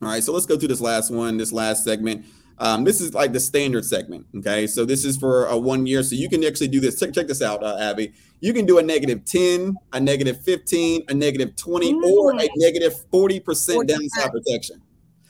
All 0.00 0.08
right, 0.08 0.22
so 0.22 0.32
let's 0.32 0.46
go 0.46 0.56
through 0.56 0.68
this 0.68 0.80
last 0.80 1.10
one, 1.10 1.36
this 1.36 1.52
last 1.52 1.84
segment. 1.84 2.24
Um, 2.58 2.84
this 2.84 3.00
is 3.00 3.14
like 3.14 3.32
the 3.32 3.40
standard 3.40 3.84
segment. 3.84 4.26
Okay, 4.36 4.66
so 4.66 4.84
this 4.84 5.04
is 5.04 5.16
for 5.16 5.46
a 5.46 5.56
one 5.56 5.86
year. 5.86 6.02
So 6.02 6.14
you 6.14 6.28
can 6.28 6.44
actually 6.44 6.68
do 6.68 6.80
this. 6.80 6.98
Check, 6.98 7.12
check 7.12 7.28
this 7.28 7.42
out, 7.42 7.62
uh, 7.62 7.76
Abby. 7.80 8.12
You 8.40 8.52
can 8.52 8.66
do 8.66 8.78
a 8.78 8.82
negative 8.82 9.24
10, 9.24 9.76
a 9.92 10.00
negative 10.00 10.40
15, 10.42 11.04
a 11.08 11.14
negative 11.14 11.56
20, 11.56 11.94
mm. 11.94 12.02
or 12.04 12.32
a 12.32 12.48
negative 12.56 12.94
40% 13.12 13.86
downside 13.86 14.30
protection. 14.30 14.82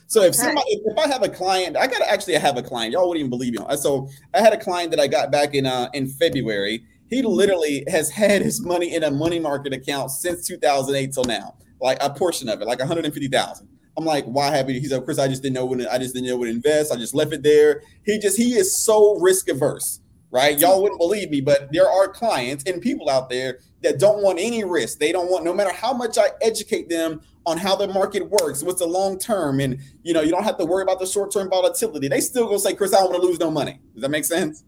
So 0.07 0.23
if 0.23 0.35
somebody, 0.35 0.71
if 0.71 0.99
I 0.99 1.07
have 1.07 1.23
a 1.23 1.29
client, 1.29 1.77
I 1.77 1.87
gotta 1.87 2.11
actually 2.11 2.35
have 2.35 2.57
a 2.57 2.63
client. 2.63 2.93
Y'all 2.93 3.09
wouldn't 3.09 3.21
even 3.21 3.31
believe 3.31 3.53
me. 3.53 3.77
So 3.77 4.09
I 4.33 4.41
had 4.41 4.55
a 4.55 4.59
client 4.59 4.91
that 4.93 5.01
I 5.01 5.07
got 5.07 5.31
back 5.31 5.55
in 5.55 5.67
uh, 5.67 5.91
in 5.93 6.07
February. 6.07 6.83
He 7.11 7.21
mm-hmm. 7.21 7.29
literally 7.29 7.85
has 7.89 8.11
had 8.23 8.41
his 8.41 8.63
money 8.65 8.95
in 8.95 9.05
a 9.05 9.11
money 9.11 9.39
market 9.39 9.75
account 9.75 10.11
since 10.11 10.47
2008 10.47 11.13
till 11.13 11.25
now, 11.25 11.57
like 11.81 11.99
a 12.03 12.09
portion 12.09 12.49
of 12.49 12.63
it, 12.63 12.67
like 12.67 12.79
150,000. 12.79 13.69
I'm 13.99 14.05
like, 14.05 14.25
why 14.27 14.55
have 14.57 14.71
you? 14.71 14.81
He's 14.81 14.93
like, 14.93 15.05
Chris, 15.05 15.19
I 15.19 15.27
just 15.27 15.43
didn't 15.43 15.57
know 15.57 15.67
when 15.67 15.85
I 15.89 15.99
just 15.99 16.15
didn't 16.15 16.29
know 16.29 16.37
when 16.37 16.49
to 16.49 16.55
invest. 16.55 16.93
I 16.93 16.97
just 16.97 17.15
left 17.15 17.33
it 17.33 17.43
there. 17.43 17.83
He 18.05 18.17
just 18.21 18.37
he 18.37 18.55
is 18.55 18.77
so 18.77 19.19
risk 19.19 19.49
averse, 19.49 20.01
right? 20.31 20.57
Y'all 20.57 20.81
wouldn't 20.81 21.01
believe 21.01 21.31
me, 21.31 21.41
but 21.41 21.73
there 21.73 21.91
are 21.91 22.07
clients 22.07 22.63
and 22.65 22.81
people 22.81 23.11
out 23.11 23.29
there 23.29 23.59
that 23.83 23.99
don't 23.99 24.23
want 24.23 24.39
any 24.39 24.63
risk. 24.63 25.01
They 25.01 25.11
don't 25.11 25.29
want, 25.29 25.45
no 25.45 25.53
matter 25.53 25.73
how 25.73 25.93
much 25.93 26.17
I 26.17 26.29
educate 26.41 26.89
them 26.89 27.23
on 27.45 27.59
how 27.59 27.75
the 27.75 27.89
market 27.89 28.31
works, 28.31 28.63
what's 28.63 28.79
the 28.79 28.87
long 28.87 29.19
term, 29.19 29.59
and 29.59 29.81
you 30.05 30.15
know, 30.15 30.21
you 30.21 30.31
don't 30.31 30.45
have 30.45 30.59
to 30.59 30.65
worry 30.65 30.85
about 30.85 31.01
the 31.01 31.07
short 31.07 31.33
term 31.33 31.51
volatility. 31.51 32.07
They 32.07 32.21
still 32.21 32.47
go 32.47 32.57
say, 32.57 32.75
Chris, 32.75 32.95
I 32.95 32.99
don't 32.99 33.11
want 33.11 33.21
to 33.21 33.27
lose 33.27 33.41
no 33.41 33.51
money. 33.51 33.81
Does 33.95 34.03
that 34.03 34.11
make 34.11 34.25
sense? 34.25 34.63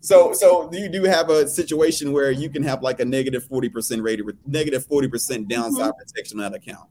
So, 0.00 0.32
so 0.32 0.68
you 0.72 0.88
do 0.88 1.04
have 1.04 1.30
a 1.30 1.46
situation 1.46 2.10
where 2.10 2.32
you 2.32 2.50
can 2.50 2.64
have 2.64 2.82
like 2.82 2.98
a 2.98 3.04
negative 3.04 3.44
40% 3.44 4.02
rated, 4.02 4.26
negative 4.44 4.84
40% 4.88 5.46
downside 5.46 5.92
mm-hmm. 5.92 5.98
protection 5.98 6.40
on 6.40 6.50
that 6.50 6.58
account. 6.58 6.88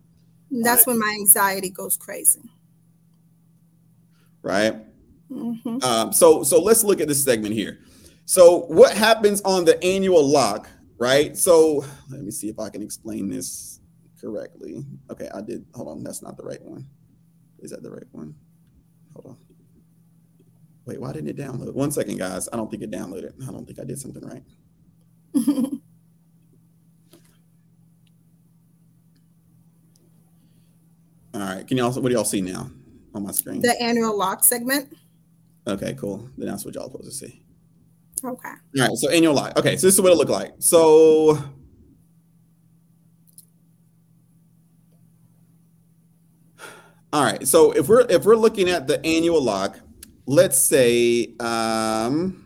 That's 0.52 0.86
right. 0.86 0.93
when 0.93 0.99
my 0.99 1.16
anxiety 1.20 1.70
goes 1.70 1.97
crazy. 1.97 2.41
Right. 4.43 4.76
Mm-hmm. 5.32 5.84
Um, 5.84 6.12
so 6.12 6.43
so 6.43 6.62
let's 6.62 6.84
look 6.84 6.99
at 6.99 7.08
this 7.08 7.24
segment 7.24 7.56
here. 7.56 7.80
So 8.26 8.62
what 8.68 8.95
happens 8.95 9.41
on 9.41 9.66
the 9.66 9.82
annual 9.84 10.26
lock, 10.28 10.70
right? 10.97 11.38
So 11.38 11.86
let 12.10 12.22
me 12.22 12.32
see 12.32 12.49
if 12.49 12.60
I 12.60 12.70
can 12.70 12.82
explain 12.82 13.30
this 13.30 13.80
correctly. 14.20 14.86
Okay, 15.10 15.30
I 15.34 15.41
did. 15.41 15.66
Hold 15.74 15.88
on, 15.88 16.04
that's 16.04 16.22
not 16.22 16.38
the 16.38 16.43
right 16.43 16.62
one. 16.62 16.86
Is 17.60 17.72
that 17.72 17.84
the 17.84 17.91
right 17.91 18.08
one? 18.12 18.36
Hold 19.14 19.26
on. 19.28 19.38
Wait, 20.86 20.99
why 20.99 21.14
didn't 21.14 21.30
it 21.30 21.38
download? 21.38 21.74
One 21.74 21.91
second, 21.91 22.18
guys. 22.18 22.49
I 22.52 22.58
don't 22.58 22.70
think 22.70 22.84
it 22.84 22.91
downloaded. 22.91 23.34
I 23.47 23.52
don't 23.52 23.66
think 23.66 23.80
I 23.80 23.84
did 23.84 23.99
something 23.99 24.24
right. 24.26 24.43
All 31.42 31.48
right. 31.48 31.68
Can 31.68 31.78
you 31.78 31.84
also 31.84 32.00
what 32.02 32.10
do 32.10 32.16
y'all 32.16 32.24
see 32.24 32.42
now 32.42 32.70
on 33.16 33.24
my 33.24 33.32
screen? 33.32 33.62
The 33.62 33.82
annual 33.82 34.16
lock 34.16 34.44
segment. 34.44 34.96
Okay, 35.66 35.96
cool. 35.96 36.30
Then 36.38 36.50
that's 36.50 36.64
what 36.64 36.76
y'all 36.76 36.92
supposed 36.92 37.06
to 37.06 37.12
see. 37.12 37.42
Okay. 38.24 38.50
All 38.50 38.88
right. 38.88 38.96
So 38.96 39.10
annual 39.10 39.34
lock. 39.34 39.58
Okay. 39.58 39.76
So 39.76 39.88
this 39.88 39.96
is 39.96 40.02
what 40.02 40.12
it 40.12 40.18
looked 40.18 40.30
like. 40.30 40.54
So 40.60 41.39
all 47.12 47.24
right. 47.24 47.48
So 47.48 47.72
if 47.72 47.89
we're 47.89 48.06
if 48.08 48.24
we're 48.24 48.36
looking 48.36 48.70
at 48.70 48.86
the 48.86 49.04
annual 49.04 49.42
lock, 49.42 49.80
let's 50.28 50.60
say 50.60 51.34
um 51.39 52.46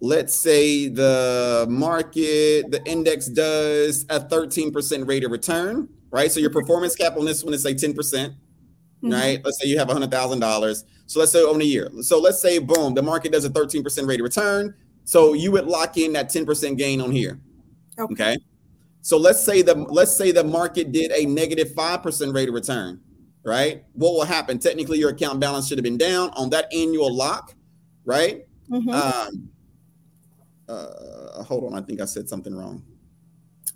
let's 0.00 0.34
say 0.34 0.88
the 0.88 1.64
market, 1.70 2.70
the 2.70 2.82
index 2.84 3.28
does 3.28 4.04
a 4.10 4.20
13% 4.20 5.08
rate 5.08 5.24
of 5.24 5.30
return, 5.30 5.88
right? 6.10 6.30
So 6.30 6.40
your 6.40 6.50
performance 6.50 6.94
cap 6.94 7.16
on 7.16 7.24
this 7.24 7.44
one 7.44 7.54
is 7.54 7.62
say 7.62 7.74
10%, 7.74 7.94
mm-hmm. 7.94 9.12
right? 9.12 9.40
Let's 9.44 9.60
say 9.60 9.68
you 9.68 9.78
have 9.78 9.88
$100,000. 9.88 10.84
So 11.06 11.20
let's 11.20 11.32
say 11.32 11.40
on 11.40 11.60
a 11.60 11.64
year. 11.64 11.90
So 12.02 12.18
let's 12.18 12.40
say, 12.40 12.58
boom, 12.58 12.94
the 12.94 13.02
market 13.02 13.32
does 13.32 13.44
a 13.44 13.50
13% 13.50 14.08
rate 14.08 14.20
of 14.20 14.24
return. 14.24 14.74
So 15.04 15.34
you 15.34 15.52
would 15.52 15.66
lock 15.66 15.96
in 15.96 16.12
that 16.14 16.28
10% 16.28 16.76
gain 16.76 17.00
on 17.00 17.12
here. 17.12 17.40
Okay. 17.98 18.12
okay. 18.12 18.36
So 19.02 19.16
let's 19.16 19.40
say 19.40 19.62
the 19.62 19.74
let's 19.74 20.14
say 20.16 20.32
the 20.32 20.42
market 20.42 20.90
did 20.90 21.12
a 21.12 21.24
negative 21.26 21.68
5% 21.68 22.34
rate 22.34 22.48
of 22.48 22.54
return, 22.56 23.00
right? 23.44 23.84
What 23.92 24.14
will 24.14 24.24
happen? 24.24 24.58
Technically, 24.58 24.98
your 24.98 25.10
account 25.10 25.38
balance 25.38 25.68
should 25.68 25.78
have 25.78 25.84
been 25.84 25.96
down 25.96 26.30
on 26.30 26.50
that 26.50 26.66
annual 26.74 27.14
lock, 27.14 27.54
right? 28.04 28.46
Mm-hmm. 28.68 28.90
Um, 28.90 29.48
uh, 30.68 31.44
hold 31.44 31.72
on, 31.72 31.78
I 31.78 31.86
think 31.86 32.00
I 32.00 32.04
said 32.04 32.28
something 32.28 32.52
wrong. 32.52 32.82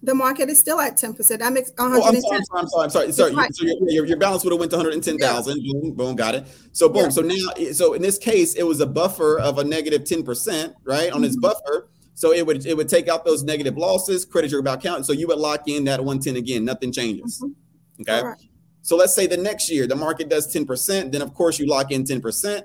The 0.03 0.14
market 0.14 0.48
is 0.48 0.59
still 0.59 0.80
at 0.80 0.96
10%. 0.96 1.38
That 1.38 1.53
makes 1.53 1.72
110. 1.76 1.82
Oh, 1.92 2.07
I'm 2.07 2.46
sorry, 2.46 2.62
I'm 2.62 2.68
sorry, 2.68 2.84
I'm 2.84 2.90
sorry. 2.90 3.32
sorry. 3.32 3.48
So 3.53 3.64
your, 3.64 3.90
your, 3.90 4.07
your, 4.07 4.16
balance 4.16 4.44
would 4.44 4.53
have 4.53 4.59
went 4.59 4.70
to 4.70 4.78
110,000. 4.78 5.59
Yeah. 5.61 5.72
Boom, 5.72 5.92
boom, 5.92 6.16
got 6.16 6.34
it. 6.34 6.46
So 6.72 6.88
boom. 6.88 7.05
Yeah. 7.05 7.09
So 7.11 7.20
now, 7.20 7.72
so 7.72 7.92
in 7.92 8.01
this 8.01 8.16
case, 8.16 8.55
it 8.55 8.62
was 8.62 8.80
a 8.80 8.86
buffer 8.86 9.38
of 9.38 9.59
a 9.59 9.64
negative 9.64 10.05
10%, 10.05 10.74
right? 10.84 11.11
On 11.11 11.16
mm-hmm. 11.16 11.24
its 11.24 11.36
buffer. 11.36 11.90
So 12.14 12.32
it 12.32 12.46
would 12.46 12.66
it 12.66 12.76
would 12.76 12.88
take 12.88 13.09
out 13.09 13.24
those 13.24 13.42
negative 13.42 13.76
losses, 13.76 14.24
credit 14.24 14.51
your 14.51 14.61
account. 14.61 14.82
count. 14.82 15.07
So 15.07 15.12
you 15.12 15.26
would 15.28 15.38
lock 15.38 15.68
in 15.68 15.84
that 15.84 16.01
110 16.01 16.36
again. 16.36 16.64
Nothing 16.64 16.92
changes. 16.92 17.42
Mm-hmm. 17.42 18.03
Okay. 18.03 18.22
Right. 18.22 18.38
So 18.82 18.96
let's 18.96 19.14
say 19.14 19.26
the 19.26 19.36
next 19.36 19.70
year 19.70 19.86
the 19.86 19.96
market 19.96 20.28
does 20.28 20.53
10%, 20.53 21.12
then 21.12 21.22
of 21.22 21.34
course 21.34 21.59
you 21.59 21.66
lock 21.66 21.92
in 21.92 22.05
10%. 22.05 22.62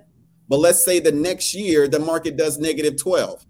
But 0.47 0.57
let's 0.57 0.83
say 0.83 0.99
the 0.99 1.11
next 1.11 1.53
year 1.53 1.87
the 1.87 1.99
market 1.99 2.37
does 2.37 2.57
negative 2.57 2.97
12. 2.97 3.45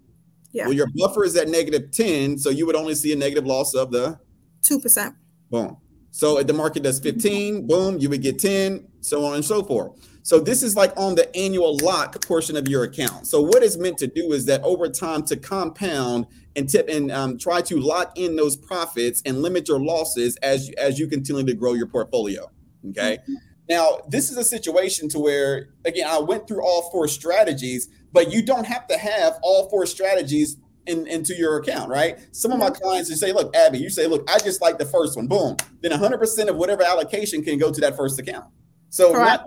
Yeah. 0.56 0.64
Well, 0.64 0.72
your 0.72 0.88
buffer 0.96 1.22
is 1.22 1.36
at 1.36 1.50
negative 1.50 1.90
10, 1.92 2.38
so 2.38 2.48
you 2.48 2.64
would 2.64 2.76
only 2.76 2.94
see 2.94 3.12
a 3.12 3.16
negative 3.16 3.44
loss 3.44 3.74
of 3.74 3.90
the 3.90 4.18
2%. 4.62 5.14
Boom. 5.50 5.76
So 6.12 6.38
if 6.38 6.46
the 6.46 6.54
market 6.54 6.82
does 6.82 6.98
15, 6.98 7.66
boom, 7.66 7.98
you 7.98 8.08
would 8.08 8.22
get 8.22 8.38
10, 8.38 8.88
so 9.02 9.22
on 9.26 9.34
and 9.34 9.44
so 9.44 9.62
forth. 9.62 9.92
So 10.22 10.40
this 10.40 10.62
is 10.62 10.74
like 10.74 10.96
on 10.96 11.14
the 11.14 11.34
annual 11.36 11.76
lock 11.82 12.24
portion 12.26 12.56
of 12.56 12.68
your 12.68 12.84
account. 12.84 13.26
So 13.26 13.42
what 13.42 13.62
it's 13.62 13.76
meant 13.76 13.98
to 13.98 14.06
do 14.06 14.32
is 14.32 14.46
that 14.46 14.62
over 14.62 14.88
time 14.88 15.24
to 15.24 15.36
compound 15.36 16.26
and 16.56 16.66
tip 16.66 16.88
and 16.88 17.12
um, 17.12 17.36
try 17.36 17.60
to 17.60 17.78
lock 17.78 18.18
in 18.18 18.34
those 18.34 18.56
profits 18.56 19.22
and 19.26 19.42
limit 19.42 19.68
your 19.68 19.78
losses 19.78 20.36
as 20.38 20.70
as 20.78 20.98
you 20.98 21.06
continue 21.06 21.44
to 21.44 21.52
grow 21.52 21.74
your 21.74 21.86
portfolio. 21.86 22.50
Okay. 22.88 23.18
Mm-hmm. 23.22 23.34
Now, 23.68 23.98
this 24.08 24.30
is 24.30 24.36
a 24.36 24.44
situation 24.44 25.08
to 25.10 25.18
where, 25.18 25.68
again, 25.84 26.06
I 26.08 26.18
went 26.18 26.46
through 26.46 26.62
all 26.62 26.90
four 26.90 27.08
strategies, 27.08 27.88
but 28.16 28.32
you 28.32 28.40
don't 28.40 28.64
have 28.64 28.86
to 28.86 28.96
have 28.96 29.38
all 29.42 29.68
four 29.68 29.84
strategies 29.84 30.56
in, 30.86 31.06
into 31.06 31.34
your 31.34 31.58
account, 31.58 31.90
right? 31.90 32.18
Some 32.32 32.50
of 32.50 32.58
my 32.58 32.70
mm-hmm. 32.70 32.82
clients 32.82 33.10
just 33.10 33.20
say, 33.20 33.30
look, 33.30 33.54
Abby, 33.54 33.76
you 33.76 33.90
say, 33.90 34.06
look, 34.06 34.26
I 34.30 34.38
just 34.38 34.62
like 34.62 34.78
the 34.78 34.86
first 34.86 35.18
one, 35.18 35.26
boom. 35.26 35.58
Then 35.82 35.90
100% 35.90 36.48
of 36.48 36.56
whatever 36.56 36.82
allocation 36.82 37.44
can 37.44 37.58
go 37.58 37.70
to 37.70 37.78
that 37.82 37.94
first 37.94 38.18
account. 38.18 38.46
So 38.88 39.12
not, 39.12 39.44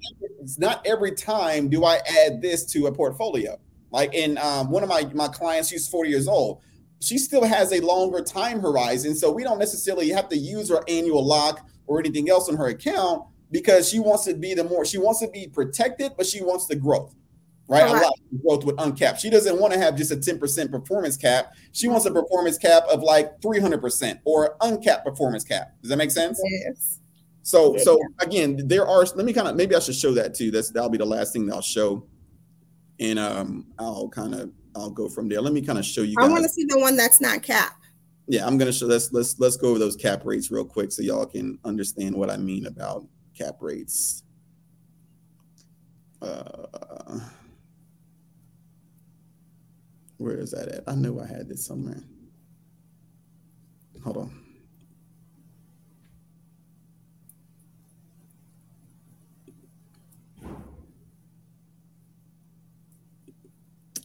not 0.59 0.85
every 0.85 1.13
time 1.13 1.67
do 1.67 1.83
I 1.83 1.99
add 2.07 2.43
this 2.43 2.63
to 2.73 2.85
a 2.85 2.91
portfolio. 2.91 3.57
Like 3.89 4.13
in 4.13 4.37
um, 4.37 4.69
one 4.69 4.83
of 4.83 4.89
my, 4.89 5.09
my 5.15 5.29
clients, 5.29 5.69
she's 5.69 5.87
40 5.87 6.11
years 6.11 6.27
old. 6.27 6.61
She 7.01 7.17
still 7.17 7.45
has 7.45 7.73
a 7.73 7.79
longer 7.79 8.21
time 8.21 8.59
horizon. 8.59 9.15
So 9.15 9.31
we 9.31 9.43
don't 9.43 9.57
necessarily 9.57 10.09
have 10.09 10.29
to 10.29 10.37
use 10.37 10.69
her 10.69 10.83
annual 10.87 11.25
lock 11.25 11.67
or 11.87 11.99
anything 11.99 12.29
else 12.29 12.47
on 12.49 12.55
her 12.57 12.67
account 12.67 13.23
because 13.49 13.89
she 13.89 13.97
wants 13.97 14.25
to 14.25 14.35
be 14.35 14.53
the 14.53 14.63
more 14.63 14.85
she 14.85 14.99
wants 14.99 15.21
to 15.21 15.27
be 15.27 15.47
protected, 15.47 16.11
but 16.15 16.27
she 16.27 16.43
wants 16.43 16.67
the 16.67 16.75
growth, 16.75 17.15
right? 17.69 17.87
A 17.87 17.93
lot 17.93 18.03
of 18.03 18.41
growth 18.41 18.65
with 18.65 18.75
uncapped. 18.79 19.21
She 19.21 19.29
doesn't 19.29 19.59
want 19.59 19.71
to 19.73 19.79
have 19.79 19.95
just 19.95 20.11
a 20.11 20.15
10% 20.15 20.71
performance 20.71 21.15
cap. 21.15 21.53
She 21.71 21.87
wants 21.87 22.05
a 22.05 22.11
performance 22.11 22.57
cap 22.57 22.83
of 22.91 23.03
like 23.03 23.39
300% 23.41 24.19
or 24.25 24.57
uncapped 24.61 25.05
performance 25.05 25.43
cap. 25.43 25.73
Does 25.81 25.89
that 25.89 25.97
make 25.97 26.11
sense? 26.11 26.41
Yes. 26.43 26.99
So, 27.43 27.77
yeah. 27.77 27.83
so 27.83 27.99
again, 28.19 28.67
there 28.67 28.87
are. 28.87 29.05
Let 29.15 29.25
me 29.25 29.33
kind 29.33 29.47
of 29.47 29.55
maybe 29.55 29.75
I 29.75 29.79
should 29.79 29.95
show 29.95 30.13
that 30.15 30.33
too. 30.33 30.51
That's 30.51 30.71
that'll 30.71 30.89
be 30.89 30.97
the 30.97 31.05
last 31.05 31.31
thing 31.31 31.45
that 31.47 31.55
I'll 31.55 31.61
show, 31.61 32.05
and 32.99 33.17
um, 33.17 33.67
I'll 33.79 34.09
kind 34.09 34.35
of 34.35 34.51
I'll 34.75 34.89
go 34.89 35.07
from 35.07 35.29
there. 35.29 35.41
Let 35.41 35.53
me 35.53 35.61
kind 35.61 35.79
of 35.79 35.85
show 35.85 36.01
you. 36.01 36.15
Guys. 36.15 36.27
I 36.27 36.31
want 36.31 36.43
to 36.43 36.49
see 36.49 36.65
the 36.65 36.77
one 36.77 36.95
that's 36.95 37.21
not 37.21 37.41
cap. 37.41 37.75
Yeah, 38.27 38.45
I'm 38.45 38.57
gonna 38.57 38.73
show. 38.73 38.85
Let's 38.85 39.11
let's 39.13 39.39
let's 39.39 39.57
go 39.57 39.69
over 39.69 39.79
those 39.79 39.95
cap 39.95 40.25
rates 40.25 40.51
real 40.51 40.65
quick 40.65 40.91
so 40.91 41.01
y'all 41.01 41.25
can 41.25 41.57
understand 41.65 42.13
what 42.13 42.29
I 42.29 42.37
mean 42.37 42.67
about 42.67 43.07
cap 43.35 43.55
rates. 43.61 44.23
Uh, 46.21 47.19
where 50.19 50.37
is 50.37 50.51
that 50.51 50.67
at? 50.67 50.83
I 50.85 50.95
knew 50.95 51.19
I 51.19 51.25
had 51.25 51.47
this 51.49 51.65
somewhere. 51.65 52.03
Hold 54.03 54.17
on. 54.17 54.45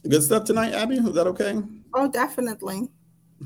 Good 0.07 0.23
stuff 0.23 0.45
tonight, 0.45 0.73
Abby. 0.73 0.95
Is 0.95 1.13
that 1.13 1.27
okay? 1.27 1.61
Oh, 1.93 2.09
definitely. 2.09 2.87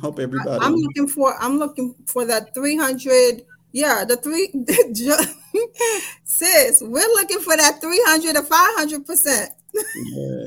Hope 0.01 0.19
everybody. 0.19 0.63
I'm 0.63 0.75
looking 0.75 1.07
for. 1.07 1.35
I'm 1.41 1.57
looking 1.57 1.95
for 2.05 2.25
that 2.25 2.53
300 2.53 3.43
yeah, 3.71 4.03
the 4.03 4.17
three 4.17 4.51
sis, 6.23 6.81
we're 6.81 6.99
looking 6.99 7.39
for 7.39 7.55
that 7.55 7.79
300 7.81 8.35
to 8.35 8.41
500 8.43 9.05
percent. 9.05 9.51
Yeah. 9.73 10.38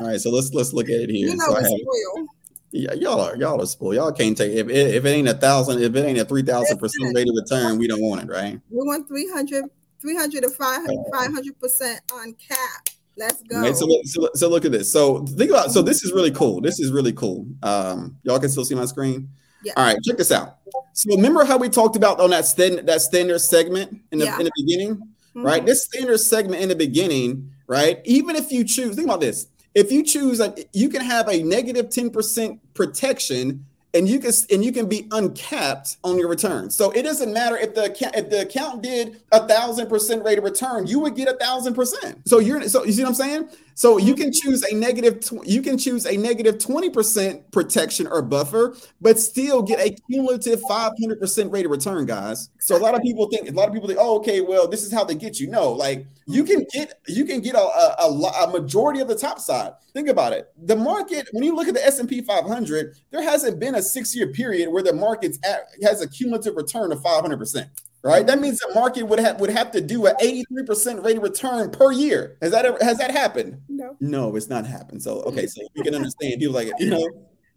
All 0.00 0.06
right, 0.06 0.20
so 0.20 0.30
let's 0.30 0.52
let's 0.52 0.72
look 0.72 0.88
at 0.88 1.00
it 1.00 1.10
here. 1.10 1.28
You 1.28 1.36
know, 1.36 1.46
so 1.46 1.54
have, 1.54 2.26
yeah, 2.72 2.94
y'all 2.94 3.20
are 3.20 3.36
y'all 3.36 3.60
are 3.60 3.66
spoiled. 3.66 3.96
Y'all 3.96 4.12
can't 4.12 4.36
take 4.36 4.52
if 4.52 4.68
it, 4.68 4.94
if 4.94 5.04
it 5.04 5.08
ain't 5.08 5.28
a 5.28 5.34
thousand, 5.34 5.82
if 5.82 5.94
it 5.94 6.04
ain't 6.04 6.18
a 6.18 6.24
three 6.24 6.42
thousand 6.42 6.78
percent 6.78 7.14
rate 7.14 7.28
of 7.28 7.34
return, 7.36 7.78
we 7.78 7.86
don't 7.86 8.00
want 8.00 8.22
it, 8.22 8.28
right? 8.28 8.58
We 8.70 8.86
want 8.86 9.06
300, 9.08 9.64
300 10.00 10.42
to 10.42 10.48
500 10.48 11.60
percent 11.60 12.00
on 12.12 12.34
cap. 12.34 12.88
Let's 13.16 13.42
go. 13.42 13.60
Right, 13.60 13.76
so, 13.76 13.84
look, 13.86 14.00
so, 14.06 14.30
so 14.34 14.48
look 14.48 14.64
at 14.64 14.72
this. 14.72 14.90
So 14.90 15.26
think 15.26 15.50
about 15.50 15.70
so 15.70 15.82
this 15.82 16.02
is 16.02 16.12
really 16.12 16.30
cool. 16.30 16.62
This 16.62 16.80
is 16.80 16.90
really 16.90 17.12
cool. 17.12 17.46
Um, 17.62 18.16
y'all 18.22 18.38
can 18.38 18.48
still 18.48 18.64
see 18.64 18.74
my 18.74 18.86
screen. 18.86 19.28
Yeah. 19.64 19.74
All 19.76 19.84
right, 19.84 19.96
check 20.02 20.16
this 20.16 20.32
out. 20.32 20.56
So 20.94 21.14
remember 21.14 21.44
how 21.44 21.58
we 21.58 21.68
talked 21.68 21.96
about 21.96 22.20
on 22.20 22.30
that 22.30 22.46
stand, 22.46 22.88
that 22.88 23.02
standard 23.02 23.38
segment 23.40 24.00
in 24.10 24.18
the 24.18 24.24
yeah. 24.24 24.38
in 24.38 24.44
the 24.44 24.52
beginning, 24.56 24.96
mm-hmm. 24.96 25.42
right? 25.42 25.64
This 25.64 25.84
standard 25.84 26.18
segment 26.18 26.62
in 26.62 26.70
the 26.70 26.74
beginning, 26.74 27.50
right? 27.66 28.00
Even 28.04 28.34
if 28.34 28.50
you 28.50 28.64
choose, 28.64 28.96
think 28.96 29.06
about 29.06 29.20
this. 29.20 29.46
If 29.74 29.90
you 29.90 30.02
choose, 30.02 30.38
like, 30.38 30.68
you 30.72 30.88
can 30.88 31.02
have 31.02 31.28
a 31.28 31.42
negative 31.42 31.88
10% 31.88 32.58
protection 32.74 33.64
and 33.94 34.08
you 34.08 34.18
can 34.18 34.32
and 34.50 34.64
you 34.64 34.72
can 34.72 34.88
be 34.88 35.06
uncapped 35.10 35.98
on 36.02 36.18
your 36.18 36.28
return. 36.28 36.70
So 36.70 36.90
it 36.92 37.02
doesn't 37.02 37.32
matter 37.32 37.56
if 37.56 37.74
the 37.74 37.84
account 37.84 38.16
if 38.16 38.30
the 38.30 38.42
account 38.42 38.82
did 38.82 39.20
a 39.32 39.46
thousand 39.46 39.88
percent 39.88 40.24
rate 40.24 40.38
of 40.38 40.44
return, 40.44 40.86
you 40.86 40.98
would 41.00 41.14
get 41.14 41.28
a 41.28 41.36
thousand 41.36 41.74
percent. 41.74 42.26
So 42.26 42.38
you're 42.38 42.68
so 42.68 42.84
you 42.84 42.92
see 42.92 43.02
what 43.02 43.10
I'm 43.10 43.14
saying? 43.14 43.48
So 43.82 43.98
you 43.98 44.14
mm-hmm. 44.14 44.22
can 44.22 44.32
choose 44.32 44.62
a 44.62 44.76
negative 44.76 45.18
tw- 45.18 45.44
you 45.44 45.60
can 45.60 45.76
choose 45.76 46.06
a 46.06 46.16
negative 46.16 46.58
20% 46.58 47.50
protection 47.50 48.06
or 48.06 48.22
buffer, 48.22 48.76
but 49.00 49.18
still 49.18 49.60
get 49.60 49.80
a 49.80 49.96
cumulative 50.08 50.60
500% 50.70 51.52
rate 51.52 51.64
of 51.64 51.72
return, 51.72 52.06
guys. 52.06 52.48
So 52.60 52.76
a 52.76 52.78
lot 52.78 52.94
of 52.94 53.02
people 53.02 53.28
think 53.28 53.50
a 53.50 53.52
lot 53.52 53.66
of 53.66 53.74
people 53.74 53.88
think, 53.88 53.98
oh, 54.00 54.18
okay, 54.18 54.40
well, 54.40 54.68
this 54.68 54.84
is 54.84 54.92
how 54.92 55.02
they 55.02 55.16
get 55.16 55.40
you. 55.40 55.48
No, 55.48 55.72
like 55.72 56.06
you 56.28 56.44
mm-hmm. 56.44 56.60
can 56.60 56.66
get 56.72 57.00
you 57.08 57.24
can 57.24 57.40
get 57.40 57.56
a, 57.56 57.58
a, 57.58 57.96
a, 58.02 58.44
a 58.44 58.52
majority 58.52 59.00
of 59.00 59.08
the 59.08 59.16
top 59.16 59.40
side. 59.40 59.72
Think 59.94 60.08
about 60.08 60.32
it. 60.32 60.52
The 60.64 60.76
market, 60.76 61.26
when 61.32 61.42
you 61.42 61.56
look 61.56 61.66
at 61.66 61.74
the 61.74 61.84
S&P 61.84 62.20
500, 62.20 62.96
there 63.10 63.22
hasn't 63.22 63.58
been 63.58 63.74
a 63.74 63.82
six-year 63.82 64.28
period 64.28 64.70
where 64.70 64.84
the 64.84 64.92
market's 64.92 65.40
at, 65.44 65.66
has 65.82 66.00
a 66.00 66.08
cumulative 66.08 66.54
return 66.54 66.92
of 66.92 67.02
500% 67.02 67.68
right? 68.02 68.26
That 68.26 68.40
means 68.40 68.58
the 68.58 68.72
market 68.74 69.04
would 69.04 69.18
have 69.18 69.40
would 69.40 69.50
have 69.50 69.70
to 69.72 69.80
do 69.80 70.06
an 70.06 70.14
83% 70.20 71.04
rate 71.04 71.16
of 71.16 71.22
return 71.22 71.70
per 71.70 71.92
year. 71.92 72.36
Has 72.42 72.52
that 72.52 72.64
ever 72.64 72.78
has 72.80 72.98
that 72.98 73.10
happened? 73.10 73.60
No. 73.68 73.96
No, 74.00 74.36
it's 74.36 74.48
not 74.48 74.66
happened. 74.66 75.02
So 75.02 75.22
okay, 75.22 75.46
so 75.46 75.62
you 75.74 75.82
can 75.82 75.94
understand 75.94 76.40
people 76.40 76.54
like 76.54 76.70
you 76.78 76.90
know. 76.90 77.08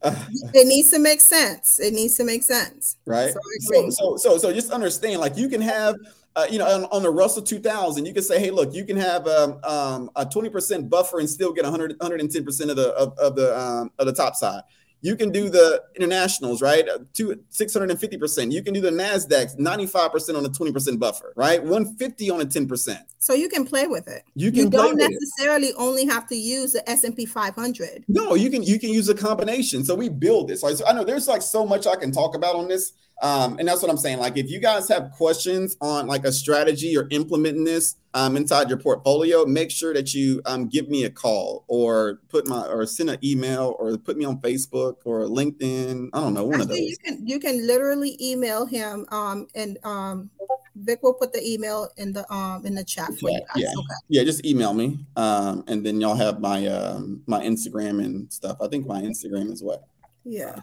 Uh, 0.01 0.15
it 0.53 0.67
needs 0.67 0.91
to 0.91 0.99
make 0.99 1.21
sense. 1.21 1.79
It 1.79 1.93
needs 1.93 2.15
to 2.17 2.23
make 2.23 2.43
sense. 2.43 2.97
Right. 3.05 3.33
So, 3.59 3.89
so, 3.89 4.17
so, 4.17 4.37
so, 4.37 4.53
just 4.53 4.69
understand, 4.69 5.19
like 5.19 5.37
you 5.37 5.47
can 5.47 5.61
have 5.61 5.95
uh, 6.35 6.45
you 6.49 6.59
know, 6.59 6.67
on, 6.67 6.83
on, 6.91 7.01
the 7.01 7.09
Russell 7.09 7.41
2000, 7.41 8.05
you 8.05 8.13
can 8.13 8.21
say, 8.21 8.39
hey, 8.39 8.51
look, 8.51 8.73
you 8.73 8.83
can 8.83 8.97
have 8.97 9.25
um, 9.25 9.57
um, 9.63 10.11
a 10.17 10.25
20% 10.25 10.89
buffer 10.89 11.19
and 11.19 11.29
still 11.29 11.53
get 11.53 11.63
100, 11.63 11.97
110% 11.97 12.69
of 12.69 12.75
the 12.75 12.89
of, 12.89 13.17
of 13.17 13.35
the 13.37 13.57
um, 13.57 13.89
of 13.97 14.05
the 14.05 14.13
top 14.13 14.35
side. 14.35 14.61
You 15.01 15.15
can 15.15 15.31
do 15.31 15.49
the 15.49 15.83
internationals, 15.95 16.61
right? 16.61 16.87
To 17.13 17.39
650%. 17.51 18.51
You 18.51 18.63
can 18.63 18.73
do 18.73 18.81
the 18.81 18.89
NASDAQ, 18.89 19.57
95% 19.57 20.37
on 20.37 20.45
a 20.45 20.49
20% 20.49 20.99
buffer, 20.99 21.33
right? 21.35 21.61
150 21.61 22.29
on 22.31 22.41
a 22.41 22.45
10%. 22.45 22.99
So 23.19 23.33
you 23.33 23.49
can 23.49 23.65
play 23.65 23.87
with 23.87 24.07
it. 24.07 24.23
You 24.35 24.51
can 24.51 24.65
you 24.65 24.69
don't 24.69 24.97
necessarily 24.97 25.67
it. 25.67 25.75
only 25.77 26.05
have 26.05 26.27
to 26.27 26.35
use 26.35 26.73
the 26.73 26.87
S&P 26.89 27.25
500. 27.25 28.05
No, 28.07 28.35
you 28.35 28.49
can 28.49 28.63
you 28.63 28.79
can 28.79 28.89
use 28.89 29.09
a 29.09 29.15
combination. 29.15 29.83
So 29.83 29.95
we 29.95 30.09
build 30.09 30.47
this. 30.47 30.63
Like, 30.63 30.77
so 30.77 30.85
I 30.85 30.93
know 30.93 31.03
there's 31.03 31.27
like 31.27 31.41
so 31.41 31.65
much 31.65 31.87
I 31.87 31.95
can 31.95 32.11
talk 32.11 32.35
about 32.35 32.55
on 32.55 32.67
this. 32.67 32.93
Um, 33.21 33.57
and 33.59 33.67
that's 33.67 33.81
what 33.81 33.89
I'm 33.89 33.97
saying. 33.97 34.19
Like, 34.19 34.37
if 34.37 34.49
you 34.49 34.59
guys 34.59 34.89
have 34.89 35.11
questions 35.11 35.77
on 35.81 36.07
like 36.07 36.25
a 36.25 36.31
strategy 36.31 36.97
or 36.97 37.07
implementing 37.11 37.63
this 37.63 37.95
um, 38.13 38.35
inside 38.35 38.69
your 38.69 38.77
portfolio, 38.77 39.45
make 39.45 39.71
sure 39.71 39.93
that 39.93 40.13
you 40.13 40.41
um, 40.45 40.67
give 40.67 40.89
me 40.89 41.05
a 41.05 41.09
call 41.09 41.63
or 41.67 42.19
put 42.29 42.47
my 42.47 42.65
or 42.67 42.85
send 42.85 43.09
an 43.09 43.19
email 43.23 43.75
or 43.79 43.97
put 43.97 44.17
me 44.17 44.25
on 44.25 44.39
Facebook 44.39 44.97
or 45.05 45.21
LinkedIn. 45.21 46.09
I 46.13 46.19
don't 46.19 46.33
know 46.33 46.45
one 46.45 46.61
Actually, 46.61 46.63
of 46.63 46.69
those. 46.69 46.79
You 46.79 46.97
can 47.03 47.27
you 47.27 47.39
can 47.39 47.67
literally 47.67 48.17
email 48.21 48.65
him 48.65 49.05
um, 49.11 49.47
and 49.55 49.77
um, 49.83 50.29
Vic 50.75 51.01
will 51.03 51.13
put 51.13 51.31
the 51.31 51.41
email 51.45 51.89
in 51.97 52.11
the 52.11 52.31
um 52.33 52.65
in 52.65 52.75
the 52.75 52.83
chat 52.83 53.07
for 53.17 53.29
yeah, 53.29 53.37
you 53.37 53.45
guys. 53.45 53.55
Yeah, 53.55 53.69
okay. 53.77 53.95
yeah, 54.09 54.23
just 54.23 54.45
email 54.45 54.73
me, 54.73 54.99
um, 55.15 55.63
and 55.67 55.85
then 55.85 56.01
y'all 56.01 56.15
have 56.15 56.39
my 56.41 56.67
um 56.67 57.21
my 57.27 57.41
Instagram 57.41 58.03
and 58.03 58.31
stuff. 58.31 58.57
I 58.61 58.67
think 58.67 58.85
my 58.85 59.01
Instagram 59.01 59.51
is 59.51 59.63
what. 59.63 59.87
Yeah. 60.25 60.59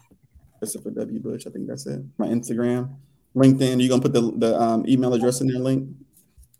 Christopher 0.63 0.91
W. 0.91 1.19
Bush. 1.19 1.45
I 1.45 1.49
think 1.49 1.67
that's 1.67 1.85
it. 1.87 2.01
My 2.17 2.27
Instagram, 2.27 2.95
LinkedIn. 3.35 3.81
You 3.81 3.89
gonna 3.89 4.01
put 4.01 4.13
the 4.13 4.31
the 4.37 4.57
um, 4.59 4.87
email 4.87 5.13
address 5.13 5.41
in 5.41 5.47
there, 5.47 5.59
link? 5.59 5.89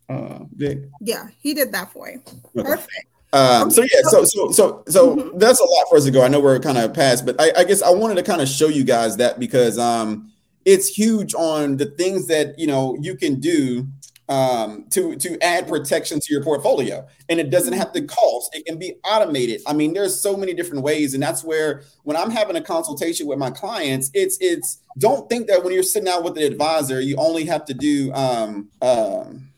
Uh, 0.09 0.39
Vic. 0.53 0.89
Yeah, 0.99 1.29
he 1.41 1.53
did 1.53 1.71
that 1.71 1.93
for 1.93 2.09
you. 2.09 2.21
Okay. 2.27 2.67
Perfect. 2.67 3.07
Um, 3.31 3.71
so 3.71 3.81
yeah, 3.81 4.01
so 4.09 4.25
so 4.25 4.51
so 4.51 4.83
so 4.89 5.15
mm-hmm. 5.15 5.37
that's 5.37 5.61
a 5.61 5.63
lot 5.63 5.85
for 5.89 5.95
us 5.95 6.03
to 6.03 6.11
go. 6.11 6.21
I 6.21 6.27
know 6.27 6.41
we're 6.41 6.59
kind 6.59 6.77
of 6.77 6.93
past, 6.93 7.25
but 7.25 7.39
I, 7.39 7.53
I 7.59 7.63
guess 7.63 7.81
I 7.81 7.91
wanted 7.91 8.15
to 8.15 8.23
kind 8.23 8.41
of 8.41 8.49
show 8.49 8.67
you 8.67 8.83
guys 8.83 9.15
that 9.17 9.39
because 9.39 9.79
um, 9.79 10.29
it's 10.65 10.89
huge 10.89 11.33
on 11.33 11.77
the 11.77 11.85
things 11.85 12.27
that 12.27 12.59
you 12.59 12.67
know 12.67 12.97
you 12.99 13.15
can 13.15 13.39
do 13.39 13.87
um, 14.29 14.85
to 14.91 15.15
to 15.17 15.41
add 15.43 15.67
protection 15.67 16.19
to 16.19 16.33
your 16.33 16.43
portfolio, 16.43 17.05
and 17.29 17.39
it 17.39 17.49
doesn't 17.49 17.73
have 17.73 17.91
to 17.93 18.01
cost. 18.01 18.55
It 18.55 18.65
can 18.65 18.77
be 18.77 18.95
automated. 19.03 19.61
I 19.67 19.73
mean, 19.73 19.93
there's 19.93 20.19
so 20.19 20.37
many 20.37 20.53
different 20.53 20.83
ways, 20.83 21.13
and 21.13 21.21
that's 21.21 21.43
where 21.43 21.83
when 22.03 22.15
I'm 22.15 22.31
having 22.31 22.55
a 22.55 22.61
consultation 22.61 23.27
with 23.27 23.37
my 23.37 23.51
clients, 23.51 24.09
it's 24.13 24.37
it's 24.39 24.79
don't 24.97 25.27
think 25.29 25.47
that 25.47 25.63
when 25.63 25.73
you're 25.73 25.83
sitting 25.83 26.09
out 26.09 26.23
with 26.23 26.35
the 26.35 26.45
advisor, 26.45 27.01
you 27.01 27.15
only 27.17 27.45
have 27.45 27.65
to 27.65 27.73
do 27.73 28.13
um, 28.13 28.69
um, 28.81 29.53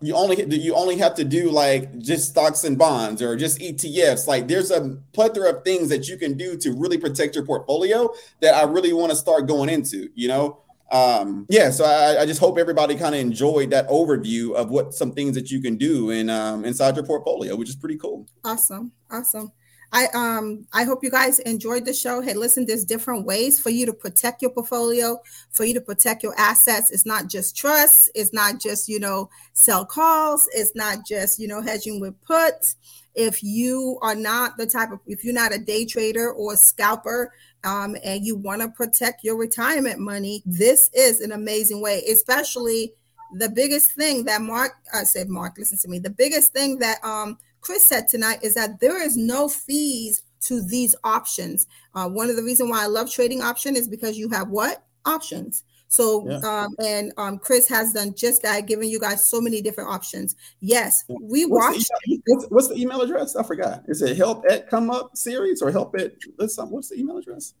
you 0.00 0.14
only 0.14 0.44
you 0.56 0.74
only 0.74 0.96
have 0.98 1.14
to 1.14 1.24
do 1.24 1.50
like 1.50 1.98
just 1.98 2.28
stocks 2.30 2.64
and 2.64 2.78
bonds 2.78 3.22
or 3.22 3.36
just 3.36 3.58
ETFs. 3.58 4.26
Like 4.26 4.46
there's 4.48 4.70
a 4.70 4.98
plethora 5.12 5.50
of 5.50 5.64
things 5.64 5.88
that 5.88 6.08
you 6.08 6.16
can 6.16 6.36
do 6.36 6.56
to 6.58 6.72
really 6.72 6.98
protect 6.98 7.34
your 7.34 7.44
portfolio 7.44 8.12
that 8.40 8.54
I 8.54 8.62
really 8.64 8.92
want 8.92 9.10
to 9.10 9.16
start 9.16 9.46
going 9.46 9.68
into. 9.68 10.08
You 10.14 10.28
know, 10.28 10.60
um 10.92 11.46
yeah 11.48 11.68
so 11.68 11.84
i, 11.84 12.22
I 12.22 12.26
just 12.26 12.38
hope 12.38 12.58
everybody 12.58 12.94
kind 12.94 13.14
of 13.14 13.20
enjoyed 13.20 13.70
that 13.70 13.88
overview 13.88 14.54
of 14.54 14.70
what 14.70 14.94
some 14.94 15.12
things 15.12 15.34
that 15.34 15.50
you 15.50 15.60
can 15.60 15.76
do 15.76 16.10
in 16.10 16.30
um 16.30 16.64
inside 16.64 16.94
your 16.94 17.04
portfolio 17.04 17.56
which 17.56 17.68
is 17.68 17.76
pretty 17.76 17.96
cool. 17.96 18.26
Awesome 18.44 18.92
awesome. 19.10 19.52
I 19.92 20.06
um 20.14 20.66
i 20.72 20.84
hope 20.84 21.02
you 21.02 21.10
guys 21.10 21.38
enjoyed 21.40 21.84
the 21.84 21.92
show. 21.92 22.20
Hey 22.20 22.34
listen 22.34 22.66
there's 22.66 22.84
different 22.84 23.26
ways 23.26 23.58
for 23.58 23.70
you 23.70 23.86
to 23.86 23.92
protect 23.92 24.42
your 24.42 24.50
portfolio 24.52 25.18
for 25.50 25.64
you 25.64 25.74
to 25.74 25.80
protect 25.80 26.22
your 26.22 26.34
assets. 26.38 26.90
It's 26.90 27.06
not 27.06 27.28
just 27.28 27.56
trust 27.56 28.10
it's 28.14 28.32
not 28.32 28.60
just 28.60 28.88
you 28.88 29.00
know 29.00 29.28
sell 29.54 29.84
calls 29.84 30.48
it's 30.52 30.74
not 30.76 31.06
just 31.06 31.40
you 31.40 31.48
know 31.48 31.62
hedging 31.62 32.00
with 32.00 32.14
puts. 32.22 32.76
If 33.14 33.42
you 33.42 33.98
are 34.02 34.14
not 34.14 34.56
the 34.58 34.66
type 34.66 34.92
of 34.92 35.00
if 35.06 35.24
you're 35.24 35.34
not 35.34 35.54
a 35.54 35.58
day 35.58 35.84
trader 35.84 36.30
or 36.30 36.52
a 36.52 36.56
scalper 36.56 37.32
um, 37.64 37.96
and 38.04 38.24
you 38.24 38.36
want 38.36 38.62
to 38.62 38.68
protect 38.68 39.24
your 39.24 39.36
retirement 39.36 39.98
money, 39.98 40.42
this 40.46 40.90
is 40.94 41.20
an 41.20 41.32
amazing 41.32 41.80
way, 41.80 42.02
especially 42.10 42.92
the 43.34 43.48
biggest 43.48 43.92
thing 43.92 44.24
that 44.24 44.42
Mark 44.42 44.72
I 44.94 45.04
said, 45.04 45.28
Mark, 45.28 45.56
listen 45.58 45.78
to 45.78 45.88
me. 45.88 45.98
The 45.98 46.10
biggest 46.10 46.52
thing 46.52 46.78
that 46.78 47.02
um, 47.04 47.38
Chris 47.60 47.84
said 47.84 48.08
tonight 48.08 48.38
is 48.42 48.54
that 48.54 48.80
there 48.80 49.02
is 49.02 49.16
no 49.16 49.48
fees 49.48 50.22
to 50.42 50.62
these 50.62 50.94
options. 51.02 51.66
Uh, 51.94 52.08
one 52.08 52.30
of 52.30 52.36
the 52.36 52.42
reasons 52.42 52.70
why 52.70 52.82
I 52.82 52.86
love 52.86 53.10
trading 53.10 53.42
option 53.42 53.74
is 53.74 53.88
because 53.88 54.16
you 54.16 54.28
have 54.28 54.48
what 54.48 54.84
options. 55.04 55.64
So, 55.88 56.28
yeah. 56.28 56.38
um, 56.38 56.74
and 56.84 57.12
um, 57.16 57.38
Chris 57.38 57.68
has 57.68 57.92
done 57.92 58.14
just 58.14 58.42
that, 58.42 58.66
giving 58.66 58.88
you 58.88 58.98
guys 58.98 59.24
so 59.24 59.40
many 59.40 59.62
different 59.62 59.90
options. 59.90 60.34
Yes, 60.60 61.04
we 61.08 61.46
what's 61.46 61.76
watch. 61.76 61.88
The 62.06 62.20
what's, 62.26 62.46
what's, 62.50 62.68
the 62.68 62.76
email 62.76 63.00
address? 63.00 63.36
I 63.36 63.42
forgot. 63.42 63.82
Is 63.86 64.02
it 64.02 64.16
help 64.16 64.44
at 64.50 64.68
come 64.68 64.90
up 64.90 65.16
series 65.16 65.62
or 65.62 65.70
help 65.70 65.94
at 65.98 66.12
what's 66.36 66.88
the 66.88 66.96
email 66.96 67.18
address? 67.18 67.54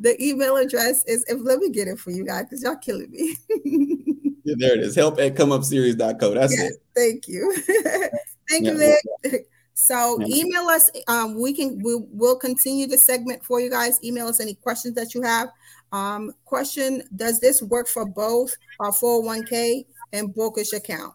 The 0.00 0.20
email 0.22 0.56
address 0.56 1.04
is 1.04 1.24
if 1.28 1.38
let 1.40 1.58
me 1.58 1.70
get 1.70 1.88
it 1.88 1.98
for 1.98 2.10
you 2.10 2.24
guys 2.24 2.44
because 2.44 2.62
y'all 2.62 2.76
killing 2.76 3.10
me. 3.10 3.36
yeah, 4.44 4.54
there 4.58 4.74
it 4.74 4.80
is. 4.80 4.94
Help 4.94 5.18
at 5.20 5.36
come 5.36 5.52
up 5.52 5.62
series.co. 5.62 6.34
That's 6.34 6.52
yes, 6.52 6.72
it. 6.72 6.82
Thank 6.96 7.28
you. 7.28 7.56
thank 8.48 8.64
you, 8.64 8.76
Vic. 8.76 9.46
So 9.80 10.20
email 10.22 10.62
us. 10.62 10.90
Um, 11.06 11.40
we 11.40 11.52
can 11.52 11.80
we 11.80 11.94
will 12.10 12.36
continue 12.36 12.88
the 12.88 12.98
segment 12.98 13.44
for 13.44 13.60
you 13.60 13.70
guys. 13.70 14.02
Email 14.02 14.26
us 14.26 14.40
any 14.40 14.54
questions 14.54 14.96
that 14.96 15.14
you 15.14 15.22
have. 15.22 15.50
Um, 15.92 16.32
question 16.44 17.02
Does 17.16 17.40
this 17.40 17.62
work 17.62 17.88
for 17.88 18.06
both 18.06 18.56
our 18.80 18.92
401k 18.92 19.86
and 20.12 20.34
brokerage 20.34 20.72
account? 20.72 21.14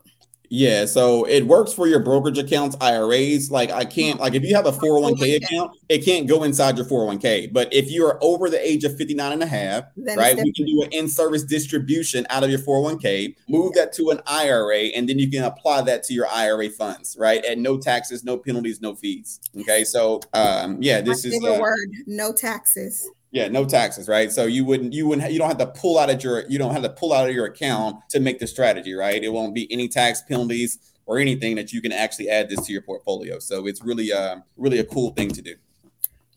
Yeah, 0.55 0.85
so 0.85 1.23
it 1.23 1.47
works 1.47 1.73
for 1.73 1.87
your 1.87 1.99
brokerage 1.99 2.37
accounts, 2.37 2.77
IRAs. 2.79 3.49
Like 3.49 3.71
I 3.71 3.85
can't 3.85 4.19
like 4.19 4.35
if 4.35 4.43
you 4.43 4.55
have 4.55 4.67
a 4.67 4.71
401k 4.71 5.37
account, 5.37 5.71
it 5.89 6.05
can't 6.05 6.27
go 6.27 6.43
inside 6.43 6.77
your 6.77 6.85
401k. 6.85 7.51
But 7.51 7.73
if 7.73 7.89
you 7.89 8.05
are 8.05 8.19
over 8.21 8.51
the 8.51 8.63
age 8.63 8.83
of 8.83 8.95
59 8.95 9.31
and 9.31 9.41
a 9.41 9.47
half, 9.47 9.85
then 9.97 10.15
right, 10.15 10.35
we 10.35 10.53
can 10.53 10.67
do 10.67 10.83
an 10.83 10.91
in-service 10.91 11.45
distribution 11.45 12.27
out 12.29 12.43
of 12.43 12.51
your 12.51 12.59
401k, 12.59 13.35
move 13.49 13.73
that 13.73 13.93
to 13.93 14.11
an 14.11 14.21
IRA, 14.27 14.89
and 14.95 15.09
then 15.09 15.17
you 15.17 15.27
can 15.27 15.43
apply 15.43 15.81
that 15.81 16.03
to 16.03 16.13
your 16.13 16.27
IRA 16.27 16.69
funds, 16.69 17.17
right? 17.19 17.43
At 17.45 17.57
no 17.57 17.79
taxes, 17.79 18.23
no 18.23 18.37
penalties, 18.37 18.79
no 18.79 18.93
fees. 18.93 19.39
Okay, 19.59 19.83
so 19.83 20.19
um, 20.35 20.77
yeah, 20.81 21.01
this 21.01 21.25
My 21.25 21.31
is 21.31 21.43
uh, 21.43 21.59
word, 21.59 21.89
no 22.05 22.31
taxes. 22.31 23.09
Yeah, 23.33 23.47
no 23.47 23.65
taxes, 23.65 24.07
right? 24.07 24.31
So 24.31 24.45
you 24.45 24.63
wouldn't, 24.63 24.93
you 24.93 25.07
wouldn't, 25.07 25.31
you 25.31 25.39
don't 25.39 25.47
have 25.47 25.57
to 25.57 25.65
pull 25.65 25.97
out 25.97 26.11
of 26.11 26.23
your, 26.23 26.47
you 26.47 26.59
don't 26.59 26.71
have 26.71 26.83
to 26.83 26.89
pull 26.89 27.11
out 27.11 27.27
of 27.27 27.33
your 27.33 27.47
account 27.47 27.97
to 28.09 28.19
make 28.19 28.37
the 28.37 28.45
strategy, 28.45 28.93
right? 28.93 29.23
It 29.23 29.29
won't 29.29 29.55
be 29.55 29.67
any 29.73 29.87
tax 29.87 30.21
penalties 30.21 30.77
or 31.07 31.17
anything 31.17 31.55
that 31.55 31.73
you 31.73 31.81
can 31.81 31.91
actually 31.91 32.29
add 32.29 32.47
this 32.47 32.63
to 32.67 32.71
your 32.71 32.83
portfolio. 32.83 33.39
So 33.39 33.65
it's 33.65 33.83
really, 33.83 34.13
uh, 34.13 34.37
really 34.55 34.77
a 34.77 34.83
cool 34.83 35.09
thing 35.13 35.31
to 35.31 35.41
do. 35.41 35.55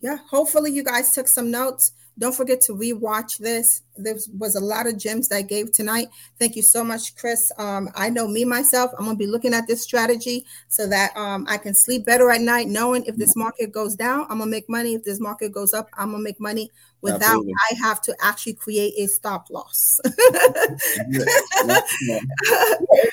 Yeah, 0.01 0.17
hopefully 0.31 0.73
you 0.73 0.83
guys 0.83 1.13
took 1.13 1.29
some 1.29 1.51
notes. 1.51 1.93
Don't 2.19 2.35
forget 2.35 2.63
to 2.63 2.73
rewatch 2.73 3.37
this. 3.37 3.83
There 3.99 4.17
was 4.39 4.57
a 4.57 4.61
lot 4.61 4.87
of 4.87 4.99
gems 4.99 5.29
that 5.29 5.37
I 5.37 5.43
gave 5.43 5.73
tonight. 5.73 6.09
Thank 6.39 6.57
you 6.57 6.63
so 6.63 6.85
much, 6.85 7.17
Chris. 7.17 7.53
Um, 7.59 7.89
I 7.95 8.11
know 8.11 8.29
me 8.29 8.45
myself. 8.45 8.93
I'm 8.99 9.05
gonna 9.05 9.17
be 9.17 9.27
looking 9.27 9.55
at 9.55 9.67
this 9.67 9.83
strategy 9.83 10.45
so 10.69 10.87
that 10.89 11.17
um, 11.17 11.47
I 11.49 11.59
can 11.59 11.75
sleep 11.75 12.05
better 12.05 12.31
at 12.31 12.41
night, 12.41 12.69
knowing 12.69 13.05
if 13.07 13.17
this 13.17 13.37
market 13.37 13.73
goes 13.73 13.95
down, 13.95 14.23
I'm 14.23 14.39
gonna 14.39 14.47
make 14.47 14.69
money. 14.69 14.95
If 14.95 15.05
this 15.05 15.21
market 15.21 15.53
goes 15.53 15.75
up, 15.75 15.89
I'm 15.97 16.13
gonna 16.13 16.23
make 16.23 16.41
money 16.41 16.71
without 17.03 17.23
Absolutely. 17.23 17.53
I 17.71 17.75
have 17.75 18.01
to 18.03 18.17
actually 18.21 18.55
create 18.55 18.95
a 18.99 19.07
stop 19.07 19.49
loss. 19.51 20.01
yeah, 20.29 21.25
yeah, 21.65 21.81
yeah. 22.09 22.21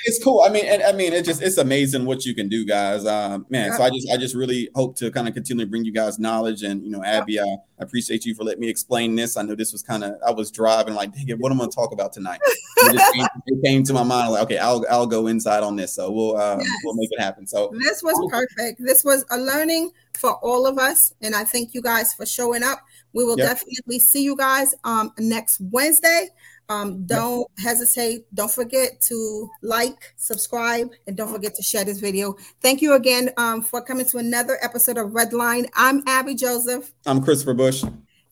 It's 0.05 0.23
cool. 0.23 0.41
I 0.41 0.49
mean, 0.49 0.65
and 0.65 0.81
I 0.83 0.91
mean, 0.91 1.13
it 1.13 1.25
just 1.25 1.41
it's 1.41 1.57
amazing 1.57 2.05
what 2.05 2.25
you 2.25 2.33
can 2.33 2.49
do, 2.49 2.65
guys. 2.65 3.05
Um, 3.05 3.45
man, 3.49 3.73
so 3.73 3.83
I 3.83 3.89
just 3.89 4.09
I 4.11 4.17
just 4.17 4.35
really 4.35 4.69
hope 4.75 4.95
to 4.97 5.11
kind 5.11 5.27
of 5.27 5.33
continue 5.33 5.65
to 5.65 5.69
bring 5.69 5.85
you 5.85 5.91
guys 5.91 6.19
knowledge. 6.19 6.63
And 6.63 6.83
you 6.83 6.89
know, 6.89 7.03
Abby, 7.03 7.39
I 7.39 7.57
appreciate 7.79 8.25
you 8.25 8.35
for 8.35 8.43
letting 8.43 8.61
me 8.61 8.69
explain 8.69 9.15
this. 9.15 9.37
I 9.37 9.43
know 9.43 9.55
this 9.55 9.71
was 9.71 9.81
kind 9.81 10.03
of 10.03 10.15
I 10.25 10.31
was 10.31 10.51
driving 10.73 10.95
like, 10.95 11.13
dang 11.13 11.27
it, 11.27 11.39
what 11.39 11.51
am 11.51 11.59
I 11.59 11.61
going 11.61 11.71
to 11.71 11.75
talk 11.75 11.91
about 11.91 12.13
tonight? 12.13 12.39
It, 12.45 13.13
came, 13.13 13.27
it, 13.47 13.63
came, 13.63 13.83
to 13.83 13.93
my 13.93 14.03
mind 14.03 14.31
like, 14.31 14.43
okay, 14.43 14.57
I'll 14.57 14.83
I'll 14.89 15.07
go 15.07 15.27
inside 15.27 15.63
on 15.63 15.75
this. 15.75 15.93
So 15.93 16.11
we'll 16.11 16.35
uh, 16.35 16.57
yes. 16.59 16.69
we'll 16.83 16.95
make 16.95 17.09
it 17.11 17.19
happen. 17.21 17.47
So 17.47 17.71
this 17.79 18.03
was 18.03 18.29
perfect. 18.29 18.81
This 18.83 19.03
was 19.03 19.23
a 19.29 19.37
learning 19.37 19.91
for 20.15 20.33
all 20.43 20.67
of 20.67 20.77
us, 20.77 21.13
and 21.21 21.35
I 21.35 21.43
thank 21.43 21.73
you 21.73 21.81
guys 21.81 22.13
for 22.13 22.25
showing 22.25 22.63
up. 22.63 22.79
We 23.13 23.23
will 23.23 23.37
yep. 23.37 23.49
definitely 23.49 23.99
see 23.99 24.23
you 24.23 24.35
guys 24.35 24.75
um, 24.83 25.13
next 25.17 25.61
Wednesday. 25.61 26.29
Um, 26.69 27.05
don't 27.05 27.47
hesitate. 27.57 28.25
Don't 28.33 28.51
forget 28.51 28.99
to 29.01 29.49
like, 29.61 30.13
subscribe, 30.15 30.89
and 31.07 31.15
don't 31.15 31.31
forget 31.31 31.55
to 31.55 31.61
share 31.63 31.83
this 31.83 31.99
video. 31.99 32.35
Thank 32.61 32.81
you 32.81 32.93
again 32.93 33.29
um, 33.37 33.61
for 33.61 33.81
coming 33.81 34.05
to 34.07 34.17
another 34.17 34.57
episode 34.61 34.97
of 34.97 35.11
Redline. 35.11 35.67
I'm 35.75 36.03
Abby 36.07 36.35
Joseph. 36.35 36.91
I'm 37.05 37.23
Christopher 37.23 37.53
Bush. 37.53 37.83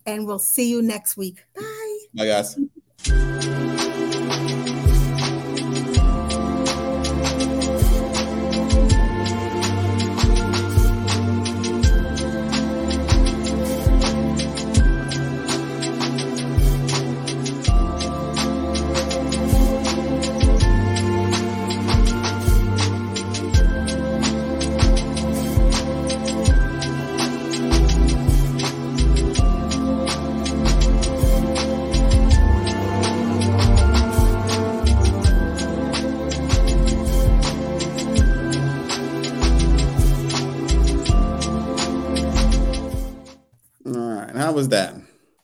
And 0.06 0.26
we'll 0.26 0.39
see 0.39 0.70
you 0.70 0.82
next 0.82 1.16
week. 1.16 1.44
Bye. 1.56 1.80
Bye, 2.14 2.43